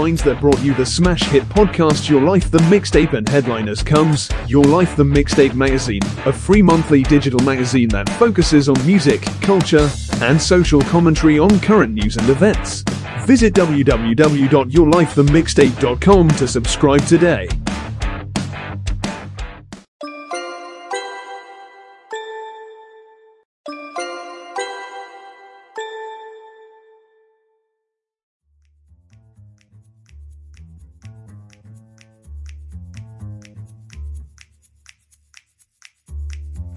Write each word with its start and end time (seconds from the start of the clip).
Minds 0.00 0.22
that 0.22 0.40
brought 0.40 0.62
you 0.62 0.72
the 0.72 0.86
smash 0.86 1.24
hit 1.24 1.42
podcast 1.50 2.08
Your 2.08 2.22
Life 2.22 2.50
the 2.50 2.56
Mixtape 2.70 3.12
and 3.12 3.28
headliners 3.28 3.82
comes 3.82 4.30
Your 4.46 4.64
Life 4.64 4.96
the 4.96 5.04
Mixtape 5.04 5.52
magazine, 5.52 6.00
a 6.24 6.32
free 6.32 6.62
monthly 6.62 7.02
digital 7.02 7.40
magazine 7.40 7.90
that 7.90 8.08
focuses 8.18 8.70
on 8.70 8.86
music, 8.86 9.20
culture, 9.42 9.90
and 10.22 10.40
social 10.40 10.80
commentary 10.80 11.38
on 11.38 11.60
current 11.60 11.92
news 11.92 12.16
and 12.16 12.30
events. 12.30 12.80
Visit 13.26 13.52
www.yourlifethemixtape.com 13.52 16.28
to 16.30 16.48
subscribe 16.48 17.04
today. 17.04 17.46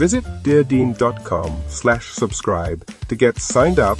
Visit 0.00 0.24
deardean.com 0.42 1.60
slash 1.68 2.06
subscribe 2.06 2.86
to 3.08 3.14
get 3.14 3.38
signed 3.38 3.78
up 3.78 3.98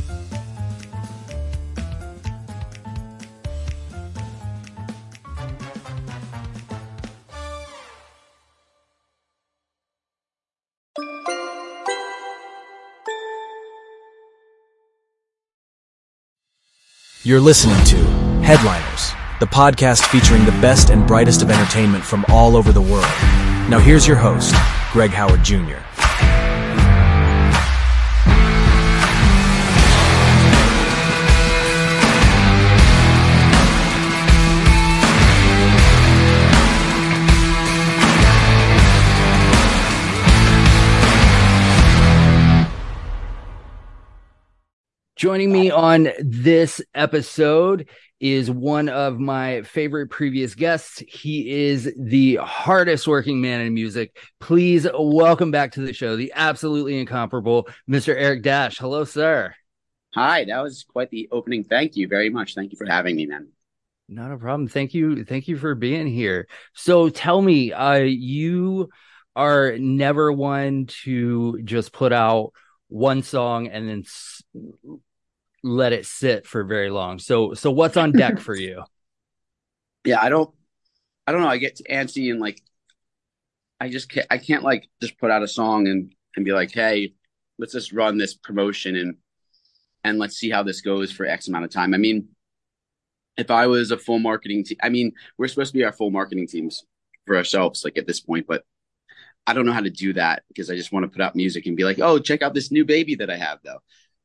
You're 17.22 17.40
listening 17.40 17.76
to 17.84 17.96
Headliners, 18.40 19.12
the 19.38 19.46
podcast 19.46 20.06
featuring 20.06 20.46
the 20.46 20.52
best 20.62 20.88
and 20.88 21.06
brightest 21.06 21.42
of 21.42 21.50
entertainment 21.50 22.02
from 22.02 22.24
all 22.30 22.56
over 22.56 22.72
the 22.72 22.80
world. 22.80 23.04
Now 23.68 23.78
here's 23.78 24.08
your 24.08 24.16
host, 24.16 24.54
Greg 24.92 25.12
Howard 25.12 25.44
Jr. 25.44 25.76
Joining 45.14 45.52
me 45.52 45.70
on 45.70 46.08
this 46.18 46.80
episode 46.92 47.86
is 48.20 48.50
one 48.50 48.88
of 48.88 49.18
my 49.18 49.62
favorite 49.62 50.08
previous 50.08 50.54
guests. 50.54 51.02
He 51.08 51.68
is 51.68 51.92
the 51.98 52.36
hardest 52.36 53.08
working 53.08 53.40
man 53.40 53.62
in 53.62 53.72
music. 53.72 54.16
Please 54.38 54.86
welcome 54.94 55.50
back 55.50 55.72
to 55.72 55.80
the 55.80 55.94
show, 55.94 56.16
the 56.16 56.32
absolutely 56.36 57.00
incomparable 57.00 57.68
Mr. 57.88 58.14
Eric 58.14 58.42
Dash. 58.42 58.78
Hello, 58.78 59.04
sir. 59.04 59.54
Hi, 60.14 60.44
that 60.44 60.60
was 60.60 60.84
quite 60.84 61.10
the 61.10 61.28
opening. 61.32 61.64
Thank 61.64 61.96
you 61.96 62.08
very 62.08 62.30
much. 62.30 62.54
Thank 62.54 62.72
you 62.72 62.76
for 62.76 62.86
having 62.86 63.16
me, 63.16 63.26
man. 63.26 63.48
Not 64.08 64.32
a 64.32 64.36
problem. 64.36 64.68
Thank 64.68 64.92
you. 64.92 65.24
Thank 65.24 65.48
you 65.48 65.56
for 65.56 65.74
being 65.74 66.06
here. 66.06 66.48
So 66.74 67.08
tell 67.08 67.40
me, 67.40 67.72
uh, 67.72 67.94
you 67.94 68.90
are 69.36 69.78
never 69.78 70.32
one 70.32 70.86
to 71.04 71.62
just 71.62 71.92
put 71.92 72.12
out 72.12 72.52
one 72.88 73.22
song 73.22 73.68
and 73.68 73.88
then 73.88 74.04
let 75.62 75.92
it 75.92 76.06
sit 76.06 76.46
for 76.46 76.64
very 76.64 76.90
long. 76.90 77.18
So 77.18 77.54
so 77.54 77.70
what's 77.70 77.96
on 77.96 78.12
deck 78.12 78.38
for 78.38 78.54
you? 78.54 78.84
Yeah, 80.02 80.18
I 80.18 80.30
don't 80.30 80.50
I 81.26 81.32
don't 81.32 81.42
know. 81.42 81.48
I 81.48 81.58
get 81.58 81.78
antsy 81.90 82.30
and 82.30 82.40
like 82.40 82.62
I 83.80 83.88
just 83.88 84.08
can't 84.08 84.26
I 84.30 84.38
can't 84.38 84.62
like 84.62 84.88
just 85.00 85.18
put 85.18 85.30
out 85.30 85.42
a 85.42 85.48
song 85.48 85.88
and 85.88 86.14
and 86.36 86.44
be 86.44 86.52
like, 86.52 86.72
"Hey, 86.72 87.14
let's 87.58 87.72
just 87.72 87.92
run 87.92 88.18
this 88.18 88.34
promotion 88.34 88.96
and 88.96 89.16
and 90.04 90.18
let's 90.18 90.36
see 90.36 90.50
how 90.50 90.62
this 90.62 90.80
goes 90.80 91.12
for 91.12 91.26
X 91.26 91.48
amount 91.48 91.66
of 91.66 91.70
time." 91.70 91.92
I 91.94 91.98
mean, 91.98 92.28
if 93.36 93.50
I 93.50 93.66
was 93.66 93.90
a 93.90 93.98
full 93.98 94.18
marketing 94.18 94.64
team, 94.64 94.78
I 94.82 94.88
mean, 94.88 95.12
we're 95.38 95.48
supposed 95.48 95.72
to 95.72 95.78
be 95.78 95.84
our 95.84 95.92
full 95.92 96.10
marketing 96.10 96.46
teams 96.46 96.84
for 97.26 97.36
ourselves 97.36 97.84
like 97.84 97.98
at 97.98 98.06
this 98.06 98.20
point, 98.20 98.46
but 98.46 98.64
I 99.46 99.54
don't 99.54 99.66
know 99.66 99.72
how 99.72 99.80
to 99.80 99.90
do 99.90 100.12
that 100.14 100.42
because 100.48 100.70
I 100.70 100.76
just 100.76 100.92
want 100.92 101.04
to 101.04 101.08
put 101.08 101.20
out 101.22 101.36
music 101.36 101.66
and 101.66 101.76
be 101.76 101.84
like, 101.84 101.98
"Oh, 102.00 102.18
check 102.18 102.42
out 102.42 102.54
this 102.54 102.70
new 102.70 102.84
baby 102.84 103.16
that 103.16 103.30
I 103.30 103.36
have 103.36 103.58
though." 103.64 103.80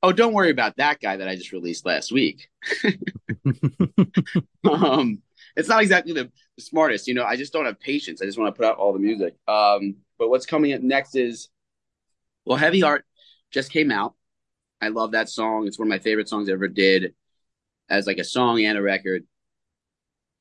Oh, 0.06 0.12
don't 0.12 0.34
worry 0.34 0.52
about 0.52 0.78
that 0.78 1.00
guy 1.00 1.18
that 1.18 1.28
I 1.28 1.36
just 1.36 1.52
released 1.52 1.84
last 1.84 2.12
week. 2.12 2.48
um, 4.72 5.22
it's 5.56 5.68
not 5.68 5.82
exactly 5.82 6.14
the, 6.14 6.32
the, 6.58 6.62
smartest, 6.62 7.08
you 7.08 7.16
know. 7.16 7.24
I 7.24 7.36
just 7.36 7.52
don't 7.52 7.66
have 7.66 7.80
patience. 7.80 8.22
I 8.22 8.26
just 8.26 8.38
want 8.38 8.54
to 8.54 8.58
put 8.58 8.68
out 8.68 8.78
all 8.78 8.94
the 8.94 9.00
music. 9.00 9.36
Um, 9.48 9.96
but 10.20 10.30
what's 10.30 10.46
coming 10.46 10.74
up 10.74 10.82
next 10.82 11.16
is, 11.16 11.50
well, 12.46 12.58
Heavy 12.58 12.82
Heart 12.82 13.04
just 13.52 13.72
came 13.72 13.92
out. 13.92 14.14
I 14.80 14.90
love 14.90 15.14
that 15.14 15.28
song. 15.28 15.66
It's 15.66 15.80
one 15.80 15.88
of 15.88 15.90
my 15.90 16.00
favorite 16.00 16.30
songs 16.30 16.50
I 16.50 16.54
ever 16.54 16.68
did, 16.68 17.16
as 17.90 18.06
like 18.06 18.20
a 18.20 18.24
song 18.24 18.64
and 18.64 18.78
a 18.78 18.84
record. 18.84 19.24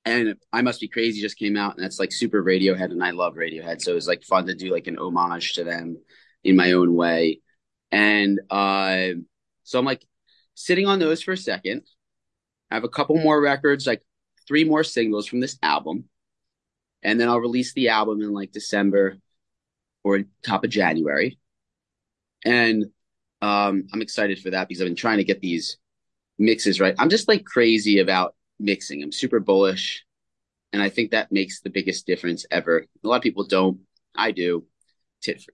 And 0.05 0.35
I 0.53 0.61
Must 0.61 0.83
Be 0.83 0.89
Crazy 0.89 1.23
just 1.23 1.39
came 1.39 1.57
out, 1.57 1.75
and 1.75 1.83
that's 1.83 1.99
like 1.99 2.13
super 2.13 2.45
Radiohead, 2.45 2.91
and 2.91 3.03
I 3.03 3.13
love 3.13 3.37
Radiohead, 3.37 3.81
so 3.81 3.93
it 3.93 3.95
was 3.95 4.07
like 4.07 4.25
fun 4.25 4.47
to 4.47 4.55
do 4.55 4.71
like 4.71 4.89
an 4.89 4.99
homage 4.99 5.55
to 5.55 5.65
them 5.65 5.97
in 6.43 6.55
my 6.55 6.73
own 6.73 6.95
way. 6.95 7.41
And 7.91 8.41
uh, 8.51 9.15
so 9.65 9.79
I'm 9.79 9.85
like 9.85 10.07
sitting 10.55 10.87
on 10.87 10.99
those 10.99 11.23
for 11.23 11.33
a 11.33 11.37
second. 11.37 11.83
I 12.71 12.75
have 12.75 12.85
a 12.85 12.89
couple 12.89 13.17
more 13.17 13.41
records, 13.41 13.87
like 13.87 14.03
three 14.47 14.65
more 14.65 14.85
singles 14.85 15.27
from 15.27 15.41
this 15.41 15.59
album. 15.63 16.05
And 17.03 17.21
then 17.21 17.29
I'll 17.29 17.41
release 17.41 17.73
the 17.73 17.89
album 17.89 18.23
in 18.23 18.33
like 18.33 18.53
December 18.53 19.19
or 20.03 20.23
top 20.43 20.65
of 20.65 20.71
January. 20.71 21.39
And 22.45 22.85
um, 23.43 23.89
I'm 23.93 24.03
excited 24.03 24.39
for 24.39 24.51
that 24.51 24.69
because 24.69 24.81
I've 24.81 24.89
been 24.89 24.97
trying 24.97 25.19
to 25.19 25.25
get 25.25 25.41
these 25.41 25.79
mixes 26.39 26.81
right. 26.81 26.95
I'm 26.99 27.11
just 27.11 27.29
like 27.29 27.45
crazy 27.45 27.99
about 27.99 28.35
mixing. 28.59 29.03
I'm 29.03 29.13
super 29.13 29.41
bullish. 29.41 30.05
And 30.73 30.83
I 30.83 30.89
think 30.89 31.11
that 31.11 31.31
makes 31.31 31.61
the 31.61 31.71
biggest 31.71 32.07
difference 32.07 32.45
ever. 32.51 32.87
A 33.05 33.09
lot 33.09 33.17
of 33.17 33.23
people 33.23 33.45
don't. 33.45 33.81
I 34.15 34.31
do. 34.33 34.65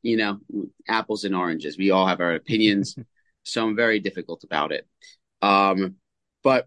You 0.03 0.17
know, 0.17 0.41
apples 0.89 1.25
and 1.25 1.35
oranges. 1.35 1.79
We 1.79 1.91
all 1.91 2.07
have 2.07 2.21
our 2.21 2.35
opinions. 2.35 2.97
so 3.45 3.67
I'm 3.67 3.77
very 3.77 4.01
difficult 4.01 4.45
about 4.45 4.73
it. 4.73 4.87
Um, 5.43 5.97
but 6.43 6.67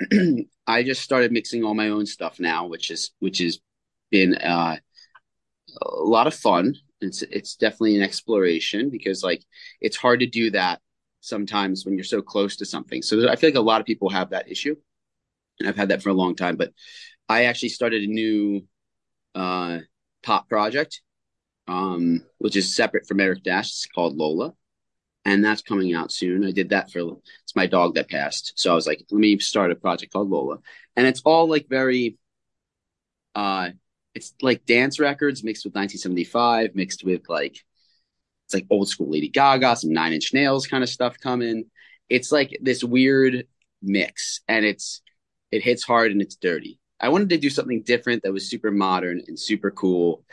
I 0.66 0.82
just 0.82 1.02
started 1.02 1.32
mixing 1.32 1.64
all 1.64 1.74
my 1.74 1.88
own 1.88 2.06
stuff 2.06 2.40
now, 2.40 2.66
which 2.66 2.90
is 2.90 3.12
which 3.20 3.38
has 3.38 3.60
been 4.10 4.34
uh, 4.36 4.76
a 5.80 5.88
lot 5.88 6.26
of 6.26 6.34
fun. 6.34 6.74
It's 7.00 7.22
it's 7.22 7.56
definitely 7.56 7.96
an 7.96 8.02
exploration 8.02 8.90
because 8.90 9.22
like 9.22 9.42
it's 9.80 9.96
hard 9.96 10.20
to 10.20 10.26
do 10.26 10.50
that 10.50 10.80
sometimes 11.20 11.84
when 11.84 11.94
you're 11.94 12.04
so 12.04 12.22
close 12.22 12.56
to 12.56 12.66
something. 12.66 13.02
So 13.02 13.28
I 13.28 13.36
feel 13.36 13.50
like 13.50 13.56
a 13.56 13.60
lot 13.60 13.80
of 13.80 13.86
people 13.86 14.10
have 14.10 14.30
that 14.30 14.50
issue, 14.50 14.76
and 15.58 15.68
I've 15.68 15.76
had 15.76 15.88
that 15.90 16.02
for 16.02 16.10
a 16.10 16.14
long 16.14 16.34
time. 16.34 16.56
But 16.56 16.72
I 17.28 17.44
actually 17.44 17.70
started 17.70 18.02
a 18.02 18.12
new 18.12 18.66
uh, 19.34 19.78
pop 20.22 20.48
project, 20.48 21.02
um, 21.68 22.24
which 22.38 22.56
is 22.56 22.74
separate 22.74 23.06
from 23.06 23.20
Eric 23.20 23.42
Dash. 23.42 23.68
It's 23.68 23.86
called 23.86 24.16
Lola, 24.16 24.54
and 25.24 25.44
that's 25.44 25.62
coming 25.62 25.94
out 25.94 26.12
soon. 26.12 26.44
I 26.44 26.50
did 26.50 26.70
that 26.70 26.90
for 26.90 27.16
it's 27.42 27.56
my 27.56 27.66
dog 27.66 27.94
that 27.94 28.10
passed, 28.10 28.52
so 28.56 28.72
I 28.72 28.74
was 28.74 28.86
like, 28.86 29.04
let 29.10 29.18
me 29.18 29.38
start 29.38 29.70
a 29.70 29.76
project 29.76 30.12
called 30.12 30.30
Lola, 30.30 30.58
and 30.96 31.06
it's 31.06 31.22
all 31.24 31.48
like 31.48 31.68
very, 31.68 32.18
uh, 33.34 33.70
it's 34.14 34.34
like 34.42 34.66
dance 34.66 35.00
records 35.00 35.42
mixed 35.42 35.64
with 35.64 35.74
1975, 35.74 36.74
mixed 36.74 37.04
with 37.04 37.28
like 37.28 37.58
it's 38.46 38.54
like 38.54 38.66
old 38.70 38.88
school 38.88 39.10
Lady 39.10 39.28
Gaga, 39.28 39.76
some 39.76 39.92
Nine 39.92 40.12
Inch 40.12 40.32
Nails 40.34 40.66
kind 40.66 40.82
of 40.82 40.90
stuff 40.90 41.18
coming. 41.18 41.64
It's 42.08 42.30
like 42.30 42.58
this 42.60 42.84
weird 42.84 43.46
mix, 43.82 44.40
and 44.48 44.64
it's 44.64 45.02
it 45.50 45.62
hits 45.62 45.84
hard 45.84 46.12
and 46.12 46.20
it's 46.20 46.36
dirty. 46.36 46.78
I 47.00 47.08
wanted 47.08 47.30
to 47.30 47.38
do 47.38 47.50
something 47.50 47.82
different 47.82 48.22
that 48.22 48.32
was 48.32 48.48
super 48.48 48.70
modern 48.70 49.22
and 49.26 49.38
super 49.38 49.70
cool 49.70 50.24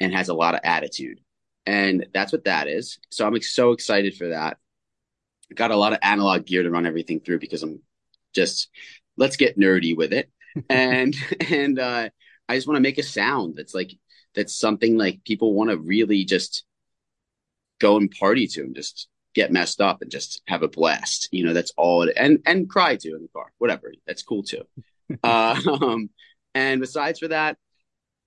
and 0.00 0.14
has 0.14 0.28
a 0.28 0.34
lot 0.34 0.54
of 0.54 0.60
attitude. 0.64 1.20
And 1.66 2.06
that's 2.12 2.32
what 2.32 2.44
that 2.44 2.68
is. 2.68 2.98
So 3.10 3.26
I'm 3.26 3.40
so 3.42 3.72
excited 3.72 4.14
for 4.16 4.28
that. 4.28 4.58
Got 5.54 5.70
a 5.70 5.76
lot 5.76 5.92
of 5.92 5.98
analog 6.02 6.46
gear 6.46 6.62
to 6.62 6.70
run 6.70 6.86
everything 6.86 7.20
through 7.20 7.40
because 7.40 7.62
I'm 7.62 7.80
just 8.34 8.70
let's 9.16 9.36
get 9.36 9.58
nerdy 9.58 9.96
with 9.96 10.12
it. 10.12 10.30
and 10.70 11.14
and 11.48 11.78
uh 11.78 12.08
I 12.48 12.54
just 12.56 12.66
want 12.66 12.76
to 12.76 12.82
make 12.82 12.98
a 12.98 13.02
sound 13.02 13.54
that's 13.56 13.74
like 13.74 13.92
that's 14.34 14.58
something 14.58 14.96
like 14.96 15.24
people 15.24 15.54
want 15.54 15.70
to 15.70 15.78
really 15.78 16.24
just 16.24 16.64
go 17.80 17.96
and 17.96 18.10
party 18.10 18.46
to 18.46 18.62
and 18.62 18.74
just 18.74 19.08
get 19.34 19.52
messed 19.52 19.80
up 19.80 20.02
and 20.02 20.10
just 20.10 20.42
have 20.46 20.62
a 20.62 20.68
blast. 20.68 21.28
You 21.32 21.44
know, 21.44 21.52
that's 21.52 21.72
all 21.76 22.02
it, 22.02 22.14
and 22.16 22.40
and 22.46 22.68
cry 22.68 22.96
to 22.96 23.08
in 23.14 23.22
the 23.22 23.28
car, 23.28 23.52
whatever. 23.58 23.92
That's 24.06 24.22
cool 24.22 24.42
too. 24.42 24.62
uh, 25.22 25.60
um, 25.80 26.10
and 26.54 26.80
besides 26.80 27.18
for 27.18 27.28
that, 27.28 27.56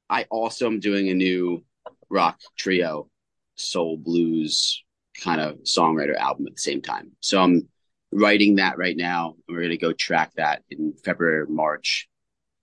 I 0.09 0.25
also 0.29 0.67
am 0.67 0.79
doing 0.79 1.09
a 1.09 1.13
new 1.13 1.63
rock 2.09 2.39
trio, 2.57 3.09
soul 3.55 3.97
blues 3.97 4.83
kind 5.21 5.41
of 5.41 5.57
songwriter 5.59 6.15
album 6.15 6.47
at 6.47 6.55
the 6.55 6.61
same 6.61 6.81
time. 6.81 7.11
So 7.19 7.41
I'm 7.41 7.67
writing 8.11 8.55
that 8.55 8.77
right 8.77 8.97
now. 8.97 9.35
And 9.47 9.55
we're 9.55 9.63
gonna 9.63 9.77
go 9.77 9.93
track 9.93 10.33
that 10.35 10.63
in 10.69 10.93
February, 11.03 11.47
March, 11.47 12.07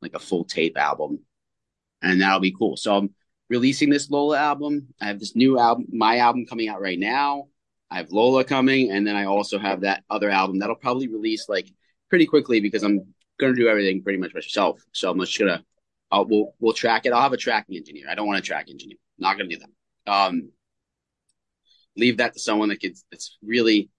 like 0.02 0.14
a 0.14 0.18
full 0.18 0.44
tape 0.44 0.78
album, 0.78 1.20
and 2.02 2.20
that'll 2.20 2.40
be 2.40 2.54
cool. 2.56 2.76
So 2.76 2.96
I'm 2.96 3.14
releasing 3.48 3.90
this 3.90 4.10
Lola 4.10 4.38
album. 4.38 4.88
I 5.00 5.06
have 5.06 5.18
this 5.18 5.36
new 5.36 5.58
album, 5.58 5.86
my 5.92 6.18
album 6.18 6.46
coming 6.46 6.68
out 6.68 6.80
right 6.80 6.98
now. 6.98 7.48
I 7.90 7.96
have 7.96 8.12
Lola 8.12 8.44
coming, 8.44 8.92
and 8.92 9.06
then 9.06 9.16
I 9.16 9.24
also 9.24 9.58
have 9.58 9.80
that 9.80 10.04
other 10.08 10.30
album 10.30 10.58
that'll 10.58 10.76
probably 10.76 11.08
release 11.08 11.48
like 11.48 11.68
pretty 12.08 12.26
quickly 12.26 12.60
because 12.60 12.82
I'm 12.82 13.14
gonna 13.38 13.54
do 13.54 13.68
everything 13.68 14.02
pretty 14.02 14.18
much 14.18 14.32
by 14.32 14.38
myself. 14.38 14.80
So 14.92 15.10
I'm 15.10 15.18
just 15.20 15.38
gonna, 15.38 15.64
we'll 16.12 16.54
we'll 16.60 16.72
track 16.72 17.06
it. 17.06 17.12
I'll 17.12 17.22
have 17.22 17.32
a 17.32 17.36
tracking 17.36 17.76
engineer. 17.76 18.06
I 18.08 18.14
don't 18.14 18.26
want 18.26 18.38
a 18.38 18.42
track 18.42 18.70
engineer. 18.70 18.98
Not 19.18 19.36
gonna 19.36 19.48
do 19.48 19.58
that. 19.58 20.12
Um, 20.12 20.50
leave 22.00 22.16
that 22.16 22.34
to 22.34 22.40
someone 22.40 22.70
that 22.70 22.80
gets 22.80 23.04
that's 23.10 23.38
really 23.42 23.90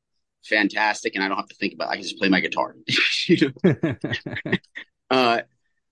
fantastic, 0.44 1.16
and 1.16 1.24
I 1.24 1.28
don't 1.28 1.38
have 1.38 1.48
to 1.50 1.56
think 1.56 1.74
about. 1.74 1.90
It. 1.90 1.92
I 1.92 1.96
can 1.96 2.04
just 2.04 2.18
play 2.18 2.30
my 2.30 2.40
guitar. 2.42 2.76
uh, 5.10 5.42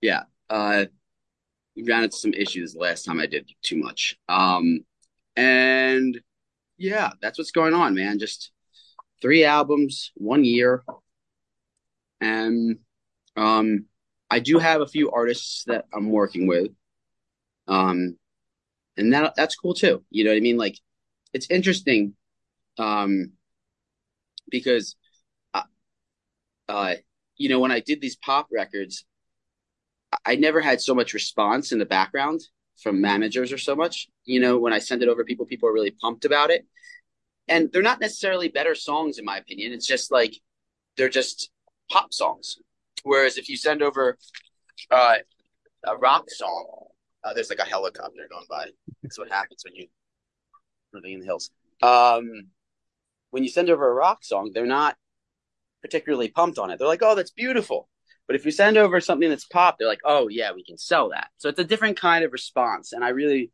yeah. 0.00 0.22
Uh, 0.48 0.86
ran 1.86 2.04
into 2.04 2.16
some 2.16 2.34
issues 2.34 2.72
the 2.72 2.80
last 2.80 3.04
time 3.04 3.20
I 3.20 3.26
did 3.26 3.48
too 3.62 3.76
much. 3.76 4.16
Um, 4.28 4.80
and 5.36 6.20
yeah, 6.76 7.10
that's 7.20 7.38
what's 7.38 7.52
going 7.52 7.74
on, 7.74 7.94
man. 7.94 8.18
Just 8.18 8.50
three 9.22 9.44
albums, 9.44 10.12
one 10.14 10.44
year, 10.44 10.82
and 12.20 12.78
um, 13.36 13.86
I 14.30 14.40
do 14.40 14.58
have 14.58 14.80
a 14.80 14.86
few 14.86 15.10
artists 15.10 15.64
that 15.66 15.86
I'm 15.94 16.10
working 16.10 16.46
with, 16.46 16.68
um, 17.68 18.16
and 18.96 19.12
that 19.12 19.34
that's 19.36 19.56
cool 19.56 19.74
too. 19.74 20.04
You 20.10 20.24
know 20.24 20.30
what 20.30 20.36
I 20.36 20.40
mean? 20.40 20.56
Like, 20.56 20.78
it's 21.32 21.50
interesting, 21.50 22.14
um, 22.78 23.32
because, 24.50 24.96
uh, 25.54 25.62
uh, 26.68 26.94
you 27.36 27.48
know, 27.48 27.60
when 27.60 27.70
I 27.70 27.80
did 27.80 28.00
these 28.00 28.16
pop 28.16 28.48
records, 28.52 29.04
I 30.24 30.36
never 30.36 30.60
had 30.60 30.80
so 30.80 30.94
much 30.94 31.14
response 31.14 31.72
in 31.72 31.78
the 31.78 31.86
background 31.86 32.40
from 32.82 33.00
managers 33.00 33.52
or 33.52 33.58
so 33.58 33.76
much. 33.76 34.08
You 34.24 34.40
know, 34.40 34.58
when 34.58 34.72
I 34.72 34.78
send 34.78 35.02
it 35.02 35.08
over 35.08 35.24
people, 35.24 35.46
people 35.46 35.68
are 35.68 35.72
really 35.72 35.92
pumped 35.92 36.24
about 36.24 36.50
it. 36.50 36.66
And 37.48 37.70
they're 37.72 37.82
not 37.82 38.00
necessarily 38.00 38.48
better 38.48 38.74
songs, 38.74 39.18
in 39.18 39.24
my 39.24 39.38
opinion. 39.38 39.72
It's 39.72 39.86
just 39.86 40.10
like 40.10 40.34
they're 40.96 41.08
just 41.08 41.50
pop 41.90 42.12
songs. 42.12 42.58
Whereas 43.02 43.38
if 43.38 43.48
you 43.48 43.56
send 43.56 43.82
over 43.82 44.18
uh, 44.90 45.16
a 45.86 45.96
rock 45.96 46.30
song, 46.30 46.66
uh, 47.24 47.34
there's 47.34 47.50
like 47.50 47.58
a 47.58 47.64
helicopter 47.64 48.26
going 48.30 48.46
by. 48.48 48.66
That's 49.02 49.18
what 49.18 49.30
happens 49.30 49.62
when 49.64 49.74
you 49.74 49.86
living 50.92 51.14
in 51.14 51.20
the 51.20 51.26
hills. 51.26 51.50
Um, 51.82 52.48
when 53.30 53.42
you 53.42 53.48
send 53.48 53.70
over 53.70 53.88
a 53.88 53.94
rock 53.94 54.24
song, 54.24 54.50
they're 54.52 54.66
not 54.66 54.96
particularly 55.82 56.28
pumped 56.28 56.58
on 56.58 56.70
it. 56.70 56.78
They're 56.78 56.88
like, 56.88 57.02
"Oh, 57.02 57.14
that's 57.14 57.30
beautiful." 57.30 57.88
But 58.30 58.36
if 58.36 58.44
you 58.44 58.52
send 58.52 58.76
over 58.76 59.00
something 59.00 59.28
that's 59.28 59.44
pop, 59.44 59.76
they're 59.76 59.88
like, 59.88 60.02
oh 60.04 60.28
yeah, 60.28 60.52
we 60.52 60.62
can 60.62 60.78
sell 60.78 61.08
that. 61.08 61.30
So 61.38 61.48
it's 61.48 61.58
a 61.58 61.64
different 61.64 61.98
kind 61.98 62.24
of 62.24 62.30
response. 62.32 62.92
And 62.92 63.04
I 63.04 63.08
really, 63.08 63.50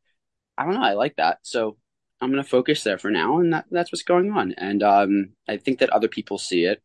I 0.59 0.65
don't 0.67 0.75
know, 0.75 0.83
I 0.83 0.93
like 0.93 1.17
that. 1.17 1.39
So 1.45 1.79
I'm 2.21 2.31
gonna 2.31 2.45
focus 2.45 2.83
there 2.83 2.99
for 2.99 3.11
now, 3.11 3.39
and 3.39 3.55
that, 3.55 3.65
that's 3.71 3.91
what's 3.91 4.03
going 4.03 4.31
on. 4.33 4.53
And 4.59 4.83
um, 4.83 5.31
I 5.49 5.57
think 5.57 5.79
that 5.79 5.89
other 5.89 6.09
people 6.09 6.37
see 6.37 6.65
it, 6.65 6.83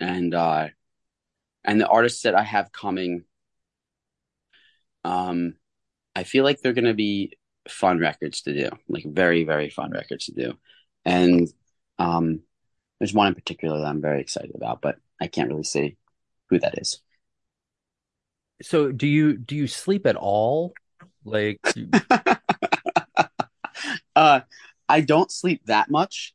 and 0.00 0.34
uh, 0.34 0.68
and 1.64 1.80
the 1.80 1.86
artists 1.86 2.22
that 2.22 2.34
I 2.34 2.42
have 2.42 2.72
coming, 2.72 3.22
um, 5.04 5.54
I 6.16 6.24
feel 6.24 6.42
like 6.42 6.60
they're 6.60 6.72
gonna 6.72 6.92
be 6.92 7.37
fun 7.68 7.98
records 7.98 8.42
to 8.42 8.54
do, 8.54 8.70
like 8.88 9.04
very 9.06 9.44
very 9.44 9.70
fun 9.70 9.90
records 9.92 10.26
to 10.26 10.32
do. 10.32 10.58
And 11.04 11.48
um, 11.98 12.40
there's 12.98 13.14
one 13.14 13.28
in 13.28 13.34
particular 13.34 13.78
that 13.78 13.86
I'm 13.86 14.00
very 14.00 14.20
excited 14.20 14.54
about, 14.54 14.80
but 14.82 14.98
I 15.20 15.26
can't 15.28 15.48
really 15.48 15.64
say 15.64 15.96
who 16.50 16.58
that 16.60 16.78
is 16.78 17.00
so 18.62 18.90
do 18.92 19.06
you 19.06 19.36
do 19.36 19.54
you 19.56 19.66
sleep 19.66 20.06
at 20.06 20.16
all? 20.16 20.72
Like 21.24 21.60
uh 24.16 24.40
I 24.88 25.00
don't 25.00 25.30
sleep 25.30 25.62
that 25.66 25.90
much. 25.90 26.34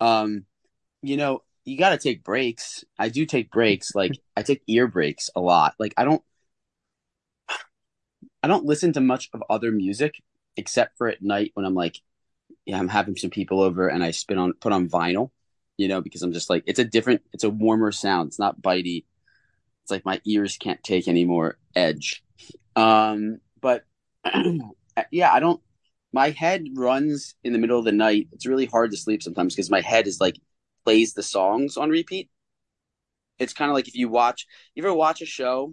Um 0.00 0.44
you 1.02 1.16
know, 1.16 1.42
you 1.64 1.78
got 1.78 1.90
to 1.90 1.98
take 1.98 2.24
breaks. 2.24 2.84
I 2.98 3.08
do 3.08 3.24
take 3.24 3.50
breaks. 3.50 3.94
Like 3.94 4.12
I 4.36 4.42
take 4.42 4.62
ear 4.66 4.86
breaks 4.88 5.30
a 5.36 5.40
lot. 5.40 5.74
Like 5.78 5.94
I 5.96 6.04
don't 6.04 6.22
I 8.42 8.48
don't 8.48 8.64
listen 8.64 8.92
to 8.94 9.00
much 9.00 9.30
of 9.32 9.42
other 9.50 9.72
music 9.72 10.22
except 10.56 10.96
for 10.98 11.08
at 11.08 11.22
night 11.22 11.52
when 11.54 11.66
I'm 11.66 11.74
like 11.74 12.00
yeah, 12.64 12.78
I'm 12.78 12.88
having 12.88 13.16
some 13.16 13.30
people 13.30 13.60
over 13.60 13.88
and 13.88 14.02
I 14.02 14.10
spin 14.10 14.38
on 14.38 14.52
put 14.54 14.72
on 14.72 14.88
vinyl, 14.88 15.30
you 15.76 15.88
know, 15.88 16.00
because 16.00 16.22
I'm 16.22 16.32
just 16.32 16.50
like 16.50 16.64
it's 16.66 16.78
a 16.78 16.84
different 16.84 17.22
it's 17.32 17.44
a 17.44 17.50
warmer 17.50 17.92
sound. 17.92 18.28
It's 18.28 18.38
not 18.38 18.60
bitey 18.60 19.04
it's 19.88 19.90
like 19.90 20.04
my 20.04 20.20
ears 20.26 20.58
can't 20.58 20.84
take 20.84 21.08
any 21.08 21.24
more 21.24 21.56
edge. 21.74 22.22
Um, 22.76 23.38
but 23.62 23.86
yeah, 25.10 25.32
I 25.32 25.40
don't. 25.40 25.62
My 26.12 26.28
head 26.28 26.66
runs 26.74 27.34
in 27.42 27.54
the 27.54 27.58
middle 27.58 27.78
of 27.78 27.86
the 27.86 27.92
night. 27.92 28.28
It's 28.32 28.44
really 28.44 28.66
hard 28.66 28.90
to 28.90 28.98
sleep 28.98 29.22
sometimes 29.22 29.54
because 29.54 29.70
my 29.70 29.80
head 29.80 30.06
is 30.06 30.20
like 30.20 30.38
plays 30.84 31.14
the 31.14 31.22
songs 31.22 31.78
on 31.78 31.88
repeat. 31.88 32.28
It's 33.38 33.54
kind 33.54 33.70
of 33.70 33.74
like 33.74 33.88
if 33.88 33.94
you 33.94 34.10
watch, 34.10 34.46
you 34.74 34.84
ever 34.84 34.92
watch 34.92 35.22
a 35.22 35.26
show 35.26 35.72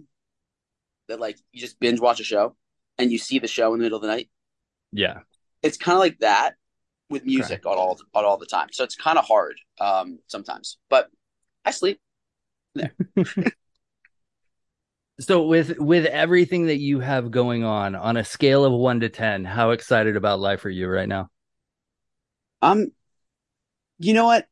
that 1.08 1.20
like 1.20 1.38
you 1.52 1.60
just 1.60 1.78
binge 1.80 2.00
watch 2.00 2.20
a 2.20 2.24
show 2.24 2.56
and 2.98 3.10
you 3.10 3.18
see 3.18 3.38
the 3.38 3.48
show 3.48 3.72
in 3.72 3.78
the 3.78 3.84
middle 3.84 3.96
of 3.96 4.02
the 4.02 4.08
night. 4.08 4.28
Yeah, 4.92 5.20
it's 5.62 5.76
kind 5.76 5.96
of 5.96 6.00
like 6.00 6.18
that 6.20 6.54
with 7.08 7.24
music 7.24 7.66
on 7.66 7.76
all 7.76 7.98
on 8.14 8.24
all 8.24 8.36
the 8.36 8.46
time. 8.46 8.68
So 8.72 8.84
it's 8.84 8.96
kind 8.96 9.18
of 9.18 9.24
hard 9.24 9.58
um, 9.80 10.18
sometimes, 10.26 10.78
but 10.88 11.08
I 11.64 11.70
sleep. 11.70 12.00
There. 12.74 12.92
So 15.18 15.46
with 15.46 15.78
with 15.78 16.04
everything 16.04 16.66
that 16.66 16.76
you 16.76 17.00
have 17.00 17.30
going 17.30 17.64
on 17.64 17.94
on 17.94 18.18
a 18.18 18.24
scale 18.24 18.66
of 18.66 18.72
1 18.72 19.00
to 19.00 19.08
10, 19.08 19.46
how 19.46 19.70
excited 19.70 20.14
about 20.14 20.40
life 20.40 20.64
are 20.66 20.70
you 20.70 20.88
right 20.88 21.08
now? 21.08 21.30
Um 22.60 22.88
you 23.98 24.12
know 24.12 24.26
what? 24.26 24.46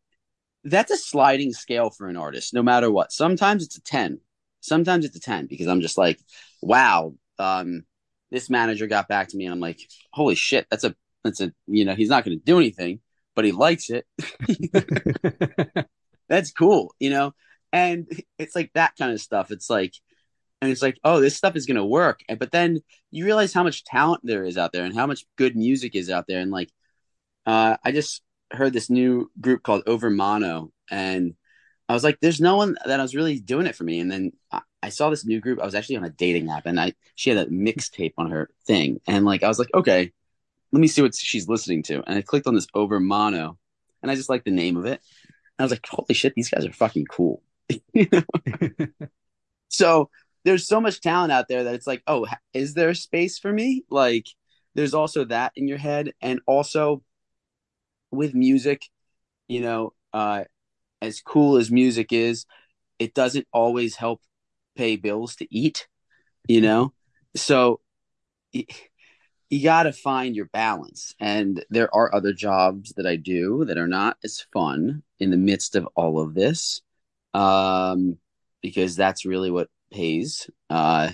That's 0.64 0.90
a 0.90 0.96
sliding 0.96 1.52
scale 1.52 1.90
for 1.90 2.08
an 2.08 2.16
artist 2.16 2.54
no 2.54 2.62
matter 2.62 2.90
what. 2.90 3.12
Sometimes 3.12 3.62
it's 3.62 3.76
a 3.76 3.82
10. 3.82 4.20
Sometimes 4.64 5.04
it's 5.04 5.16
a 5.16 5.20
10 5.20 5.46
because 5.46 5.66
I'm 5.66 5.80
just 5.80 5.98
like, 5.98 6.18
wow, 6.62 7.14
um 7.38 7.84
this 8.30 8.50
manager 8.50 8.86
got 8.86 9.08
back 9.08 9.28
to 9.28 9.36
me 9.36 9.44
and 9.44 9.52
I'm 9.52 9.60
like, 9.60 9.78
holy 10.12 10.34
shit, 10.34 10.66
that's 10.70 10.84
a 10.84 10.94
that's 11.22 11.40
a 11.40 11.52
you 11.66 11.84
know, 11.84 11.94
he's 11.94 12.08
not 12.08 12.24
going 12.24 12.38
to 12.38 12.44
do 12.44 12.58
anything, 12.58 13.00
but 13.34 13.44
he 13.44 13.52
likes 13.52 13.90
it. 13.90 14.06
that's 16.28 16.52
cool, 16.52 16.94
you 16.98 17.10
know? 17.10 17.32
And 17.72 18.06
it's 18.38 18.54
like 18.54 18.70
that 18.74 18.92
kind 18.98 19.12
of 19.12 19.20
stuff. 19.20 19.50
It's 19.50 19.68
like 19.68 19.94
and 20.60 20.70
it's 20.72 20.82
like, 20.82 20.98
oh, 21.04 21.20
this 21.20 21.36
stuff 21.36 21.56
is 21.56 21.66
gonna 21.66 21.84
work. 21.84 22.20
But 22.38 22.52
then 22.52 22.80
you 23.10 23.24
realize 23.24 23.52
how 23.52 23.62
much 23.62 23.84
talent 23.84 24.22
there 24.24 24.44
is 24.44 24.56
out 24.56 24.72
there 24.72 24.84
and 24.84 24.94
how 24.94 25.06
much 25.06 25.26
good 25.36 25.56
music 25.56 25.94
is 25.94 26.08
out 26.10 26.26
there. 26.26 26.40
And 26.40 26.50
like, 26.50 26.70
uh, 27.46 27.76
I 27.84 27.92
just 27.92 28.22
heard 28.50 28.72
this 28.72 28.90
new 28.90 29.30
group 29.40 29.62
called 29.62 29.84
Overmono, 29.86 30.70
And 30.90 31.34
I 31.88 31.92
was 31.92 32.04
like, 32.04 32.18
there's 32.20 32.40
no 32.40 32.56
one 32.56 32.76
that 32.86 32.98
I 32.98 33.02
was 33.02 33.14
really 33.14 33.38
doing 33.38 33.66
it 33.66 33.76
for 33.76 33.84
me. 33.84 34.00
And 34.00 34.10
then 34.10 34.32
I, 34.50 34.62
I 34.82 34.88
saw 34.88 35.10
this 35.10 35.26
new 35.26 35.40
group. 35.40 35.60
I 35.60 35.64
was 35.64 35.74
actually 35.74 35.96
on 35.96 36.04
a 36.04 36.10
dating 36.10 36.50
app 36.50 36.66
and 36.66 36.80
I 36.80 36.94
she 37.14 37.30
had 37.30 37.46
a 37.46 37.50
mixtape 37.50 38.14
on 38.16 38.30
her 38.30 38.48
thing. 38.66 39.00
And 39.06 39.24
like 39.24 39.42
I 39.42 39.48
was 39.48 39.58
like, 39.58 39.72
okay, 39.74 40.12
let 40.72 40.80
me 40.80 40.88
see 40.88 41.02
what 41.02 41.14
she's 41.14 41.48
listening 41.48 41.82
to. 41.84 42.02
And 42.06 42.18
I 42.18 42.22
clicked 42.22 42.46
on 42.46 42.54
this 42.54 42.66
Overmono 42.74 43.56
and 44.02 44.10
I 44.10 44.14
just 44.14 44.28
like 44.28 44.44
the 44.44 44.50
name 44.50 44.76
of 44.76 44.86
it. 44.86 45.00
And 45.58 45.60
I 45.60 45.62
was 45.64 45.72
like, 45.72 45.86
holy 45.86 46.14
shit, 46.14 46.34
these 46.34 46.50
guys 46.50 46.64
are 46.64 46.72
fucking 46.72 47.06
cool. 47.06 47.42
so 49.68 50.10
there's 50.44 50.66
so 50.66 50.80
much 50.80 51.00
talent 51.00 51.32
out 51.32 51.48
there 51.48 51.64
that 51.64 51.74
it's 51.74 51.86
like, 51.86 52.02
oh, 52.06 52.26
is 52.52 52.74
there 52.74 52.90
a 52.90 52.94
space 52.94 53.38
for 53.38 53.52
me? 53.52 53.84
Like, 53.90 54.26
there's 54.74 54.94
also 54.94 55.24
that 55.26 55.52
in 55.56 55.68
your 55.68 55.78
head, 55.78 56.12
and 56.20 56.40
also 56.46 57.02
with 58.10 58.34
music, 58.34 58.82
you 59.48 59.60
know, 59.60 59.94
uh, 60.12 60.44
as 61.04 61.20
cool 61.20 61.56
as 61.56 61.70
music 61.70 62.12
is, 62.12 62.46
it 62.98 63.14
doesn't 63.14 63.46
always 63.52 63.96
help 63.96 64.20
pay 64.76 64.96
bills 64.96 65.36
to 65.36 65.46
eat, 65.54 65.86
you 66.48 66.60
know. 66.60 66.92
So 67.36 67.80
you, 68.52 68.64
you 69.50 69.62
got 69.62 69.84
to 69.84 69.92
find 69.92 70.34
your 70.34 70.46
balance, 70.46 71.14
and 71.20 71.64
there 71.70 71.94
are 71.94 72.14
other 72.14 72.32
jobs 72.32 72.94
that 72.96 73.06
I 73.06 73.16
do 73.16 73.64
that 73.66 73.78
are 73.78 73.88
not 73.88 74.16
as 74.24 74.46
fun 74.52 75.02
in 75.18 75.30
the 75.30 75.36
midst 75.36 75.76
of 75.76 75.86
all 75.94 76.20
of 76.20 76.34
this, 76.34 76.82
um, 77.34 78.18
because 78.62 78.96
that's 78.96 79.26
really 79.26 79.50
what 79.50 79.68
pays. 79.92 80.48
Uh, 80.70 81.10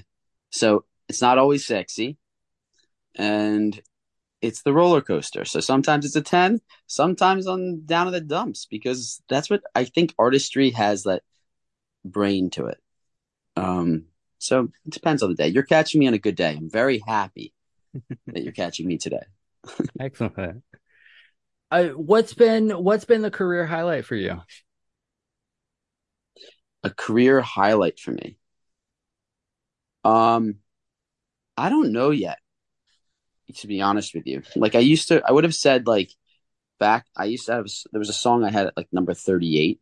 so 0.50 0.84
it's 1.08 1.20
not 1.20 1.38
always 1.38 1.66
sexy, 1.66 2.16
and 3.16 3.80
it's 4.42 4.62
the 4.62 4.72
roller 4.72 5.00
coaster. 5.00 5.44
So 5.44 5.60
sometimes 5.60 6.04
it's 6.04 6.16
a 6.16 6.22
ten, 6.22 6.60
sometimes 6.86 7.46
I'm 7.46 7.80
down 7.80 8.06
to 8.06 8.12
the 8.12 8.20
dumps 8.20 8.66
because 8.66 9.22
that's 9.28 9.50
what 9.50 9.62
I 9.74 9.84
think 9.84 10.14
artistry 10.18 10.70
has 10.70 11.04
that 11.04 11.22
brain 12.04 12.50
to 12.50 12.66
it. 12.66 12.78
Um, 13.56 14.04
so 14.38 14.70
it 14.86 14.92
depends 14.92 15.22
on 15.22 15.28
the 15.28 15.34
day. 15.34 15.48
You're 15.48 15.62
catching 15.62 16.00
me 16.00 16.06
on 16.06 16.14
a 16.14 16.18
good 16.18 16.36
day. 16.36 16.56
I'm 16.56 16.70
very 16.70 17.02
happy 17.06 17.52
that 18.26 18.42
you're 18.42 18.52
catching 18.52 18.86
me 18.86 18.98
today. 18.98 19.22
Excellent. 19.98 20.62
I, 21.70 21.88
what's 21.88 22.34
been 22.34 22.70
what's 22.70 23.04
been 23.04 23.22
the 23.22 23.30
career 23.30 23.66
highlight 23.66 24.04
for 24.04 24.16
you? 24.16 24.40
A 26.82 26.90
career 26.90 27.40
highlight 27.40 28.00
for 28.00 28.10
me. 28.10 28.38
Um, 30.02 30.56
I 31.56 31.68
don't 31.68 31.92
know 31.92 32.10
yet. 32.10 32.38
To 33.52 33.66
be 33.66 33.80
honest 33.80 34.14
with 34.14 34.26
you, 34.26 34.42
like 34.56 34.74
I 34.74 34.80
used 34.80 35.08
to, 35.08 35.22
I 35.26 35.32
would 35.32 35.44
have 35.44 35.54
said 35.54 35.86
like 35.86 36.10
back. 36.78 37.06
I 37.16 37.24
used 37.26 37.46
to 37.46 37.52
have 37.52 37.66
there 37.92 37.98
was 37.98 38.08
a 38.08 38.14
song 38.14 38.44
I 38.44 38.50
had 38.50 38.68
at 38.68 38.76
like 38.76 38.88
number 38.92 39.14
thirty 39.14 39.58
eight, 39.58 39.80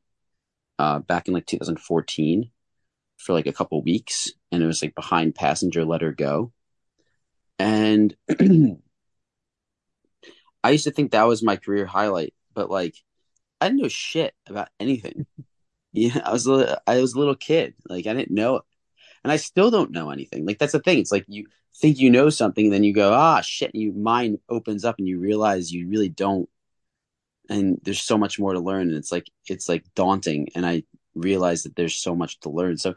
uh, 0.79 1.01
back 1.01 1.29
in 1.29 1.35
like 1.35 1.47
2014, 1.47 2.51
for 3.17 3.33
like 3.33 3.47
a 3.47 3.53
couple 3.53 3.83
weeks, 3.83 4.33
and 4.53 4.63
it 4.63 4.67
was 4.67 4.83
like 4.83 4.95
behind 4.95 5.35
Passenger 5.35 5.85
Let 5.85 6.03
Her 6.03 6.13
Go, 6.13 6.53
and 7.59 8.15
I 10.63 10.71
used 10.71 10.85
to 10.85 10.91
think 10.91 11.13
that 11.13 11.25
was 11.25 11.43
my 11.43 11.57
career 11.57 11.87
highlight, 11.87 12.35
but 12.55 12.71
like 12.71 12.95
I 13.61 13.69
didn't 13.69 13.83
know 13.83 13.89
shit 13.89 14.35
about 14.47 14.69
anything. 14.81 15.27
yeah, 15.93 16.21
I 16.25 16.33
was 16.33 16.47
a, 16.47 16.81
I 16.87 17.01
was 17.01 17.15
a 17.15 17.19
little 17.19 17.37
kid, 17.37 17.75
like 17.89 18.07
I 18.07 18.15
didn't 18.15 18.31
know 18.33 18.63
and 19.25 19.33
I 19.33 19.37
still 19.37 19.71
don't 19.71 19.91
know 19.91 20.11
anything. 20.11 20.47
Like 20.47 20.59
that's 20.59 20.73
the 20.73 20.81
thing. 20.81 20.99
It's 20.99 21.13
like 21.13 21.25
you 21.29 21.47
think 21.79 21.99
you 21.99 22.11
know 22.11 22.31
something, 22.31 22.67
and 22.67 22.73
then 22.73 22.85
you 22.85 22.93
go, 22.93 23.13
ah, 23.13 23.41
shit. 23.41 23.73
And 23.75 23.83
your 23.83 23.95
mind 23.95 24.39
opens 24.49 24.85
up, 24.85 24.97
and 24.99 25.09
you 25.09 25.19
realize 25.19 25.73
you 25.73 25.89
really 25.89 26.09
don't. 26.09 26.49
And 27.49 27.79
there's 27.83 28.01
so 28.01 28.19
much 28.19 28.39
more 28.39 28.53
to 28.53 28.61
learn, 28.61 28.89
and 28.89 28.97
it's 28.97 29.13
like 29.13 29.31
it's 29.47 29.69
like 29.69 29.85
daunting. 29.95 30.49
And 30.55 30.67
I 30.67 30.85
realize 31.15 31.63
that 31.63 31.77
there's 31.77 31.97
so 31.97 32.15
much 32.15 32.41
to 32.41 32.51
learn. 32.51 32.77
So 32.79 32.95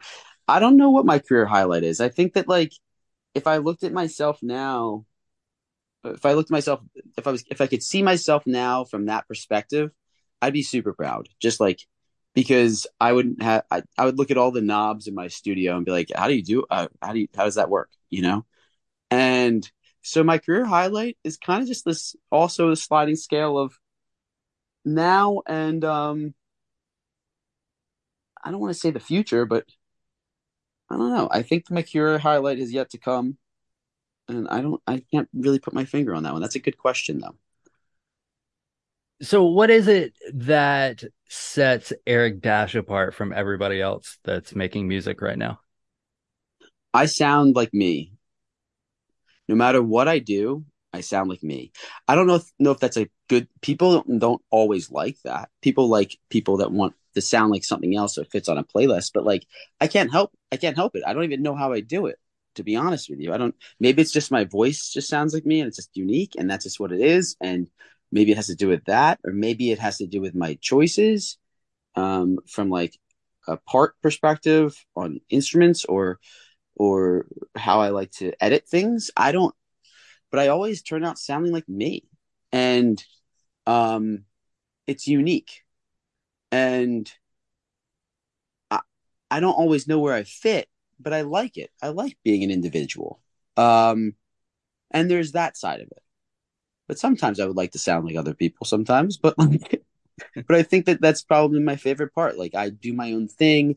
I 0.48 0.58
don't 0.60 0.76
know 0.76 0.90
what 0.90 1.06
my 1.06 1.18
career 1.18 1.46
highlight 1.46 1.84
is. 1.84 2.00
I 2.00 2.08
think 2.08 2.34
that 2.34 2.48
like 2.48 2.72
if 3.34 3.46
I 3.46 3.58
looked 3.58 3.84
at 3.84 3.92
myself 3.92 4.38
now, 4.42 5.06
if 6.04 6.26
I 6.26 6.32
looked 6.32 6.50
at 6.50 6.52
myself, 6.52 6.80
if 7.16 7.26
I 7.26 7.30
was, 7.30 7.44
if 7.50 7.60
I 7.60 7.66
could 7.66 7.82
see 7.82 8.02
myself 8.02 8.46
now 8.46 8.84
from 8.84 9.06
that 9.06 9.28
perspective, 9.28 9.90
I'd 10.40 10.52
be 10.52 10.62
super 10.62 10.92
proud. 10.92 11.28
Just 11.40 11.60
like 11.60 11.80
because 12.34 12.86
I 13.00 13.12
wouldn't 13.12 13.42
have 13.42 13.64
I, 13.70 13.82
I 13.96 14.04
would 14.06 14.18
look 14.18 14.30
at 14.30 14.38
all 14.38 14.50
the 14.50 14.60
knobs 14.60 15.06
in 15.06 15.14
my 15.14 15.28
studio 15.28 15.76
and 15.76 15.84
be 15.84 15.92
like, 15.92 16.08
how 16.14 16.28
do 16.28 16.34
you 16.34 16.42
do 16.42 16.64
uh, 16.70 16.88
how 17.00 17.12
do 17.12 17.20
you 17.20 17.28
how 17.36 17.44
does 17.44 17.56
that 17.56 17.70
work? 17.70 17.90
You 18.10 18.22
know? 18.22 18.46
And 19.12 19.70
so 20.00 20.24
my 20.24 20.38
career 20.38 20.64
highlight 20.64 21.18
is 21.22 21.36
kind 21.36 21.60
of 21.60 21.68
just 21.68 21.84
this 21.84 22.16
also 22.30 22.70
the 22.70 22.76
sliding 22.76 23.16
scale 23.16 23.58
of 23.58 23.78
now 24.86 25.42
and 25.46 25.84
um 25.84 26.34
I 28.42 28.50
don't 28.50 28.58
want 28.58 28.72
to 28.72 28.80
say 28.80 28.90
the 28.90 28.98
future, 28.98 29.44
but 29.44 29.66
I 30.90 30.96
don't 30.96 31.10
know. 31.10 31.28
I 31.30 31.42
think 31.42 31.70
my 31.70 31.82
career 31.82 32.18
highlight 32.18 32.58
is 32.58 32.72
yet 32.72 32.90
to 32.90 32.98
come. 32.98 33.36
And 34.28 34.48
I 34.48 34.62
don't 34.62 34.80
I 34.86 35.04
can't 35.12 35.28
really 35.34 35.58
put 35.58 35.74
my 35.74 35.84
finger 35.84 36.14
on 36.14 36.22
that 36.22 36.32
one. 36.32 36.40
That's 36.40 36.56
a 36.56 36.60
good 36.60 36.78
question 36.78 37.20
though. 37.20 37.36
So 39.20 39.44
what 39.44 39.68
is 39.68 39.88
it 39.88 40.14
that 40.32 41.04
sets 41.28 41.92
Eric 42.06 42.40
Dash 42.40 42.74
apart 42.74 43.14
from 43.14 43.34
everybody 43.34 43.78
else 43.78 44.18
that's 44.24 44.54
making 44.54 44.88
music 44.88 45.20
right 45.20 45.36
now? 45.36 45.60
I 46.94 47.04
sound 47.04 47.56
like 47.56 47.74
me. 47.74 48.14
No 49.48 49.54
matter 49.54 49.82
what 49.82 50.08
I 50.08 50.18
do, 50.18 50.64
I 50.92 51.00
sound 51.00 51.30
like 51.30 51.42
me. 51.42 51.72
I 52.06 52.14
don't 52.14 52.26
know 52.26 52.36
if, 52.36 52.44
know 52.58 52.70
if 52.70 52.78
that's 52.78 52.96
a 52.96 53.08
good. 53.28 53.48
People 53.60 54.02
don't, 54.02 54.18
don't 54.18 54.42
always 54.50 54.90
like 54.90 55.16
that. 55.24 55.50
People 55.62 55.88
like 55.88 56.18
people 56.28 56.58
that 56.58 56.72
want 56.72 56.94
to 57.14 57.20
sound 57.20 57.50
like 57.50 57.64
something 57.64 57.96
else 57.96 58.14
so 58.14 58.22
it 58.22 58.30
fits 58.30 58.48
on 58.48 58.58
a 58.58 58.64
playlist. 58.64 59.12
But 59.14 59.24
like, 59.24 59.46
I 59.80 59.86
can't 59.86 60.12
help. 60.12 60.32
I 60.50 60.56
can't 60.56 60.76
help 60.76 60.96
it. 60.96 61.02
I 61.06 61.12
don't 61.12 61.24
even 61.24 61.42
know 61.42 61.56
how 61.56 61.72
I 61.72 61.80
do 61.80 62.06
it. 62.06 62.18
To 62.56 62.62
be 62.62 62.76
honest 62.76 63.08
with 63.08 63.20
you, 63.20 63.32
I 63.32 63.38
don't. 63.38 63.54
Maybe 63.80 64.02
it's 64.02 64.12
just 64.12 64.30
my 64.30 64.44
voice 64.44 64.90
just 64.90 65.08
sounds 65.08 65.32
like 65.32 65.46
me, 65.46 65.60
and 65.60 65.68
it's 65.68 65.76
just 65.76 65.96
unique, 65.96 66.34
and 66.38 66.50
that's 66.50 66.64
just 66.64 66.78
what 66.78 66.92
it 66.92 67.00
is. 67.00 67.36
And 67.40 67.68
maybe 68.12 68.30
it 68.30 68.36
has 68.36 68.46
to 68.48 68.54
do 68.54 68.68
with 68.68 68.84
that 68.84 69.18
or 69.24 69.32
maybe 69.32 69.72
it 69.72 69.78
has 69.78 69.98
to 69.98 70.06
do 70.06 70.20
with 70.20 70.34
my 70.34 70.56
choices 70.60 71.38
um, 71.96 72.38
from 72.46 72.68
like 72.68 72.96
a 73.48 73.56
part 73.56 73.94
perspective 74.02 74.76
on 74.94 75.20
instruments 75.30 75.84
or 75.86 76.20
or 76.76 77.26
how 77.56 77.80
i 77.80 77.90
like 77.90 78.10
to 78.10 78.32
edit 78.42 78.66
things 78.68 79.10
i 79.16 79.32
don't 79.32 79.54
but 80.32 80.40
i 80.40 80.48
always 80.48 80.82
turn 80.82 81.04
out 81.04 81.18
sounding 81.18 81.52
like 81.52 81.68
me. 81.68 82.04
And 82.50 83.02
um 83.66 84.24
it's 84.86 85.06
unique. 85.06 85.62
And 86.50 87.10
i 88.70 88.80
i 89.30 89.40
don't 89.40 89.54
always 89.54 89.86
know 89.86 89.98
where 90.00 90.14
i 90.14 90.24
fit 90.24 90.68
but 91.00 91.12
i 91.12 91.22
like 91.22 91.56
it. 91.56 91.70
I 91.82 91.88
like 91.88 92.16
being 92.24 92.42
an 92.44 92.50
individual. 92.50 93.20
Um 93.56 94.14
and 94.90 95.10
there's 95.10 95.32
that 95.32 95.56
side 95.56 95.80
of 95.80 95.88
it. 95.88 96.02
But 96.88 96.98
sometimes 96.98 97.40
I 97.40 97.46
would 97.46 97.56
like 97.56 97.72
to 97.72 97.78
sound 97.78 98.06
like 98.06 98.16
other 98.16 98.34
people 98.34 98.66
sometimes, 98.66 99.16
but 99.16 99.38
like, 99.38 99.82
but 100.46 100.56
I 100.56 100.62
think 100.62 100.86
that 100.86 101.00
that's 101.00 101.22
probably 101.22 101.60
my 101.60 101.76
favorite 101.76 102.14
part. 102.14 102.38
Like 102.38 102.54
I 102.54 102.70
do 102.70 102.92
my 102.92 103.12
own 103.12 103.28
thing 103.28 103.76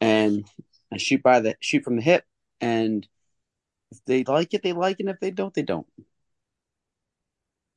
and 0.00 0.46
I 0.92 0.98
shoot 0.98 1.22
by 1.22 1.40
the 1.40 1.56
shoot 1.60 1.84
from 1.84 1.96
the 1.96 2.02
hip 2.02 2.24
and 2.60 3.06
if 3.90 4.04
they 4.06 4.24
like 4.24 4.54
it, 4.54 4.62
they 4.62 4.72
like 4.72 5.00
it. 5.00 5.04
And 5.04 5.10
if 5.10 5.20
they 5.20 5.30
don't, 5.30 5.54
they 5.54 5.62
don't. 5.62 5.86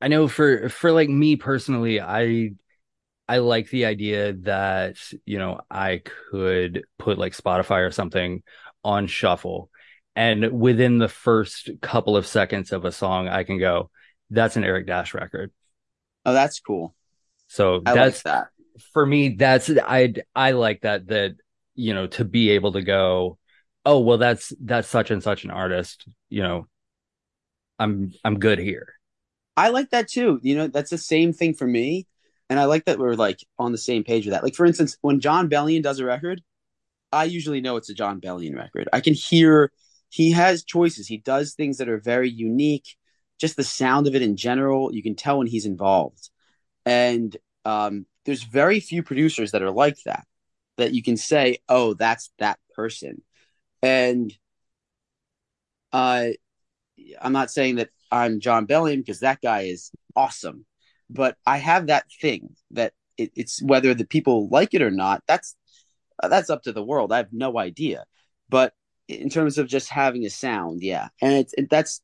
I 0.00 0.08
know 0.08 0.28
for 0.28 0.68
for 0.68 0.92
like 0.92 1.08
me 1.08 1.36
personally, 1.36 2.00
I 2.00 2.52
I 3.28 3.38
like 3.38 3.68
the 3.70 3.84
idea 3.84 4.32
that, 4.44 4.96
you 5.26 5.38
know, 5.38 5.60
I 5.70 6.02
could 6.30 6.84
put 6.98 7.18
like 7.18 7.36
Spotify 7.36 7.86
or 7.86 7.90
something 7.90 8.42
on 8.84 9.06
shuffle 9.06 9.70
and 10.18 10.60
within 10.60 10.98
the 10.98 11.08
first 11.08 11.70
couple 11.80 12.16
of 12.16 12.26
seconds 12.26 12.72
of 12.72 12.84
a 12.84 12.90
song 12.90 13.28
I 13.28 13.44
can 13.44 13.58
go, 13.58 13.90
that's 14.30 14.56
an 14.56 14.64
Eric 14.64 14.88
Dash 14.88 15.14
record. 15.14 15.52
Oh, 16.26 16.32
that's 16.32 16.58
cool. 16.58 16.92
So 17.46 17.82
I 17.86 17.94
that's 17.94 18.24
like 18.24 18.34
that. 18.34 18.48
for 18.92 19.06
me. 19.06 19.36
That's 19.36 19.70
I 19.70 20.14
I 20.34 20.52
like 20.52 20.80
that 20.82 21.06
that 21.06 21.36
you 21.76 21.94
know 21.94 22.08
to 22.08 22.24
be 22.24 22.50
able 22.50 22.72
to 22.72 22.82
go, 22.82 23.38
oh 23.84 24.00
well, 24.00 24.18
that's 24.18 24.52
that's 24.60 24.88
such 24.88 25.10
and 25.10 25.22
such 25.22 25.44
an 25.44 25.50
artist. 25.50 26.06
You 26.28 26.42
know, 26.42 26.66
I'm 27.78 28.12
I'm 28.24 28.38
good 28.38 28.58
here. 28.58 28.94
I 29.56 29.70
like 29.70 29.90
that 29.90 30.08
too. 30.08 30.38
You 30.42 30.56
know, 30.56 30.66
that's 30.68 30.90
the 30.90 30.98
same 30.98 31.32
thing 31.32 31.54
for 31.54 31.66
me. 31.66 32.06
And 32.50 32.58
I 32.58 32.64
like 32.64 32.86
that 32.86 32.98
we're 32.98 33.14
like 33.14 33.40
on 33.58 33.72
the 33.72 33.78
same 33.78 34.04
page 34.04 34.24
with 34.24 34.32
that. 34.32 34.42
Like 34.42 34.54
for 34.54 34.64
instance, 34.64 34.96
when 35.02 35.20
Jon 35.20 35.50
Bellion 35.50 35.82
does 35.82 35.98
a 35.98 36.04
record, 36.04 36.42
I 37.12 37.24
usually 37.24 37.60
know 37.60 37.76
it's 37.76 37.90
a 37.90 37.94
Jon 37.94 38.20
Bellion 38.20 38.56
record. 38.56 38.88
I 38.92 39.00
can 39.00 39.14
hear 39.14 39.72
he 40.08 40.32
has 40.32 40.64
choices. 40.64 41.06
He 41.06 41.18
does 41.18 41.54
things 41.54 41.78
that 41.78 41.88
are 41.88 41.98
very 41.98 42.30
unique 42.30 42.96
just 43.38 43.56
the 43.56 43.64
sound 43.64 44.06
of 44.06 44.14
it 44.14 44.22
in 44.22 44.36
general, 44.36 44.92
you 44.92 45.02
can 45.02 45.14
tell 45.14 45.38
when 45.38 45.46
he's 45.46 45.64
involved. 45.64 46.30
And 46.84 47.36
um, 47.64 48.06
there's 48.24 48.42
very 48.42 48.80
few 48.80 49.02
producers 49.02 49.52
that 49.52 49.62
are 49.62 49.70
like 49.70 49.96
that, 50.04 50.26
that 50.76 50.92
you 50.92 51.02
can 51.02 51.16
say, 51.16 51.58
oh, 51.68 51.94
that's 51.94 52.30
that 52.38 52.58
person. 52.74 53.22
And 53.82 54.32
uh, 55.92 56.28
I'm 57.20 57.32
not 57.32 57.50
saying 57.50 57.76
that 57.76 57.90
I'm 58.10 58.40
Jon 58.40 58.66
Bellion 58.66 58.98
because 58.98 59.20
that 59.20 59.40
guy 59.40 59.62
is 59.62 59.90
awesome, 60.16 60.66
but 61.10 61.36
I 61.46 61.58
have 61.58 61.86
that 61.86 62.06
thing 62.20 62.56
that 62.72 62.92
it, 63.16 63.32
it's 63.34 63.62
whether 63.62 63.94
the 63.94 64.06
people 64.06 64.48
like 64.48 64.74
it 64.74 64.82
or 64.82 64.90
not. 64.90 65.22
That's 65.26 65.56
uh, 66.22 66.28
that's 66.28 66.50
up 66.50 66.62
to 66.64 66.72
the 66.72 66.84
world. 66.84 67.12
I 67.12 67.18
have 67.18 67.32
no 67.32 67.58
idea. 67.58 68.04
But 68.48 68.72
in 69.08 69.28
terms 69.28 69.58
of 69.58 69.68
just 69.68 69.88
having 69.90 70.24
a 70.24 70.30
sound, 70.30 70.82
yeah, 70.82 71.08
and 71.20 71.34
it's 71.34 71.54
it, 71.54 71.70
that's 71.70 72.00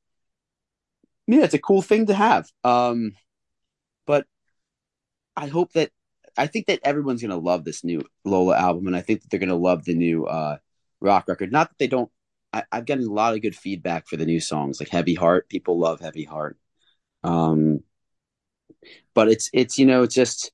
yeah, 1.27 1.45
it's 1.45 1.55
a 1.55 1.59
cool 1.59 1.83
thing 1.83 2.07
to 2.07 2.15
have. 2.15 2.51
Um, 2.65 3.13
but 4.07 4.27
I 5.37 5.47
hope 5.49 5.73
that 5.73 5.91
I 6.37 6.47
think 6.47 6.67
that 6.67 6.81
everyone's 6.85 7.23
gonna 7.23 7.37
love 7.37 7.65
this 7.65 7.85
new 7.85 8.03
Lola 8.25 8.59
album, 8.59 8.87
and 8.87 8.97
I 8.97 9.01
think 9.01 9.23
that 9.23 9.31
they're 9.31 9.41
gonna 9.41 9.55
love 9.55 9.85
the 9.85 9.95
new 9.95 10.27
uh, 10.27 10.59
rock 11.05 11.29
record. 11.29 11.53
Not 11.53 11.69
that 11.69 11.79
they 11.79 11.87
don't. 11.87 12.11
I, 12.53 12.65
I've 12.73 12.87
gotten 12.87 13.07
a 13.07 13.13
lot 13.13 13.35
of 13.35 13.43
good 13.43 13.57
feedback 13.57 14.09
for 14.09 14.17
the 14.17 14.27
new 14.27 14.41
songs, 14.41 14.81
like 14.81 14.89
Heavy 14.89 15.15
Heart. 15.15 15.49
People 15.49 15.79
love 15.79 16.01
Heavy 16.01 16.25
Heart. 16.25 16.59
Um, 17.23 17.81
but 19.15 19.29
it's 19.29 19.51
it's 19.53 19.79
you 19.79 19.87
know 19.87 20.03
it's 20.03 20.15
just 20.15 20.53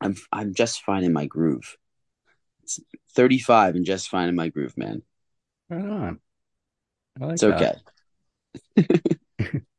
I'm 0.00 0.16
I'm 0.32 0.54
just 0.54 0.82
finding 0.82 1.12
my 1.12 1.26
groove. 1.26 1.76
It's 2.62 2.80
35 3.14 3.76
and 3.76 3.84
just 3.84 4.08
finding 4.08 4.36
my 4.36 4.48
groove, 4.48 4.76
man. 4.76 5.02
Right 5.68 5.84
on. 5.84 6.20
Like 7.18 7.32
It's 7.32 7.42
okay. 7.42 7.74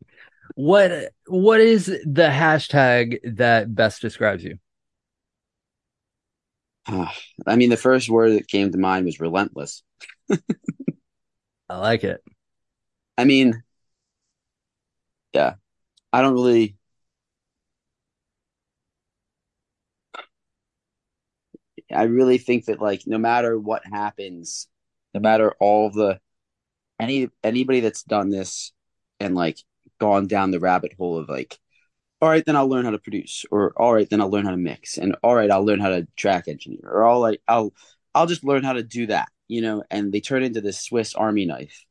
What 0.55 1.13
what 1.27 1.61
is 1.61 1.85
the 1.85 2.29
hashtag 2.29 3.19
that 3.35 3.73
best 3.73 4.01
describes 4.01 4.43
you? 4.43 4.59
I 7.47 7.55
mean, 7.55 7.69
the 7.69 7.77
first 7.77 8.09
word 8.09 8.33
that 8.33 8.47
came 8.47 8.71
to 8.71 8.77
mind 8.77 9.05
was 9.05 9.19
relentless. 9.19 9.83
I 11.69 11.77
like 11.77 12.03
it. 12.03 12.23
I 13.17 13.25
mean, 13.25 13.63
yeah, 15.33 15.55
I 16.13 16.21
don't 16.21 16.33
really. 16.33 16.77
I 21.91 22.03
really 22.03 22.37
think 22.37 22.65
that 22.65 22.81
like 22.81 23.03
no 23.05 23.17
matter 23.17 23.57
what 23.59 23.83
happens, 23.85 24.67
no 25.13 25.19
matter 25.19 25.51
all 25.59 25.89
the 25.91 26.19
any 26.99 27.29
anybody 27.43 27.81
that's 27.81 28.03
done 28.03 28.29
this 28.29 28.73
and 29.19 29.35
like 29.35 29.59
gone 29.99 30.27
down 30.27 30.51
the 30.51 30.59
rabbit 30.59 30.93
hole 30.97 31.19
of 31.19 31.29
like, 31.29 31.59
all 32.21 32.29
right, 32.29 32.45
then 32.45 32.55
I'll 32.55 32.69
learn 32.69 32.85
how 32.85 32.91
to 32.91 32.99
produce, 32.99 33.45
or 33.51 33.73
all 33.77 33.93
right, 33.93 34.09
then 34.09 34.21
I'll 34.21 34.29
learn 34.29 34.45
how 34.45 34.51
to 34.51 34.57
mix, 34.57 34.97
and 34.97 35.15
all 35.23 35.35
right, 35.35 35.49
I'll 35.49 35.65
learn 35.65 35.79
how 35.79 35.89
to 35.89 36.07
track 36.15 36.47
engineer, 36.47 36.81
or 36.83 37.03
all 37.03 37.23
right, 37.23 37.41
I'll 37.47 37.73
I'll 38.13 38.27
just 38.27 38.43
learn 38.43 38.63
how 38.63 38.73
to 38.73 38.83
do 38.83 39.07
that, 39.07 39.29
you 39.47 39.61
know, 39.61 39.83
and 39.89 40.11
they 40.11 40.19
turn 40.21 40.43
into 40.43 40.61
this 40.61 40.81
Swiss 40.81 41.15
Army 41.15 41.45
knife. 41.45 41.85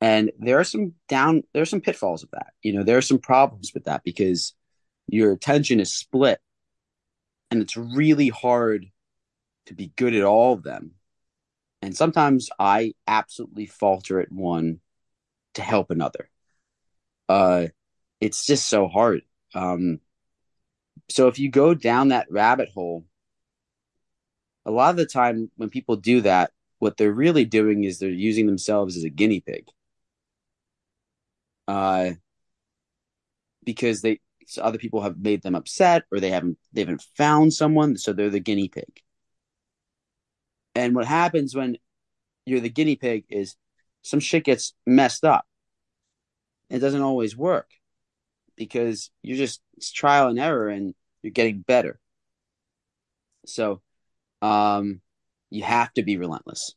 And 0.00 0.32
there 0.38 0.58
are 0.58 0.64
some 0.64 0.94
down, 1.08 1.42
there 1.52 1.62
are 1.62 1.66
some 1.66 1.80
pitfalls 1.80 2.22
of 2.22 2.30
that. 2.30 2.52
You 2.62 2.72
know, 2.72 2.82
there 2.84 2.96
are 2.96 3.02
some 3.02 3.18
problems 3.18 3.72
with 3.74 3.84
that 3.84 4.02
because 4.04 4.54
your 5.08 5.32
attention 5.32 5.80
is 5.80 5.94
split 5.94 6.40
and 7.50 7.60
it's 7.60 7.76
really 7.76 8.28
hard 8.28 8.86
to 9.66 9.74
be 9.74 9.92
good 9.96 10.14
at 10.14 10.24
all 10.24 10.54
of 10.54 10.62
them. 10.62 10.92
And 11.82 11.96
sometimes 11.96 12.50
I 12.58 12.94
absolutely 13.06 13.66
falter 13.66 14.20
at 14.20 14.32
one 14.32 14.80
to 15.54 15.62
help 15.62 15.90
another. 15.90 16.30
Uh, 17.28 17.68
it's 18.20 18.46
just 18.46 18.68
so 18.68 18.88
hard. 18.88 19.22
Um, 19.54 20.00
so 21.08 21.28
if 21.28 21.38
you 21.38 21.50
go 21.50 21.74
down 21.74 22.08
that 22.08 22.30
rabbit 22.30 22.68
hole, 22.70 23.04
a 24.64 24.70
lot 24.70 24.90
of 24.90 24.96
the 24.96 25.06
time 25.06 25.50
when 25.56 25.70
people 25.70 25.96
do 25.96 26.20
that, 26.22 26.52
what 26.78 26.96
they're 26.96 27.12
really 27.12 27.44
doing 27.44 27.84
is 27.84 27.98
they're 27.98 28.10
using 28.10 28.46
themselves 28.46 28.96
as 28.96 29.04
a 29.04 29.10
guinea 29.10 29.40
pig. 29.40 29.66
Uh, 31.68 32.12
because 33.64 34.00
they 34.02 34.20
so 34.46 34.62
other 34.62 34.78
people 34.78 35.02
have 35.02 35.18
made 35.18 35.42
them 35.42 35.54
upset 35.54 36.04
or 36.10 36.18
they 36.18 36.30
haven't 36.30 36.58
they 36.72 36.80
haven't 36.80 37.04
found 37.16 37.52
someone, 37.52 37.96
so 37.96 38.12
they're 38.12 38.30
the 38.30 38.40
guinea 38.40 38.68
pig. 38.68 39.00
And 40.74 40.94
what 40.94 41.06
happens 41.06 41.54
when 41.54 41.76
you're 42.46 42.60
the 42.60 42.70
guinea 42.70 42.96
pig 42.96 43.24
is 43.28 43.56
some 44.02 44.20
shit 44.20 44.44
gets 44.44 44.74
messed 44.86 45.24
up. 45.24 45.46
It 46.70 46.78
doesn't 46.78 47.02
always 47.02 47.36
work 47.36 47.70
because 48.60 49.10
you're 49.22 49.38
just 49.38 49.62
it's 49.78 49.90
trial 49.90 50.28
and 50.28 50.38
error 50.38 50.68
and 50.68 50.94
you're 51.22 51.32
getting 51.32 51.60
better. 51.62 51.98
So 53.46 53.80
um 54.42 55.00
you 55.48 55.62
have 55.62 55.92
to 55.94 56.02
be 56.02 56.18
relentless. 56.18 56.74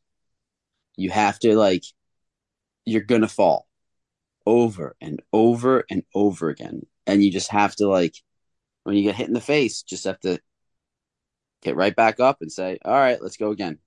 You 0.96 1.10
have 1.10 1.38
to 1.40 1.54
like 1.56 1.84
you're 2.86 3.02
gonna 3.02 3.28
fall 3.28 3.68
over 4.46 4.96
and 5.02 5.20
over 5.32 5.84
and 5.90 6.04
over 6.14 6.48
again. 6.48 6.86
And 7.06 7.22
you 7.22 7.30
just 7.30 7.50
have 7.50 7.76
to 7.76 7.86
like 7.86 8.16
when 8.84 8.96
you 8.96 9.02
get 9.02 9.16
hit 9.16 9.28
in 9.28 9.34
the 9.34 9.40
face, 9.42 9.82
just 9.82 10.04
have 10.04 10.20
to 10.20 10.40
get 11.62 11.76
right 11.76 11.94
back 11.94 12.18
up 12.18 12.38
and 12.40 12.50
say, 12.50 12.78
All 12.82 12.92
right, 12.94 13.20
let's 13.20 13.36
go 13.36 13.50
again. 13.50 13.78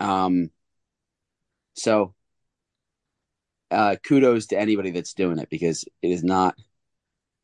Um 0.00 0.50
so 1.74 2.14
uh 3.72 3.96
kudos 4.06 4.48
to 4.48 4.60
anybody 4.60 4.92
that's 4.92 5.14
doing 5.14 5.38
it 5.38 5.50
because 5.50 5.84
it 6.02 6.10
is 6.10 6.24
not 6.24 6.56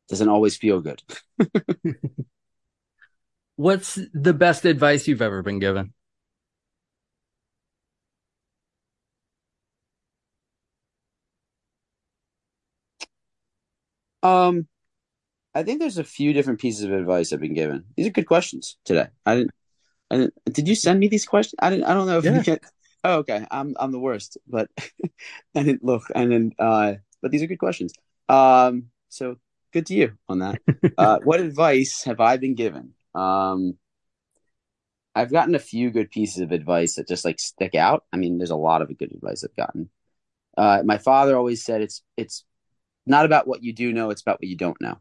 doesn't 0.09 0.29
always 0.29 0.57
feel 0.57 0.81
good. 0.81 1.03
What's 3.57 3.99
the 4.15 4.33
best 4.33 4.65
advice 4.65 5.09
you've 5.09 5.23
ever 5.23 5.43
been 5.43 5.59
given? 5.59 5.93
Um 14.23 14.67
I 15.55 15.63
think 15.65 15.81
there's 15.81 15.99
a 15.99 16.05
few 16.05 16.33
different 16.33 16.61
pieces 16.61 16.85
of 16.85 16.93
advice 16.93 17.33
I've 17.33 17.41
been 17.41 17.55
given. 17.55 17.85
These 17.97 18.07
are 18.09 18.13
good 18.13 18.27
questions 18.27 18.77
today. 18.85 19.09
I 19.27 19.37
didn't 19.37 19.51
I 20.11 20.17
didn't 20.19 20.35
did 20.53 20.69
you 20.69 20.75
send 20.75 21.01
me 21.01 21.09
these 21.09 21.27
questions? 21.27 21.57
I 21.61 21.71
didn't 21.71 21.87
I 21.87 21.95
don't 21.95 22.07
know 22.09 22.19
if 22.19 22.25
Yeah. 22.25 22.31
you 22.35 22.43
get 22.43 22.65
Oh 23.05 23.19
okay. 23.19 23.47
I'm 23.51 23.75
I'm 23.79 23.93
the 23.93 23.99
worst, 23.99 24.39
but 24.47 24.69
I 25.55 25.63
didn't 25.63 25.85
look 25.85 26.05
and 26.15 26.33
then 26.33 26.53
uh 26.59 26.95
but 27.23 27.31
these 27.31 27.43
are 27.43 27.47
good 27.47 27.59
questions. 27.59 27.93
Um 28.29 28.91
so 29.09 29.37
good 29.73 29.87
to 29.87 29.95
you 29.95 30.19
on 30.29 30.41
that. 30.41 30.61
uh 30.99 31.19
what 31.23 31.41
advice 31.41 32.05
have 32.05 32.21
I 32.21 32.37
been 32.37 32.55
given? 32.55 32.95
Um 33.15 33.79
I've 35.15 35.33
gotten 35.33 35.55
a 35.55 35.61
few 35.61 35.91
good 35.91 36.11
pieces 36.11 36.41
of 36.43 36.53
advice 36.53 36.95
that 36.95 37.09
just 37.09 37.25
like 37.25 37.41
stick 37.41 37.75
out. 37.75 38.05
I 38.13 38.17
mean, 38.17 38.39
there's 38.39 38.51
a 38.51 38.57
lot 38.57 38.83
of 38.83 38.97
good 38.97 39.13
advice 39.13 39.45
I've 39.45 39.57
gotten. 39.57 39.91
Uh 40.57 40.83
my 40.85 40.99
father 40.99 41.37
always 41.37 41.65
said 41.65 41.83
it's 41.83 42.03
it's 42.17 42.45
not 43.07 43.25
about 43.25 43.47
what 43.49 43.63
you 43.65 43.73
do 43.73 43.93
know, 43.93 44.11
it's 44.11 44.23
about 44.23 44.41
what 44.41 44.49
you 44.49 44.57
don't 44.57 44.81
know. 44.81 44.99